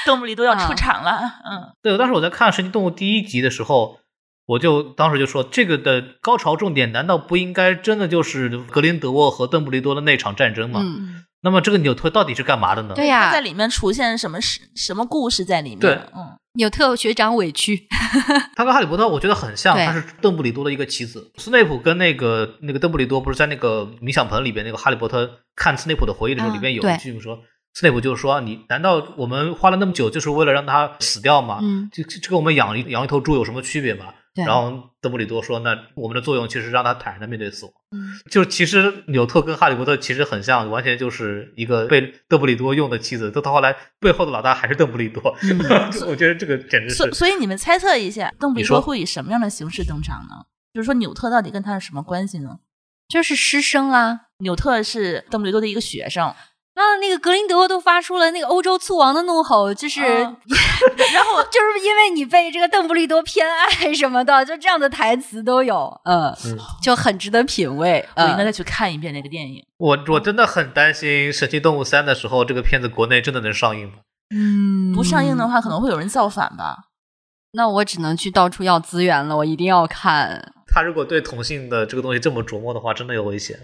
[0.06, 1.20] 邓布利多要啊出场了。
[1.44, 3.98] 嗯，对，当时我在看《神奇动物》第一集的时候，
[4.48, 10.80] 我就当时就说，这个的高潮重点难道不应该真的就是格林德沃和邓布利多的那场战争吗？
[10.82, 12.94] 嗯，那么这个纽特到底是干嘛的呢？
[12.94, 15.78] 对呀、他在里面出现什么事、什么故事在里面？
[15.80, 17.86] 对嗯，纽特学长委屈，
[18.56, 21.30] 他跟哈利波特我觉得很像，他是邓布利多的一个棋子。
[21.36, 27.38] 斯内普跟那个那个邓布利多不是在那个冥想盆里边，那个哈利波特看斯内普的回忆的时候，啊里面有一句说。
[27.74, 31.60] 斯内普就说：“你难道我们花了那么久，就是为了让他死掉吗？
[31.62, 34.06] 嗯这这这跟我们养一养一头猪有什么区别吗？”
[34.44, 37.74] 对然后邓布利多说：“那我们的作用其实是让他坦然的面对死亡。
[37.90, 43.30] 嗯就其实纽特跟哈利波特其实很像，完全就是一个被邓布利多用的妻子。
[43.30, 45.20] 到到后来，背后的老大还是邓布利多。
[45.42, 45.58] 嗯
[46.08, 50.46] 我觉得这个简直是所所以你们猜测一下，邓布利多会以什么样的形式登场呢？
[50.72, 52.58] 就是说纽特到底跟他是什么关系呢？
[53.08, 54.20] 就是师生啊。
[54.40, 56.32] 纽特是邓布利多的一个学生，
[56.78, 60.06] 啊，那个格林德沃都发出了那个欧洲醋王的怒吼，就是、啊
[61.12, 68.06] 然后 就是因为你被这个邓布利多偏爱什么的，就这样的台词都有，嗯，嗯就很值得品味。
[68.14, 69.60] 嗯，我应该再去看一遍那个电影。
[69.78, 73.98] 我我真的很担心《神奇动物三》的时候，这个片子国内真的能上映吗？
[74.34, 76.76] 嗯不上映的话，可能会有人造反吧？
[77.52, 80.52] 那我只能去到处要资源了，我一定要看。
[80.66, 83.58] 他如果对同性的这个东西这么琢磨的话，真的有危险。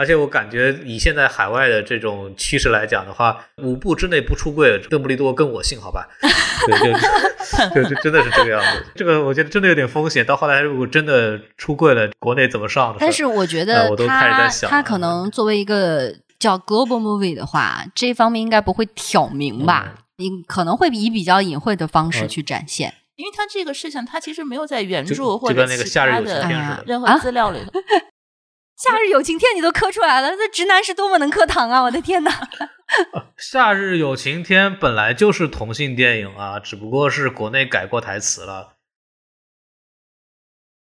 [0.00, 6.08] 而且我感觉以现在海外的这种趋势来讲的话，五步之内不出柜，邓布利多跟我姓，好吧？
[6.66, 8.86] 对，就就就真的是这个样子。
[8.94, 10.24] 这个我觉得真的有点风险。
[10.24, 12.96] 到后来如果真的出柜了，国内怎么上？
[12.98, 19.96] 但是我觉呃得我都开始他在想了他可能作为一个叫 global movie 的话，这方面应该不会挑明吧？
[20.16, 22.94] 你可能会以比较隐晦的方式嗯去展现。
[23.16, 26.84] 因为他这个事情，他其实没有在原著或者就跟那个其夏日有他的。
[26.86, 27.70] 任啊何资料里头。
[28.82, 31.82] 夏日有晴天你都磕出来了，那直男是多么能磕糖啊！
[31.82, 32.48] 我的天哪！
[33.36, 38.76] 夏日有晴天本来就是同性电影啊，只不过是国内改过台词了。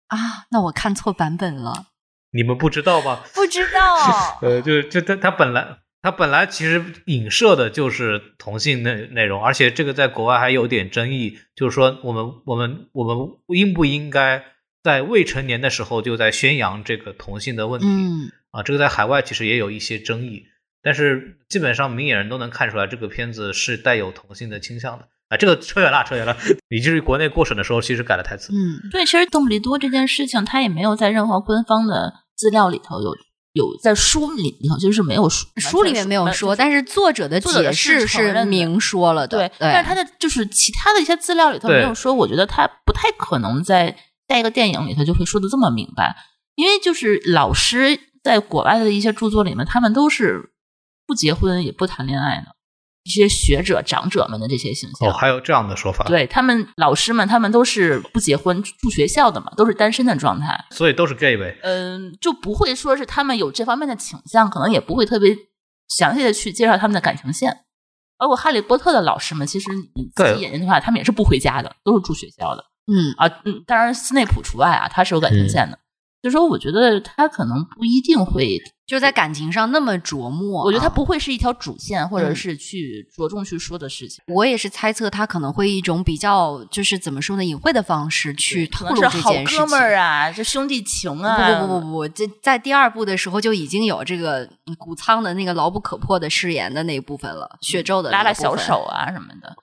[0.08, 0.18] 啊，
[0.52, 1.88] 那我看错版本了，
[2.32, 3.26] 你们不知道吧？
[3.34, 4.40] 不知道。
[4.42, 14.46] 呃，就就他他本来他本来其实影射的就是同性内内容，而且这个在国外还有点争议，就是说我们我们我们应不应该
[14.84, 18.62] 在未成年的时候就在宣扬这个同性的问题、嗯，啊？
[18.62, 20.44] 这个在海外其实也有一些争议，
[20.82, 25.38] 但是基本上明眼人都能看出来这个片子是带有同性的倾向的啊。
[25.38, 26.36] 这个扯远了，扯远了，
[26.68, 28.52] 以至于国内过审的时候其实改了台词。
[28.52, 33.16] 嗯，对，其实邓布利多这件事情，他也没有在任何官方的资料里头有
[33.54, 39.38] 有在书里里头就是没有书书里面没有说，但是作者的作者解是释是明说了的。
[39.38, 43.96] 对，但是他的就是其他的一些资料里头没有说，我觉得他不太可能在
[44.28, 46.16] 在一个电影里头就会说的这么明白，
[46.56, 50.54] 因为就是老师在国外的一些著作里面，他们都是
[51.06, 52.56] 不结婚也不谈恋爱的，
[53.04, 55.10] 一些学者长者们的这些形象。
[55.10, 60.66] 哦，还有这样的说法，，对他们老师们，他们都是不结婚住学校的嘛，都是单身的状态。
[60.72, 61.58] 所以都是 gay 呗。
[61.64, 65.36] 嗯，就不会说是他们有这方面的倾向，可能也不会特别
[65.90, 67.66] 详细的去介绍他们的感情线。
[68.18, 73.28] 包括哈利波特的老师们，其实你仔对细研究的话，他们也是不回家的，都是住学校的嗯啊。
[73.46, 75.80] 嗯，当然斯内普除外啊，他是有感情线的。
[76.22, 78.58] 就说我觉得他可能不一定会，
[78.88, 80.64] 就在感情上那么琢磨啊。
[80.64, 84.24] 我觉得他不会是一条主线，或者嗯是去着重去说的事情。
[84.34, 89.66] 我也是猜测他可能会以一种比较就是怎么说呢，隐晦的方式去透露这件事情。
[89.66, 99.54] 哥们儿啊，这兄弟情啊，不不不不不，这在第二部的时候就已经有这个嗯谷仓的那个牢不可破的誓言的那一部分了，血咒的拉拉小手啊什么的。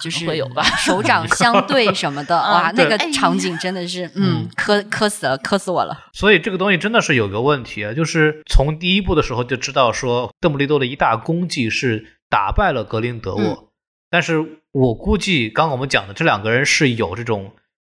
[0.00, 6.06] 就是会有吧 手掌相对什么的，哇，嗯那个场景真的是，嗯，磕磕死了，磕死我了。
[6.12, 13.66] 所以这个东西真的是有个问题啊，就是从第一部的时候就知道说，邓布利多的一大功绩是打败了格林德沃，嗯
[14.12, 17.52] 但是我估计刚刚我们讲的这两个人是有这种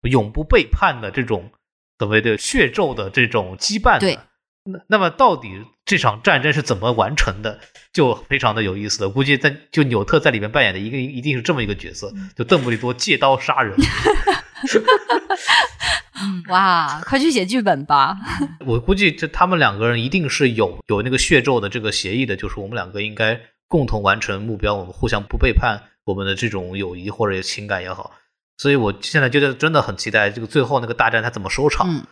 [0.10, 1.52] 永不背叛的这种
[2.00, 4.00] 所谓的血咒的这种羁绊的。
[4.00, 4.20] 对
[4.68, 7.60] 那那么到底这场战争是怎么完成的，
[7.94, 9.10] 就非常的有意思了。
[9.10, 13.76] 估计在就纽特在里面扮演的一个一定是这么一个角色，就邓布利多借刀杀人。
[16.50, 18.18] 哇，快去写剧本吧！
[18.66, 28.12] 我估计这他们两个人一定是有有那个血咒的这个协议的，就是我们两个应该共同完成目标，我们互相不背叛我们的这种友谊或者情感也好。
[28.58, 31.88] 所以我现在觉得真的很期待这个最后那个大战它怎么收场。
[31.88, 32.04] 嗯，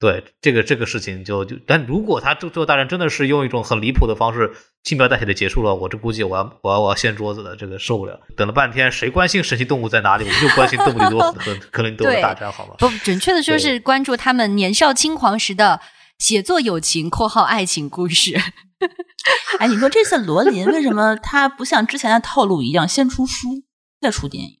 [0.00, 4.50] 对这个这个事情就就，但如果他最最后大战真的是用一种很离谱的方式
[4.82, 8.18] 轻描淡写的结束了，我这估计我要我要我要掀桌子了，这个受不了。
[8.34, 10.24] 等了半天，谁关心神奇动物在哪里？
[10.24, 12.76] 我们就关心邓布利多和和克林多的对大战，好吗？
[12.78, 15.82] 不，准确的说是关注他们年少轻狂时的
[16.18, 18.40] 写作友情 （括号爱情故事
[19.58, 23.48] 哎，你说这次罗琳为什么他不像之前的套路一样先出书
[24.00, 24.60] 再出电影？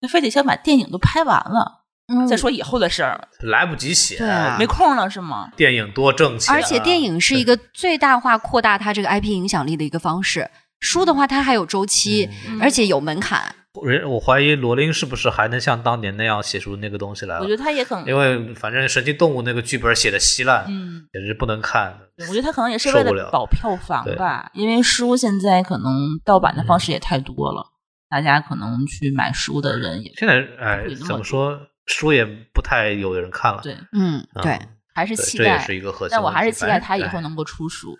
[0.00, 4.18] 他非得先把电影都拍完了，）嗯再说以后的事儿，来不及写，
[4.58, 5.50] 没空了是吗？
[5.56, 10.50] 电影多挣钱啊，而且电影是一个最大化扩大它这个 IP 影响力的一个方式。
[10.80, 13.54] 书的话，它还有周期，嗯而且有门槛。
[13.84, 17.38] 人，我怀疑罗琳是不是还能像当年那样写出那个东西来？
[17.38, 21.96] 我觉得他也可能，因为反正神奇动物那个剧本写的稀烂，嗯，简直不能看。
[22.28, 27.64] 我觉得他可能也是为了了保票房吧，因为书现在可能盗版的方式也太多了，
[28.10, 31.58] 大家可能去买书的人也现在哎怎么说，
[31.92, 33.60] 书也不太有人看了。
[33.62, 34.58] 对，嗯，嗯对，
[34.94, 36.10] 还是对这也期待，是一个核心。
[36.10, 37.98] 但我还是期待他以后能够出书。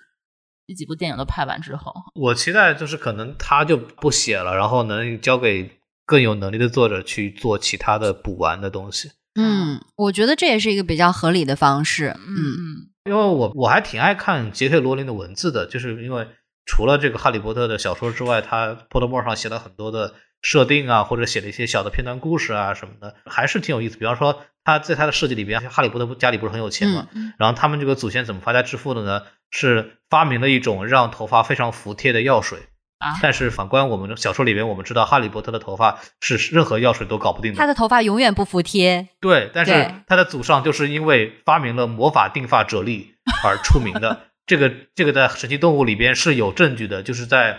[0.66, 9.10] 这几部电影都拍完之后，我期待就是可能他就不写了，然后能交给更有能力的作者去做其他的补完的东西。
[9.35, 12.16] 嗯，我觉得这也是一个比较合理的方式。
[12.27, 16.28] 嗯嗯嗯，因为我我还挺爱看杰克罗琳的文字的，就是因为
[16.64, 23.97] 除了这个《哈利波特》的小说之外，他 Pottermore 上写了很多的设定啊，或者写了一些小的片段故事啊什么的，还是挺有意思。
[23.97, 29.23] 比方说他在他的设计里边，哈利波特家里不是很有钱嘛，嗯然后他们这个祖先怎么发家致富的呢？
[29.51, 32.59] 是发明了一种让头发非常服帖的药水。
[32.98, 37.59] 啊但是反观我们的小说里边，我们知道哈利波特的头发是任何药水都搞不定的。
[37.59, 39.09] 他的头发永远不服帖。
[39.20, 43.06] 对，但是他的祖上就是因为发明了魔法定发啫喱
[43.44, 44.20] 而出名的。
[44.47, 47.55] 这个这个在《神奇动物》里边是有证据的，就是在《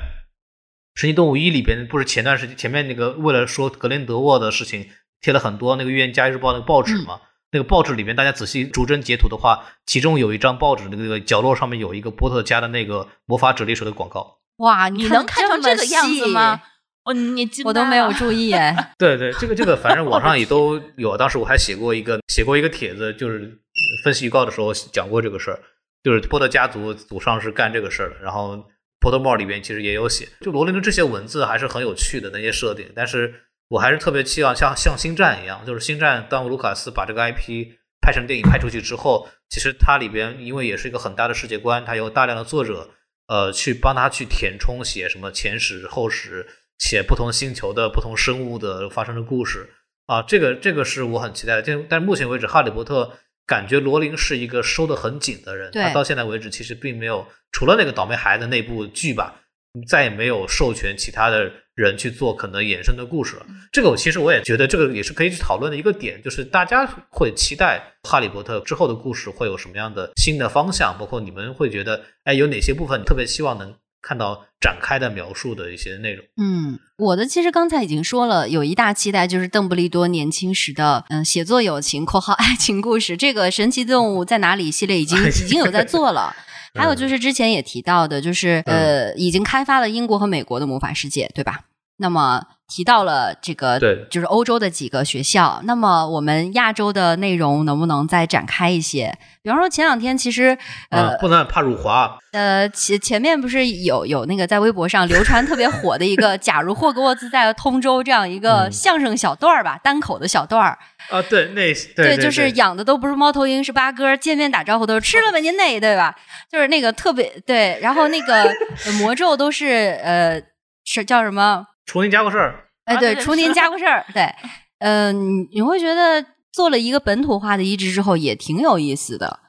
[0.96, 4.90] 神奇动物一》里边，不是前段时间前面那个为了说格林德沃的事情，
[5.22, 7.20] 贴了很多那个《预言家日报》那个报纸嘛。
[7.52, 14.40] 那个报纸里面，大家仔细逐帧截图的话，其中有一张报纸那个角落上面有一个波特家的那个魔法啫喱水的广告。
[14.58, 16.62] 哇，你能看成这个样子吗？？
[17.04, 18.94] 哦，你惊我都没有注意哎。
[18.98, 21.16] 对对，这个这个，反正网上也都有。
[21.16, 23.60] 当时我还写过一个写过一个帖子，就是
[24.04, 25.60] 分析预告的时候讲过这个事儿，
[26.02, 28.16] 就是波特家族祖上是干这个事儿的。
[28.24, 28.66] 然后
[29.04, 32.90] p o t m o r e 里边其实也有写，就罗琳的这些文字还是很有趣的那些设定。
[32.96, 33.34] 但是
[33.68, 37.68] 我还是特别期望像像星战一样，就是星战当卢卡斯把这个 IP
[38.02, 42.90] 拍成电影拍出去之后，其实它里边因为也是一个很大的世界观，它有大量的作者
[43.28, 46.48] 呃去帮他去填充写什么前史后史。
[46.80, 49.70] 写不同星球的不同生物的发生的故事
[50.08, 51.62] 啊，这个这个是我很期待的。
[51.62, 53.14] 但但目前为止，哈利波特
[53.46, 59.42] 感觉罗琳是一个收得很紧的人，对他到现在为止其实并没有除了那个倒霉孩子那部剧吧，
[59.88, 63.46] 再也没有授权其他的人去做可能衍生的故事了。
[63.72, 76.24] 这个我其实我也觉得这个也是可以去讨论的一个点，就是大家会期待哈利波特之后的故事会有什么样的新的方向，包括你们会觉得，哎，有哪些部分你特别希望能看到展开的描述的一些内容。
[76.38, 83.16] 嗯，我的其实刚才已经说了，有一大期待就是邓布利多年轻时的嗯写作友情（括号爱情故事）。
[83.18, 86.36] 这个神奇动物在哪里系列已经 已经有在做了。
[86.76, 91.62] 还有就是之前也提到的，就是呃，已经开发了英国和美国的魔法世界，对吧？
[91.98, 92.42] 那么
[92.76, 95.62] 提到了这个，对就是欧洲的几个学校。
[95.66, 99.16] 那么我们亚洲的内容能不能再展开一些？
[99.44, 100.58] 比方说前两天其实
[100.90, 102.18] 呃、啊，不能怕辱华。
[102.32, 110.76] 呃，前前面不是有有那个在微博上流传特别火的一个 “假如霍格沃兹在通州”这样一个嗯相声小段儿吧，单口的小段儿。
[111.12, 116.16] 啊，对，那对就是养的都不是猫头鹰，是八哥，见面打招呼都是吃了吧您那，对吧？
[116.52, 118.46] 就是那个特别对，然后那个
[118.86, 120.42] 呃 魔咒都是呃
[120.86, 121.68] 是叫什么？
[121.86, 124.28] 除您家过事儿，哎，对，啊对除您家过事儿，对，
[124.80, 129.40] 嗯、你你会觉得做了一个本土化的移植之后，也挺有意思的。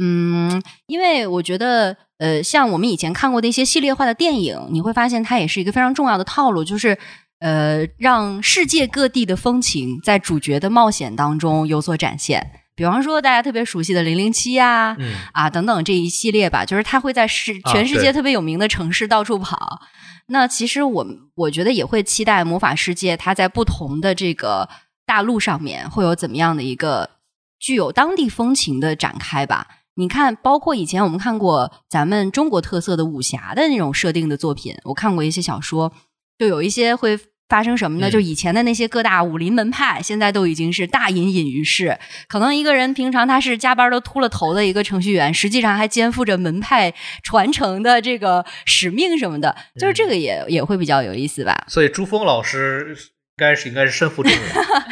[0.00, 6.96] 嗯，因为我觉得，呃，像我们以前看过的一些系列化的电影，你会发现它也是一个非常重要的套路，就是
[7.40, 12.57] 呃，让世界各地的风情在主角的冒险当中有所展现。
[12.78, 19.80] 比方说，大家特别熟悉的《零零七》呀，嗯啊等等这一系列吧，就是他会在世啊全世界特别有名的城市到处跑。
[20.28, 24.68] 那其实我我觉得也会期待魔法世界，它在不同的这个
[25.04, 27.10] 大陆上面会有怎么样的一个
[27.58, 29.66] 具有当地风情的展开吧。
[29.96, 35.92] 你看，包括以前我们看过咱们中国特色的武侠的那种设定的作品，我看过一些小说，
[36.38, 37.18] 就有一些会
[37.48, 38.08] 发生什么呢？
[38.08, 41.98] 嗯就以前的那些各大武林门派，现在都已经是大隐隐于市。
[42.26, 46.92] 可能一个人平常他是加班都秃了头的一个程序员，实际上还肩负着门派
[47.22, 51.64] 传承的这个使命什么的，就是这个也、也会比较有意思吧。
[51.68, 52.96] 所以朱峰老师应
[53.36, 54.40] 该是应该是身负重任。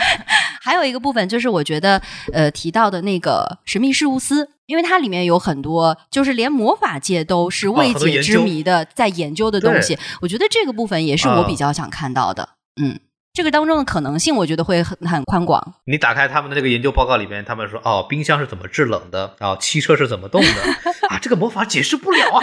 [0.62, 2.02] 还有一个部分就是我觉得
[2.32, 12.51] 呃提到的那个神秘事务司，因为它里面有很多就是连魔法界都是未解之谜的在研究的东西，我觉得这个部分也是我啊比较想看到的。
[12.80, 12.98] 嗯，
[13.32, 15.74] 这个当中的可能性，我觉得会很很宽广。
[15.86, 20.48] 你打开他们的那个研究报告里面，他们说哦，冰箱是怎么制冷的，啊，汽车是怎么动的
[21.09, 22.43] 啊，这个魔法解释不了啊。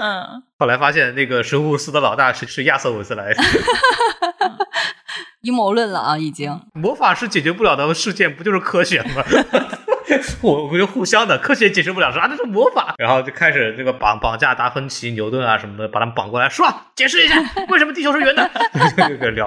[0.00, 3.32] 嗯， 后来发现那个神户司的老大是是亚瑟韦斯莱，
[5.42, 6.60] 阴谋论了啊，已经。
[6.74, 9.22] 魔法是解决不了的事件，不就是科学吗？
[10.42, 18.50] 我我们就互相的，科学解释不了，说啊这是魔法，然后就开始这个绑绑架达芬奇、牛顿啊什么的，把他们绑过来，说啊解释一下为什么地球是圆的，
[18.96, 19.46] 就就就聊。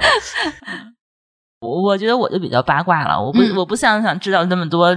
[1.60, 4.88] 我我觉得我就比较八卦了，我不、嗯我不想想知道那么多，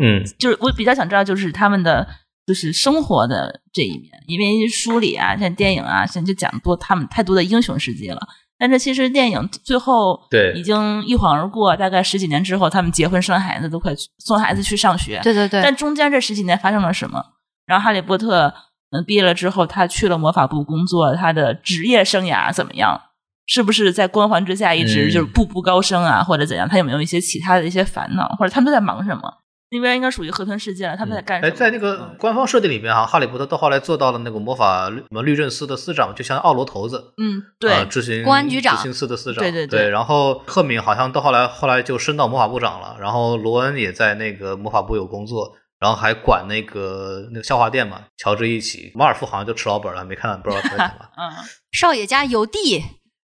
[0.00, 2.06] 嗯就是我比较想知道就是他们的
[2.46, 8.20] 就是生活的这一面，因为书里啊，像电影啊，现在就讲多他们太多的英雄事迹了。
[8.58, 15.20] 但是其实电影最后对已经一晃而过，大概十几年之后，他们结婚生孩子，都快去送孩子去上学。
[15.22, 17.24] 对对对，但中间这十几年发生了什么？
[17.66, 18.52] 然后哈利波特
[18.90, 23.00] 嗯毕业了之后，他去了魔法部工作，他的职业生涯怎么样？
[23.46, 26.68] 是不是在光环之下一直嗯就是步步高升啊，或者怎样？
[26.68, 29.22] 他有没有一些其他的一些烦恼，或者他们都在忙什么？
[29.70, 31.56] 那边应该属于河豚世界了，他们在干什哎，么？
[31.56, 51.08] 在那个官方设定里面哈，哈利波特到后来做到了那个魔法律什么律政司的司长，就像奥罗头子，嗯，对，啊，执行公安局长执行司的司长，对对对对然后赫敏好像到后来后来就升到魔法部长了，然后罗恩也在那个魔法部有工作，然后还管那个那个校花店嘛，乔治一起，马尔夫好像就吃老本了，没看到不知道他在干嘛。
[51.18, 52.82] 嗯，少爷家有地，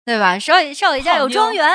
[0.10, 0.40] 对吧？
[0.40, 1.70] 少爷少爷家有庄园，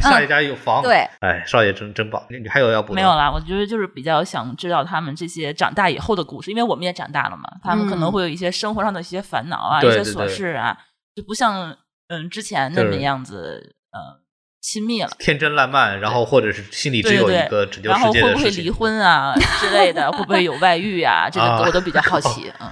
[0.00, 2.24] 少爷家有 房，对，哎，少爷真真棒。
[2.30, 2.94] 你你还有要补的？
[2.94, 10.74] 没有啦，我觉得就是比较想知道他们这些长大以后的故事，因为我们也长大了嘛，他们可能嗯会有一些生活上的一些烦恼啊，对一些琐对对事啊，
[11.14, 11.76] 就不像
[12.08, 14.20] 嗯之前那么样子呃
[14.62, 15.10] 亲密了。
[15.18, 18.44] 天真烂漫，然后或者是心里只有一个拯救然后世界的事情。
[18.44, 20.10] 会不会离婚啊之类的？
[20.10, 21.28] 会不会有外遇啊？
[21.30, 22.50] 这个啊我都比较好 奇。
[22.60, 22.70] 嗯，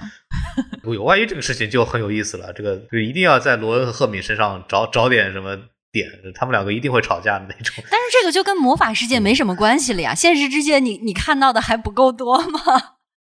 [0.93, 5.57] 有万一这个事情就很有意思了，这个就一定要在罗恩和赫敏身上找找点什么
[5.91, 7.83] 点，他们两个一定会吵架的那种。
[7.89, 10.13] 但是这个就跟魔法世界没什么关系了呀。
[10.15, 12.59] 现实世界你你看到的还不够多吗？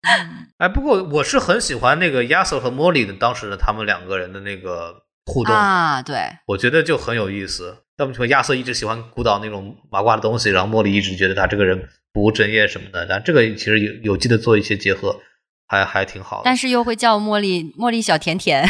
[0.59, 6.17] 哎，不过我是很喜欢那个亚瑟和莫莉的当时的他们两个人的那个互动，啊，对，
[6.47, 7.79] 我觉得就很有意思。
[7.99, 15.19] 要么说亚瑟一直喜欢鼓捣那种麻瓜的东西，然后莫莉一直觉得他这个人不务正业什么的，但这个其实有有机的做一些结合，
[15.67, 16.43] 还还挺好的。
[16.45, 18.67] 但是又会叫茉莉茉莉小甜甜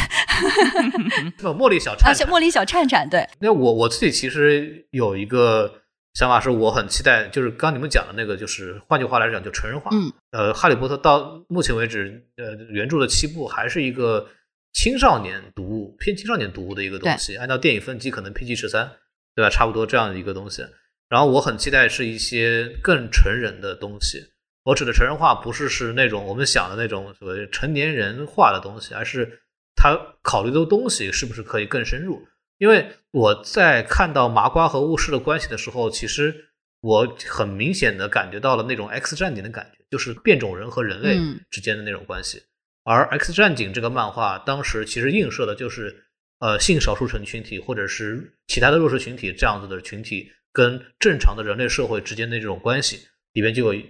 [1.39, 5.83] 是 茉莉小啊，颤颤，小茉莉小颤颤，对，那我我自己其实有一个
[6.15, 9.91] 想法，是我很期待，就是刚你们讲的那个，就是换句话来讲，就成人化。
[9.93, 14.27] 嗯，呃，哈利波特到目前为止，呃，原著的七部还是一个
[14.73, 17.37] 青少年读物，偏青少年读物的一个东西。
[17.37, 18.91] 按照电影分级，可能 PG 十三，
[19.35, 19.51] 对吧？
[19.51, 20.65] 差不多这样的一个东西。
[21.09, 24.25] 然后我很期待是一些更成人的东西。
[24.67, 29.41] 我指的成人化，不是是那种我们想的那种所谓成年人化的东西，而是
[29.77, 32.27] 他考虑的东西是不是可以更深入。
[32.59, 36.35] 因为我在看到麻瓜和巫师的关系的时候，其实
[36.81, 42.43] 我很明显的感觉到了那种 X 战警的感觉，就是变种人和人类嗯之间的那种关系。
[42.83, 46.07] 而 X 战警这个漫画当时其实映射的就是
[46.41, 53.81] 呃性少数群群体或者是其他的弱势群体这样子的群体跟正常的人类社会之间的这种关系，里边就有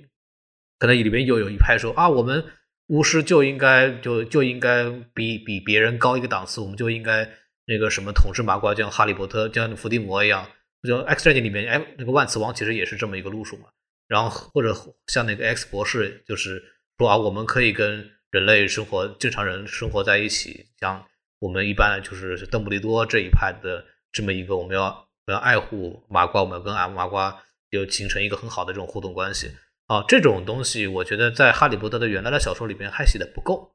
[0.78, 2.44] 可能里面又有一派说啊，我们
[2.88, 4.84] 巫师就应该就就应该
[5.14, 7.28] 比比别人高一个档次，我们就应该
[7.66, 10.46] 那个什么统治麻瓜，就像哈利波特，就像伏地魔一样。
[10.86, 13.64] 就 X 战警里面，哎，那个万磁王其实也是这么一个路数嘛。
[14.06, 14.72] 然后或者
[15.08, 16.62] 像那个 X 博士，就是
[16.96, 21.04] 说啊，我们可以跟人类生活正常人生活在一起，像
[21.40, 27.36] 我们一般就是邓布利多这一派的这么一个，我们要我要爱护麻瓜，我们要跟啊麻瓜
[27.68, 29.50] 就形成一个很好的这种互动关系
[29.86, 30.04] 啊。
[30.06, 33.72] 这种东西，我觉得在哈利波特的原来的小说里边还写的不够，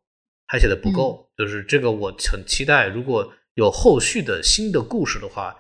[0.47, 1.29] 还写的不够。
[1.37, 5.55] 就是这个，我很期待，如果有后续的新的故事的话，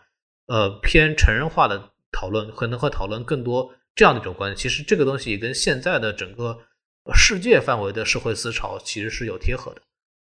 [0.47, 4.61] 呃偏成人化的讨论，可能会讨论更多这样的一种关系。
[4.61, 6.57] 其实这个东西跟现在的整个
[7.15, 9.81] 世界范围的社会思潮其实是有贴合的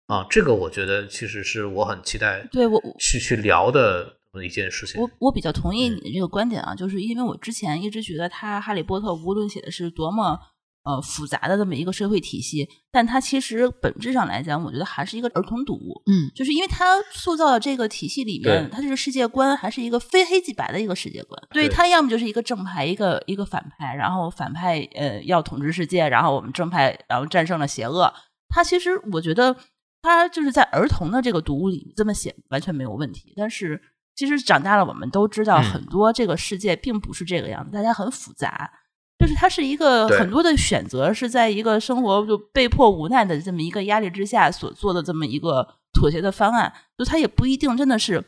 [0.08, 0.26] 啊。
[0.30, 5.01] 这个我觉得其实是我很期待对我去去聊的一件事情。
[5.01, 10.39] 我我比较同意你的这个观点啊，就是因为我之前一直觉得他《哈利波特》无论写的是多么
[10.84, 16.01] 呃复杂的这么一个社会体系，但它其实本质上来讲，我觉得还是一个儿童读物。
[16.07, 21.41] 嗯，就是因为它塑造的这个体系里面，对它这个世界观还是一个非黑即白的一个世界观。
[21.51, 28.14] 对，对它要么就是一个正派，一个一个反派，然后反派呃要统治世界，然后我们正派然后战胜了邪恶。
[28.49, 29.55] 它其实我觉得
[30.01, 33.81] 它就是在儿童的这个读物里这么写完全没有问题，但是。
[34.15, 38.72] 其实长大了，我们都知道嗯很多这个世界并不是这个样子，大家很复杂。
[39.19, 46.73] 就是它是一个很多的选择，是在一个生活就被迫无奈的这么一个压力之下所做的这么一个妥协的方案。
[46.98, 48.23] 就他也不一定真的是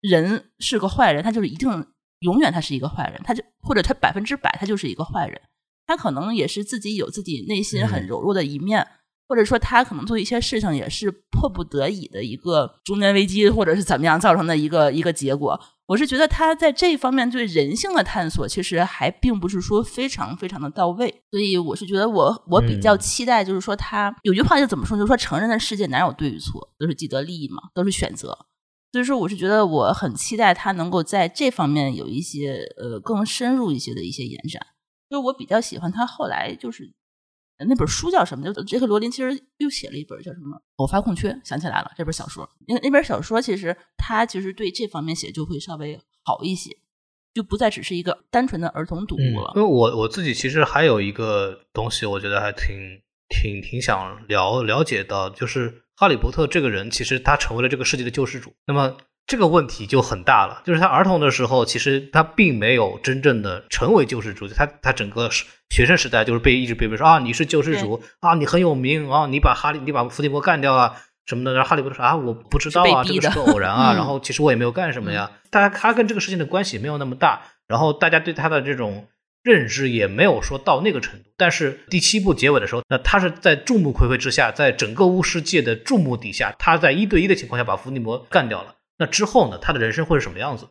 [0.00, 1.86] 人是个坏人，他就是一定
[2.20, 5.40] 永远他是一个坏人，他就或者他百分之百他就是一个坏人。
[5.86, 8.88] 他可能也是自己有自己内心很嗯柔弱的一面，
[9.28, 15.60] 或者说他可能做一些事情也是迫不得已的一个中年危机，或者是怎么样造成的一个一个结果。
[15.86, 21.22] 我是觉得他在这一方面对人性的探索，其实还并不是说非常非常的到位。
[21.30, 28.46] 所以我是觉得我我比较嗯期待，就是说他有句话就怎么说，就是说成人的世界哪有对与错，都是既得利益嘛，都是选择。
[28.92, 34.64] 所以说，我是觉得我很期待他能够在这方面有一些呃更深入一些的一些延展。
[35.10, 36.90] 就是我比较喜欢他后来就是呃
[37.58, 38.52] 那本书叫什么？
[38.52, 42.48] 就杰克罗琳其实又写了一本叫什么《偶发空缺》，想起来了，这本小说。
[42.66, 46.70] 那那本小说其实他其实对这方面写就会稍微好一些，
[47.32, 49.52] 就不再只是一个单纯的儿童读物了。
[49.54, 52.76] 因为我我自己其实还有一个东西，我觉得还挺
[53.28, 58.52] 挺挺想了了解到，就是哈利波特这个人，其实他成为了这个世界的救世主。
[58.66, 65.30] 那么这个问题就很大了，就是他儿童的时候，其实他并没有真正的成为救世主，他他整个
[65.70, 70.96] 学生时代就是被一直被被说啊你是救世主啊你很有名啊你把哈利你把伏地魔干掉啊
[71.26, 79.06] 什么的，然后哈利波特说啊我不知道啊这个是个偶然啊， 嗯然后其实我也没有干什么呀，大家他跟这个事情的关系没有那么大，然后大家对他的这种。
[79.44, 88.73] 认知也没有说到那个程度，但是第七部结尾的时候，那他是在众目睽睽之下，在整个巫师界的注目底下，他在一对一的情况下把伏地魔干掉了。
[88.98, 90.68] 那之后呢，他的人生会是什么样子？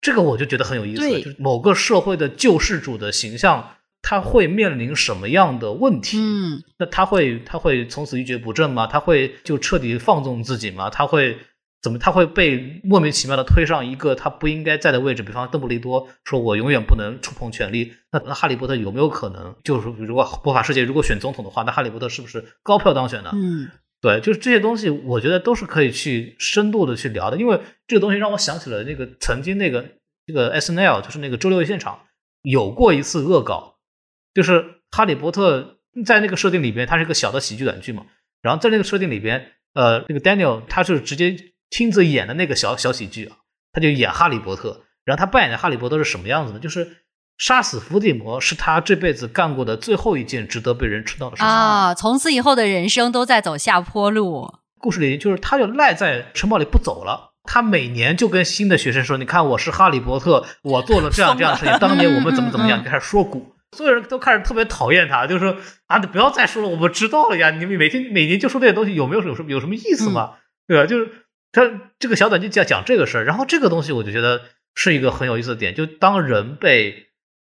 [0.00, 6.18] 这个我就觉得很有意思，对就是某个社会的救世主的形象，他会面临什么样的问题？
[6.18, 8.86] 嗯，那他会他会从此一蹶不振吗？
[8.86, 10.90] 他会就彻底放纵自己吗？
[10.90, 11.38] 他会
[11.82, 11.98] 怎么？
[11.98, 15.22] 他会被莫名其妙的推上一个他不应该在的位置？
[15.22, 19.54] 比方邓布利多说：“我永远不能触碰权力。”那那哈利波特有没有可能？
[19.64, 23.30] 就是如果魔法世界如果选总统的话，那哈利波特是不是高票当选呢？
[23.34, 23.68] 嗯，
[24.00, 29.84] 对，就是这些东西，我觉得都是可以去深度的去聊的，因为这个东西让我想起了那个曾经那个
[30.26, 32.00] 这个 S N L，就是那个周六夜现场
[32.42, 33.78] 有过一次恶搞，
[34.34, 38.06] 就是哈利波特在那个设定里边，它是一个小的喜剧短剧嘛，
[38.42, 41.34] 然后在那个设定里边，呃，那个 Daniel 他是直接
[41.70, 43.38] 亲自演的那个小小喜剧啊，
[43.72, 46.58] 他就演哈利波特，然后他扮演的哈利波特是什么样子呢？
[46.58, 47.05] 就是
[47.38, 51.48] 杀死伏地魔是他这辈子干过的最后一件值得被人称道的事情。
[51.48, 54.54] 啊，从此以后的人生都在走下坡路。
[54.78, 57.32] 故事里就是他就赖在城堡里不走了。
[57.48, 61.78] 他每年就跟新的学生说：“你看，我是哈利波特，我做了这样这样的事情。
[61.78, 65.56] 当年我们怎么怎么样。”就开始说古，所有人都开始特别讨厌他，就是说
[65.86, 67.50] 啊，你不要再说了，我们知道了呀。
[67.50, 70.32] 你们每天每年就说这些东西，有没有有什么有什么意思吗？
[70.66, 70.86] 对吧？
[70.86, 71.08] 就是
[71.52, 71.62] 他
[72.00, 74.40] 这个小短剧讲讲这个事儿，然后这个东西我就觉得
[74.74, 77.06] 是一个很有意思的点，就当人被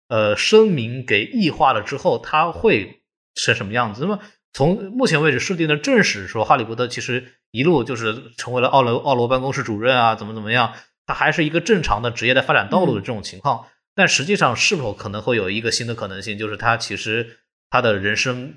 [0.09, 3.02] 呃声明给异化了之后，他会
[3.35, 4.02] 是什么样子？
[4.02, 4.20] 那么
[4.52, 10.74] 从目前为止设定的正史说，哈利波特其实一路就是成为了奥罗奥罗办公室主任啊，怎么怎么样，
[11.06, 13.66] 他还是一个正常的职业的发展道路的这种情况。
[13.94, 18.55] 但实际上，是否可能会有一个新的可能性，就是他其实他的人生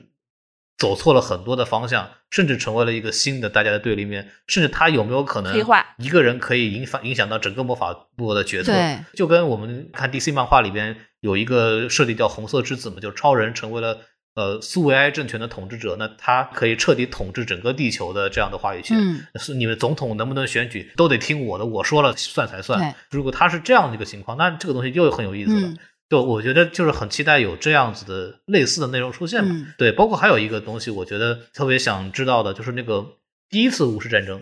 [0.77, 5.55] 走错了很多的方向，甚至成为了一个新的大家的对立面，甚至他有没有可能
[5.97, 8.71] 一个人可以影响影响到整个魔法部的决策？
[8.71, 13.99] 对，就跟我们看 DC 漫画里边有一个设定叫红色之子嘛，就超人成为了
[14.33, 18.97] 呃苏维埃政权的统治者，那他可以彻底统治整个地球的这样的话语权。
[18.97, 22.93] 嗯，是你们总统能不能选举都得听我的，我说了算才算对。
[23.11, 25.67] 如果他是这样的一个情况，那这个东西又很有意思了。
[25.67, 25.77] 嗯
[26.11, 29.51] 就我觉得就是很期待有这样子的类似的内容出现嘛。
[29.53, 33.13] 嗯对，包括还有一个东西，我觉得特别想知道的就是那个
[33.49, 34.41] 第一次巫师战争，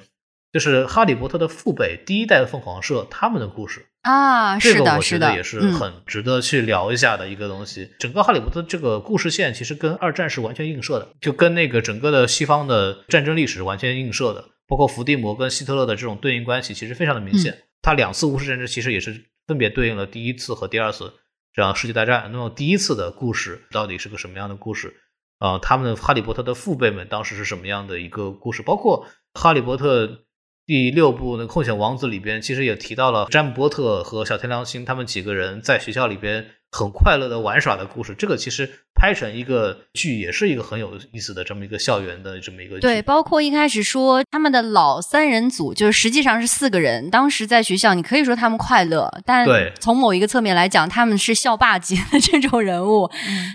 [0.52, 3.86] 就是哈利波特的父辈第一代凤凰社他们的故事。
[4.02, 7.92] 啊，这个我觉得也是嗯很值得去聊一下的一个东西。
[8.00, 17.56] 整个哈利波特这个故事线其实跟二战是完全映射的，就跟那个整个的西方的战争历史完全映射的，包括伏地魔跟希特勒的这种对应关系其实非常的明显。
[17.82, 21.14] 他两次巫师战争其实也是分别对应了第一次和第二次
[21.54, 22.30] 这样世界大战。
[22.32, 24.96] 那么第一次的故事到底是个什么样的故事？
[25.40, 28.62] 啊、他们的哈利波特的父辈们当时是什么样的一个故事？
[28.62, 30.26] 包括哈利波特
[30.66, 38.14] 第六部的《空想王子》里边，其实也提到了詹姆波特和小天狼星他们几个人在学校里边很快乐的玩耍的故事。
[38.14, 42.82] 这个其实拍成一个剧，也是一个很有意思的这么一个校园的这么一个剧。
[42.82, 47.10] 对，包括一开始说他们的老三人组，就是实际上是四个人。
[47.10, 53.10] 当时在学校，你可以说他们快乐，但对从某一个侧面来讲，他们是校霸级的 这种人物，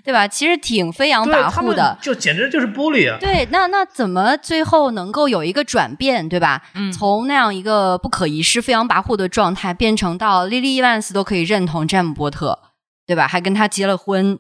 [0.05, 0.27] 对吧？
[0.27, 1.97] 其实挺飞扬跋扈的。
[2.03, 3.19] 就简直就是玻璃啊！
[3.21, 6.63] 对，那那怎么最后能够有一个转变，对吧？
[6.75, 12.59] 嗯从那样一个不可一世、飞扬跋扈的状态，变成到莉莉·伊万斯都可以认同詹姆·波特，
[13.07, 13.27] 对吧？
[13.29, 14.39] 还跟他结了婚，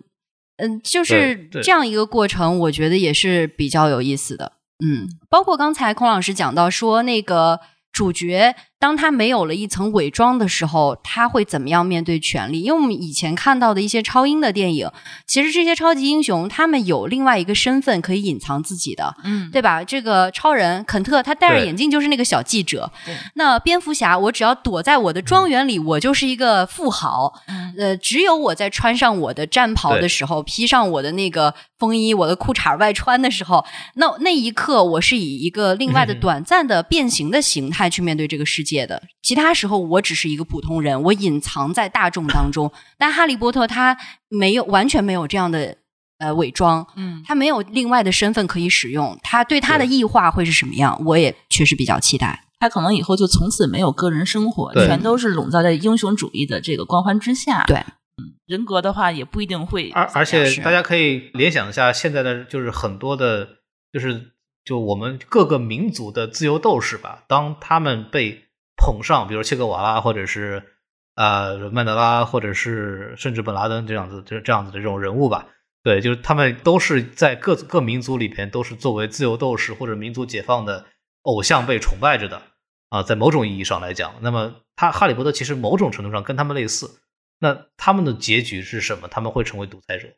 [0.56, 4.52] 嗯，就是这样一个过程，我觉得也是比较有意思的。
[4.84, 7.60] 嗯，包括刚才孔老师讲到说，那个
[7.92, 8.54] 主角
[8.84, 12.60] 当他没有了一层伪装的时候，他会怎么样面对权力？
[12.60, 14.90] 因为我们以前看到的一些超英的电影，
[15.26, 19.82] 其实这些超级英雄他们有另外一个身份可以隐藏自己的，嗯，对吧？
[19.82, 22.92] 这个超人肯特，他戴着眼镜就是那个小记者。
[23.36, 27.32] 那蝙蝠侠，我只要躲在我的庄园里，我就是一个富豪。
[27.48, 39.02] 嗯呃，只有我在穿上我的战袍的时候，披上我的那个风衣，我的裤衩外穿的时候，那那一刻，我是以一个另外的嗯 短暂的变形的形态去面对这个世界的。
[39.22, 42.72] 其他时候，我只是一个普通人，我隐藏在大众当中。
[42.98, 43.96] 但哈利波特他
[44.28, 45.76] 没有，完全没有这样的
[46.18, 46.86] 呃伪装。
[46.96, 51.00] 嗯，他没有另外的身份可以使用，他对他的异化会是什么样？
[51.04, 52.40] 我也确实比较期待。
[52.58, 57.62] 他可能以后就从此没有个人生活，全都是笼罩在英雄主义的这个光环之下。
[57.66, 57.76] 对
[58.16, 63.48] 嗯，人格的话也不一定会而而且大家可以联想一下，现在的就是很多的，
[63.92, 64.30] 就是
[64.64, 68.44] 就我们各个民族的自由斗士吧，当他们被
[68.84, 70.62] 捧上，比如切格瓦拉，或者是
[71.14, 75.48] 呃曼德拉，或者是甚至本拉登这样子，这这样子的这种人物吧。
[75.82, 80.86] 对，就是他们都是在各各民族里边都是作为自由斗士或者民族解放的
[81.22, 82.42] 偶像被崇拜着的
[82.90, 87.00] 啊，在某种意义上来讲，那么他哈利波特其实某种程度上跟他们类似。
[87.40, 89.08] 那他们的结局是什么？
[89.08, 90.08] 他们会成为独裁者。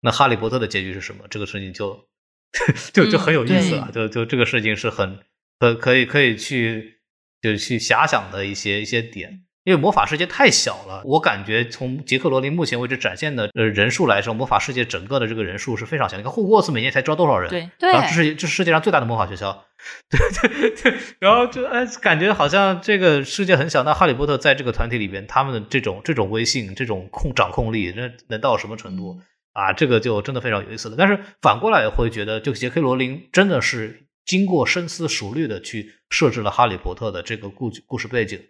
[0.00, 1.24] 那哈利波特的结局是什么？
[1.28, 2.06] 这个事情就
[2.92, 3.90] 就就很有意思了。
[3.92, 5.18] 就就这个事情是很
[5.58, 6.99] 可可以可以去
[7.40, 9.42] 就去遐想的一些一些点。
[9.62, 16.16] 因为魔法世界太小了，我感觉从杰克罗琳目前为止展现的呃人数来说，魔法世界整个的这个人数是非常小。
[16.16, 17.50] 你看霍格沃茨每年才招多少人？
[17.50, 19.66] 对对然后这是这是世界上最大的魔法学校，
[20.08, 23.82] 对对对，然后就哎，感觉好像这个世界很小。
[23.82, 29.20] 那哈利波特在这个团体里边，他们的这种这种威信、这种控掌控力，那能到什么程度
[29.52, 29.74] 啊？
[29.74, 30.96] 这个就真的非常有意思了。
[30.98, 38.40] 但是反过来也会觉得，就杰克罗琳真的是经过深思熟虑的去设置了哈利波特的这个故故事背景。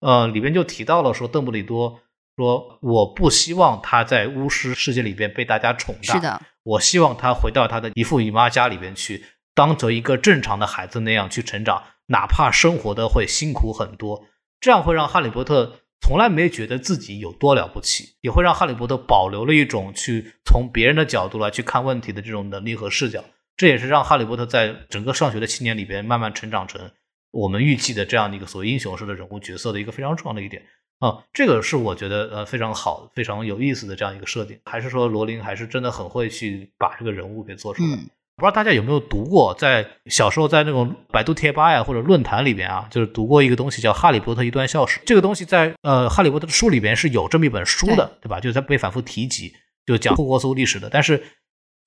[0.00, 2.00] 呃，里边就提到了说，邓布利多
[2.36, 14.24] 说，我不希望他在巫师世界里边被大家宠大，是的，我希望他回到他的姨父姨妈家里边去，当做一个正常的孩子那样去成长，哪怕生活的会辛苦很多，
[14.58, 23.22] 这样会让哈利波特从来没觉得自己有多了不起，也会让哈利波特保留了一种去从别人的角度来去看问题的这种能力和视角。
[23.58, 26.90] 这也是让哈利波特在整个上学的七年里边慢慢成长成
[27.30, 30.62] 我们预计的这样的一个所谓英雄式的人物角色的一个非常重要的一点。
[31.00, 37.90] 啊，这个是我觉得呃非常好、非常有意思的这样一个设定，还是说罗琳还是真的很会去把这个人物给做出来。
[37.90, 38.08] 嗯
[38.38, 45.00] 不知道大家有没有读过，在小时候在那种百度贴吧呀或者论坛里边啊，就是读过一个东西叫《哈利波特一段校史》。
[45.04, 48.38] 这个东西在呃《哈利波特》的书里边是有这么一本书的，对吧？
[48.38, 49.52] 就是它被反复提及，
[49.84, 50.88] 就讲霍格沃茨历史的。
[50.88, 51.20] 但是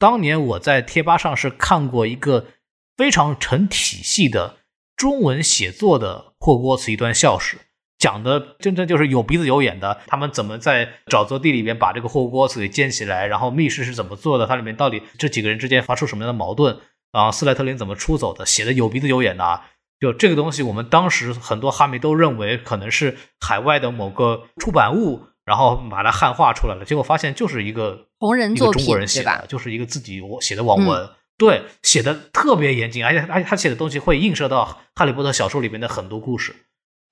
[0.02, 2.48] 当年我在贴吧上是看过一个
[2.98, 4.58] 非常成体系的
[4.98, 7.60] 中文写作的霍格沃茨一段校史。
[8.00, 16.80] 讲的真正就是有鼻子有眼的，他们怎么在沼泽地里边把这个霍格沃茨给建起来，然后密室是怎么做的，它里面到底这几个人之间发生什么样的矛盾，
[17.12, 19.68] 然后斯莱特林怎么出走的，写的有鼻子有眼的啊。
[20.00, 29.46] 就这个东西，我们当时很多哈迷都认为可能是海外的某个出版物，然后把它汉化出来了，结果发现就是一个同人作一个中国人写的，？
[29.50, 31.10] 就是一个自己我写的网文。
[31.38, 34.64] 对，写的特别严谨，而且而且他写的东西会映射到
[34.96, 36.56] 《哈利波特》小说里面的很多故事。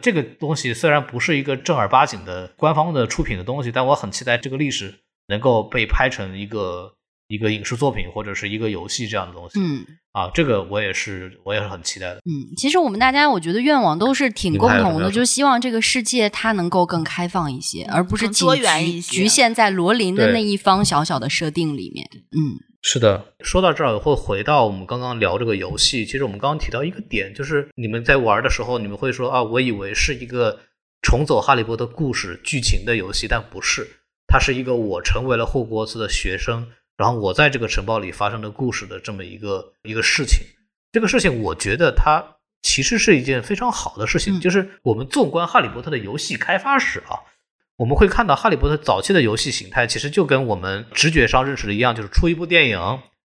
[0.02, 6.94] 这个东西虽然不是一个正儿八经的官方的出品的东西，但我很期待这个历史能够被拍成一个
[7.30, 9.60] 一个影视作品或者是一个游戏这样的东西。
[9.60, 12.16] 嗯啊，这个我也是我也是很期待的。
[12.26, 22.10] 嗯，其实我们大家我觉得愿望都是挺共同的，就希望这个世界它能够更开放一些，而不是多元局一些局限在罗琳的那一方小小的设定里面。
[22.36, 26.06] 嗯是的，说到这儿会回到我们刚刚聊这个游戏。
[26.06, 30.58] 其实我们刚刚提到一个点，就是你们在玩的时候，你们会说啊，我以为是一个
[31.02, 33.86] 重走哈利波特故事剧情的游戏，但不是，
[34.28, 36.68] 它是一个我成为了霍格沃茨的学生，
[37.00, 40.46] 然后我在这个城堡里发生的故事的这么一个一个事情。
[40.92, 42.22] 这个事情，我觉得它
[42.62, 47.24] 其实是一件非常好的事情，就是我们纵观哈利波特的游戏开发史啊。
[47.78, 52.78] 我们会看到哈利波特早期的游戏形态，其实就跟我们直觉上认识的一样，就是出一部电影，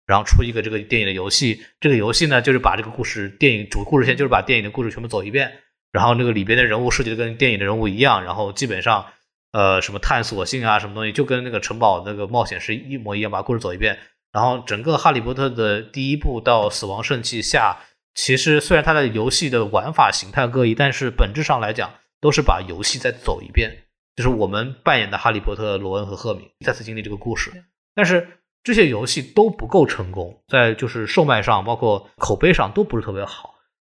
[0.06, 1.64] 然后出一个这个电影的游戏。
[1.80, 5.50] 这个游戏呢，就是把这个故事电影主故事线，就是把电影的故事全部走一遍，
[5.90, 9.06] 然后那个里边的人物设计的跟电影的人物一样，然后基本上
[9.54, 13.96] 呃什么探索性啊，什么东西就跟那个城堡那个冒险是一模一样，把故事走一遍。
[14.32, 17.78] 然后整个哈利波特的第一部到死亡圣器下，
[18.16, 23.84] 其实虽然它的游戏的玩法形态各异，但是本质上来讲都是把游戏再走一遍。
[24.16, 27.52] 就是我们扮演的哈利波特、罗恩和赫敏再次经历这个故事，
[27.94, 33.54] 但是这些游戏都不够成功，在就是售卖上，包括口碑上都不是特别好。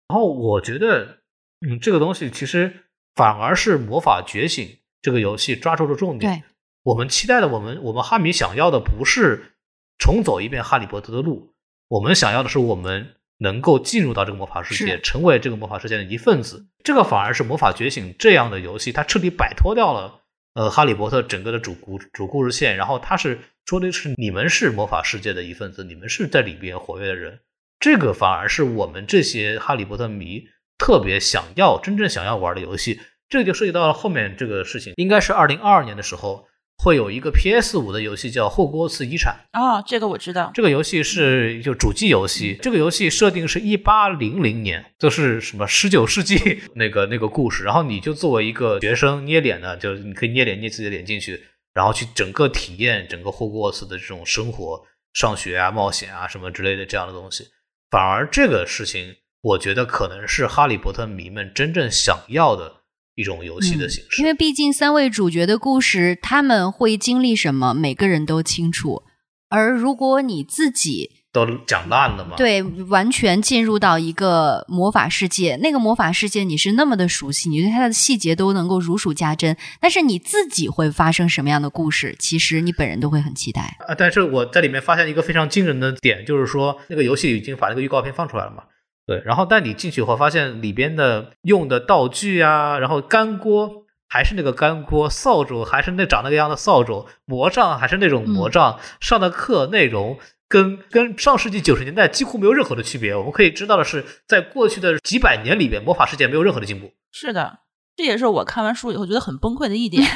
[0.09, 1.18] 然后我觉得，
[1.66, 4.78] 嗯，这个东西其实反而是魔法觉醒
[5.09, 6.44] 这个游戏抓住了重点。
[6.82, 9.55] 我们期待的，我们我们哈迷想要的不是
[9.98, 11.55] 重走一遍哈利波特的路，
[11.89, 13.14] 我们想要的是我们。
[13.40, 20.22] 能够进入到这个魔法世界，成为这个魔法世界的一份子，这个反而是魔法觉醒这样的游戏，它彻底摆脱掉了
[20.55, 27.39] 呃哈利波特整个的主故主故事线，然后它是说的是你们是魔法世界的一份子，你们是在里边活跃的人，
[27.78, 32.98] 这个反而是我们这些哈利波特迷特别想要、真正想要玩的游戏，
[33.28, 36.46] 这就涉及到了后面这个事情，应该是二零二二年的时候。
[36.80, 40.52] 会有一个 PS 五的游戏叫《霍格沃茨遗产》哦，这个我知道。
[40.55, 47.64] 这个游戏是就主机游戏，这个游戏设定是一八零零年，就是什么十九世纪 那个那个故事。
[47.64, 51.42] 然后你就作为一个学生捏脸呢，就你可以捏脸捏自己的脸进去，
[51.74, 54.80] 然后去整个体验整个霍格沃茨的这种生活、
[55.14, 57.44] 上学啊、冒险啊什么之类的这样的东西。
[57.90, 62.77] 反而这个事情，我觉得可能是哈利波特迷们真正想要的。
[63.18, 69.02] 一种游戏的形式，因为毕竟三位主角的故事，他们会经历什么，每个人都清楚。
[69.48, 72.36] 而如果你自己都讲烂了吗？
[72.36, 79.56] 对，完全进入到一个魔法世界，那个魔法世界你是那么的熟悉，你对它的细节都能够如数家珍。
[79.80, 83.94] 但是你自己会发生什么样的故事，其实你本人都会很期待啊。
[83.96, 88.62] 但是我在里面发现一个非常惊人的点，就是说那个游戏已经把那个预告片放出来了嘛。
[89.09, 103.16] 对，然后但你进去以后发现里边的用的道具啊，然后干锅还是那个干锅，扫帚还是那长那个样的扫帚，魔杖还是那种魔杖，上的课内容跟跟上世纪九十年代几乎没有任何的区别。
[103.16, 106.93] 我们可以知道的是，在过去的几百年里边，魔法世界没有任何的进步。
[107.10, 107.60] 是的，
[107.97, 110.06] 这也是我看完书以后觉得很崩溃的一点，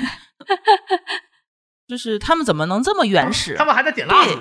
[1.89, 3.55] 就是他们怎么能这么原始？
[3.55, 4.39] 他们还在点蜡烛。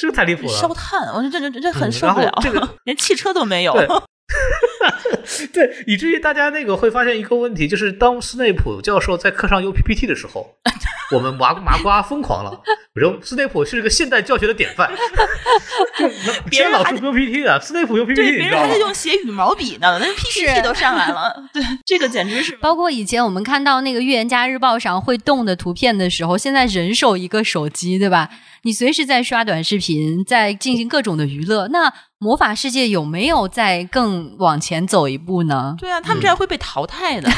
[0.00, 2.32] 这个太离谱了，烧炭，我说这这这很受不了。
[2.42, 3.74] 这个连汽车都没有，
[5.52, 10.54] 对，以至于大家那个会发现一个问题，就是当斯内普教授在课上用 PPT 的时候，
[11.12, 12.60] 我们麻麻瓜疯狂了。
[12.94, 14.90] 我说斯内普是一个现代教学的典范，
[16.50, 21.32] 别人老是用 PPT 的，斯内普用 PPT，别人还在用写羽毛笔呢，那 PPT 都上来了。
[21.52, 22.56] 对，这个简直是。
[22.56, 28.28] 包括以前我们看到那个《预言家日报》上会动的图片的时候，现在人手一个手机，对吧？
[28.62, 31.68] 你随时在刷短视频，在进行各种的娱乐。
[31.68, 35.74] 那魔法世界有没有在更往前走一步呢？
[35.78, 37.30] 对啊，他们这样会被淘汰的，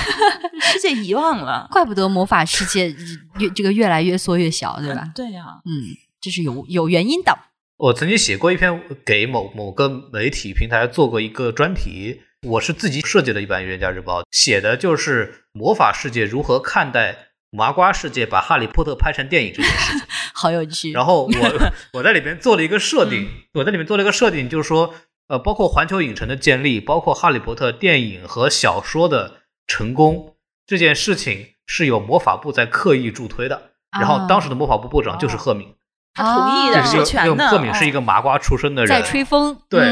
[0.73, 1.67] 世界遗忘了。
[1.73, 2.95] 怪不得魔法世界
[3.39, 5.11] 越这个越来越缩越小，对吧？
[5.17, 7.37] 对呀，嗯，这是有有原因的。
[7.79, 17.29] 我曾经写过一篇给某某个媒体平台做过一个专题，我是自己设计的一版《预言家日报》，写的就是魔法世界如何看待。
[17.55, 20.91] 麻瓜世界把《哈利波特》拍成电影这件事情， 好有趣。
[20.93, 24.95] 然后我我在里边做了一个设定，我在里面做了一个设定，就是说，
[25.33, 30.37] 呃，包括环球影城的建立，包括《哈利波特》电影和小说的成功
[30.67, 33.71] 这件事情，是有魔法部在刻意助推的。
[33.99, 35.75] 然后当时的魔法部部长就是赫敏，
[36.13, 37.49] 他同意的授权的。
[37.49, 39.59] 赫敏是一个麻瓜出身的人，在吹风。
[39.71, 39.91] 对，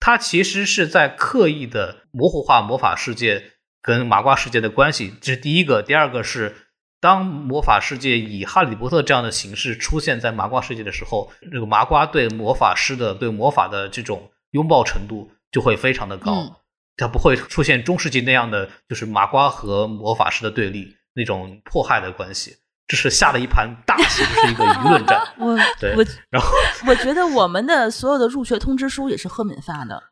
[0.00, 5.14] 他其实是在刻意的模糊化魔法世界跟麻瓜世界的关系。
[5.20, 6.56] 这是第一个，第二个是。
[6.98, 16.62] 当魔法世界以哈利波特这样的形式出现在麻瓜世界的时候，这个麻瓜对魔法师的对魔法的这种拥抱程度就会非常的高，
[16.96, 22.56] 它不会出现中世纪那样的就是麻瓜和魔法师的对立那种迫害的关系，
[22.86, 25.20] 这是下了一盘大棋，是一个舆论战。
[25.38, 25.94] 我对，
[26.30, 26.48] 然后
[26.86, 30.02] 我觉得我们的所有的入学通知书也是赫敏发的，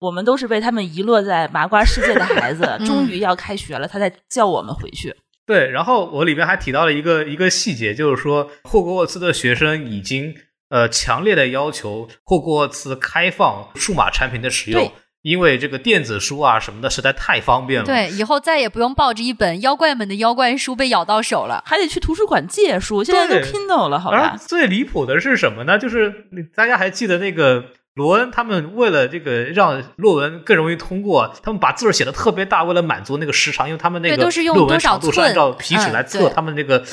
[0.00, 5.14] 我们都是被他们遗落在麻瓜世界的孩子， 终于要开学了，他在叫我们回去。
[5.46, 10.34] 对，然后我里面还提到了一个一个细节，就是说霍格沃茨的学生已经
[10.74, 14.90] 呃强烈的要求霍格沃茨开放数码产品的使用，
[15.22, 17.86] 因为这个电子书啊什么的实在太方便了。
[17.86, 21.62] 对，以后再也不用抱着一本妖怪们的妖怪书被咬到手了。
[21.64, 24.36] 还得去图书馆借书，现在都对 Kindle 了，好而吧？
[24.36, 25.78] 最离谱的是什么呢？
[25.78, 36.84] 就是你大家还记得那个罗恩他们为了这个让论文更容易通过，他们把字儿写的特别大，为了满足那个时长，因为他们那个都是用论文多少长度是按照皮尺嗯来测对他们那个。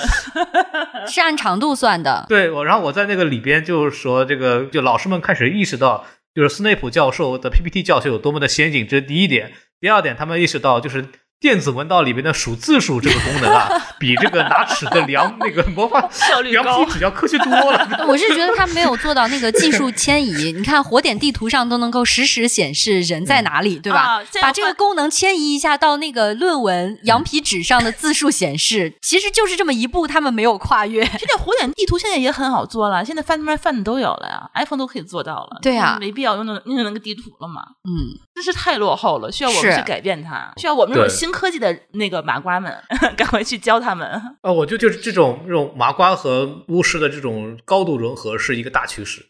[1.08, 2.26] 是按长度算的。
[2.30, 6.06] 对，我然后我在那个里边就是说，这个就老师们开始意识到，
[6.36, 9.52] 就是斯内普教授的 PPT 教学有多么的先进，这是第一点。
[9.80, 11.06] 第二点，他们意识到就是。
[11.42, 18.06] 电子文档里面的数字数这个功能啊， 比这个拿尺子量那个魔法效率高皮纸要科学多了。
[18.08, 20.52] 我是觉得他没有做到那个技术迁移。
[20.52, 24.00] 你看火点地图上都能够实时显示人在哪里， 对吧？
[24.02, 31.04] 啊把这个功能迁移一下到那个论文羊皮纸上的字数显示，其实就是这么一步，他们没有跨越。
[31.04, 35.58] 现在火点地图现在也很好做了，现在 Find My Friend 都有了呀，iPhone 都可以做到了。
[35.64, 42.76] 对呀没必要用那用那个地图了嘛，嗯，真是太落后了，需要我们去改变它，需要我们这种对新科技的那个麻瓜们
[43.16, 44.06] 赶快去教他们。
[44.42, 49.26] 啊，我就就是这种这种麻瓜和巫师的这种高度融合是一个大趋势，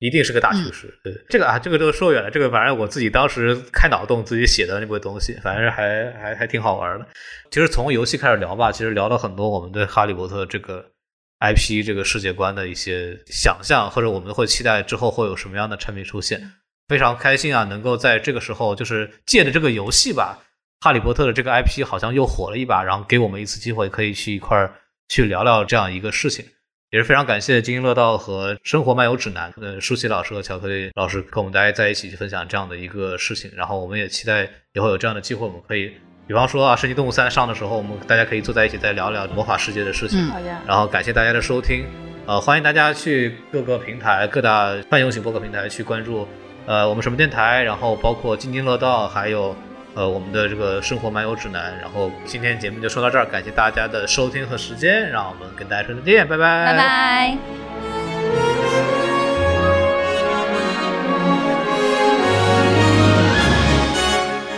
[0.00, 0.92] 一定是个大趋势。
[1.04, 2.30] 对这个啊，这个都说远了。
[2.30, 7.06] 这个反正我自己当时开脑洞自己写的那部东西，反正还还还挺好玩的。
[7.50, 10.84] 其实从游戏开始聊吧，其实聊了很多我们对哈利波特这个
[11.40, 16.52] IP 这个世界观的一些想象，或者我们会期待之后会有什么样的产品出现。
[16.86, 20.43] 非常开心啊，能够在这个时候就是借着这个游戏吧，
[20.84, 24.70] 哈利波特的这个 IP 好像又火了一把，然后给我们一次机会，可以去一块儿
[25.08, 26.44] 去聊聊这样一个事情，
[26.90, 35.90] 也是非常感谢津津乐道和生活漫游指南的舒淇老师和巧克力老师跟我们大家在一起去分享这样的一个事情，然后我们也期待以后有这样的机会，我们可以，
[36.26, 40.20] 比方说啊，《神奇动物三》上的时候，我们大家可以坐在一起再聊聊魔法世界的事情。
[40.20, 40.28] 嗯。
[40.28, 41.86] 好呀，然后感谢大家的收听，
[42.26, 46.28] 呃，欢迎大家去各个平台、各大泛用型播客平台去关注，
[46.66, 49.56] 呃，我们什么电台，然后包括津津乐道，还有
[49.94, 51.76] 呃我们的这个生活漫游指南。
[51.80, 57.38] 然后今天节目就说到这儿，感谢大家的收听和时间，让我们跟大家说再见，拜拜，拜拜。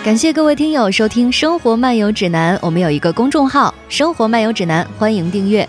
[0.05, 5.69] 感谢各位听友收听《生活漫游指南》，我们有一个公众号《生活漫游指南》，欢迎订阅。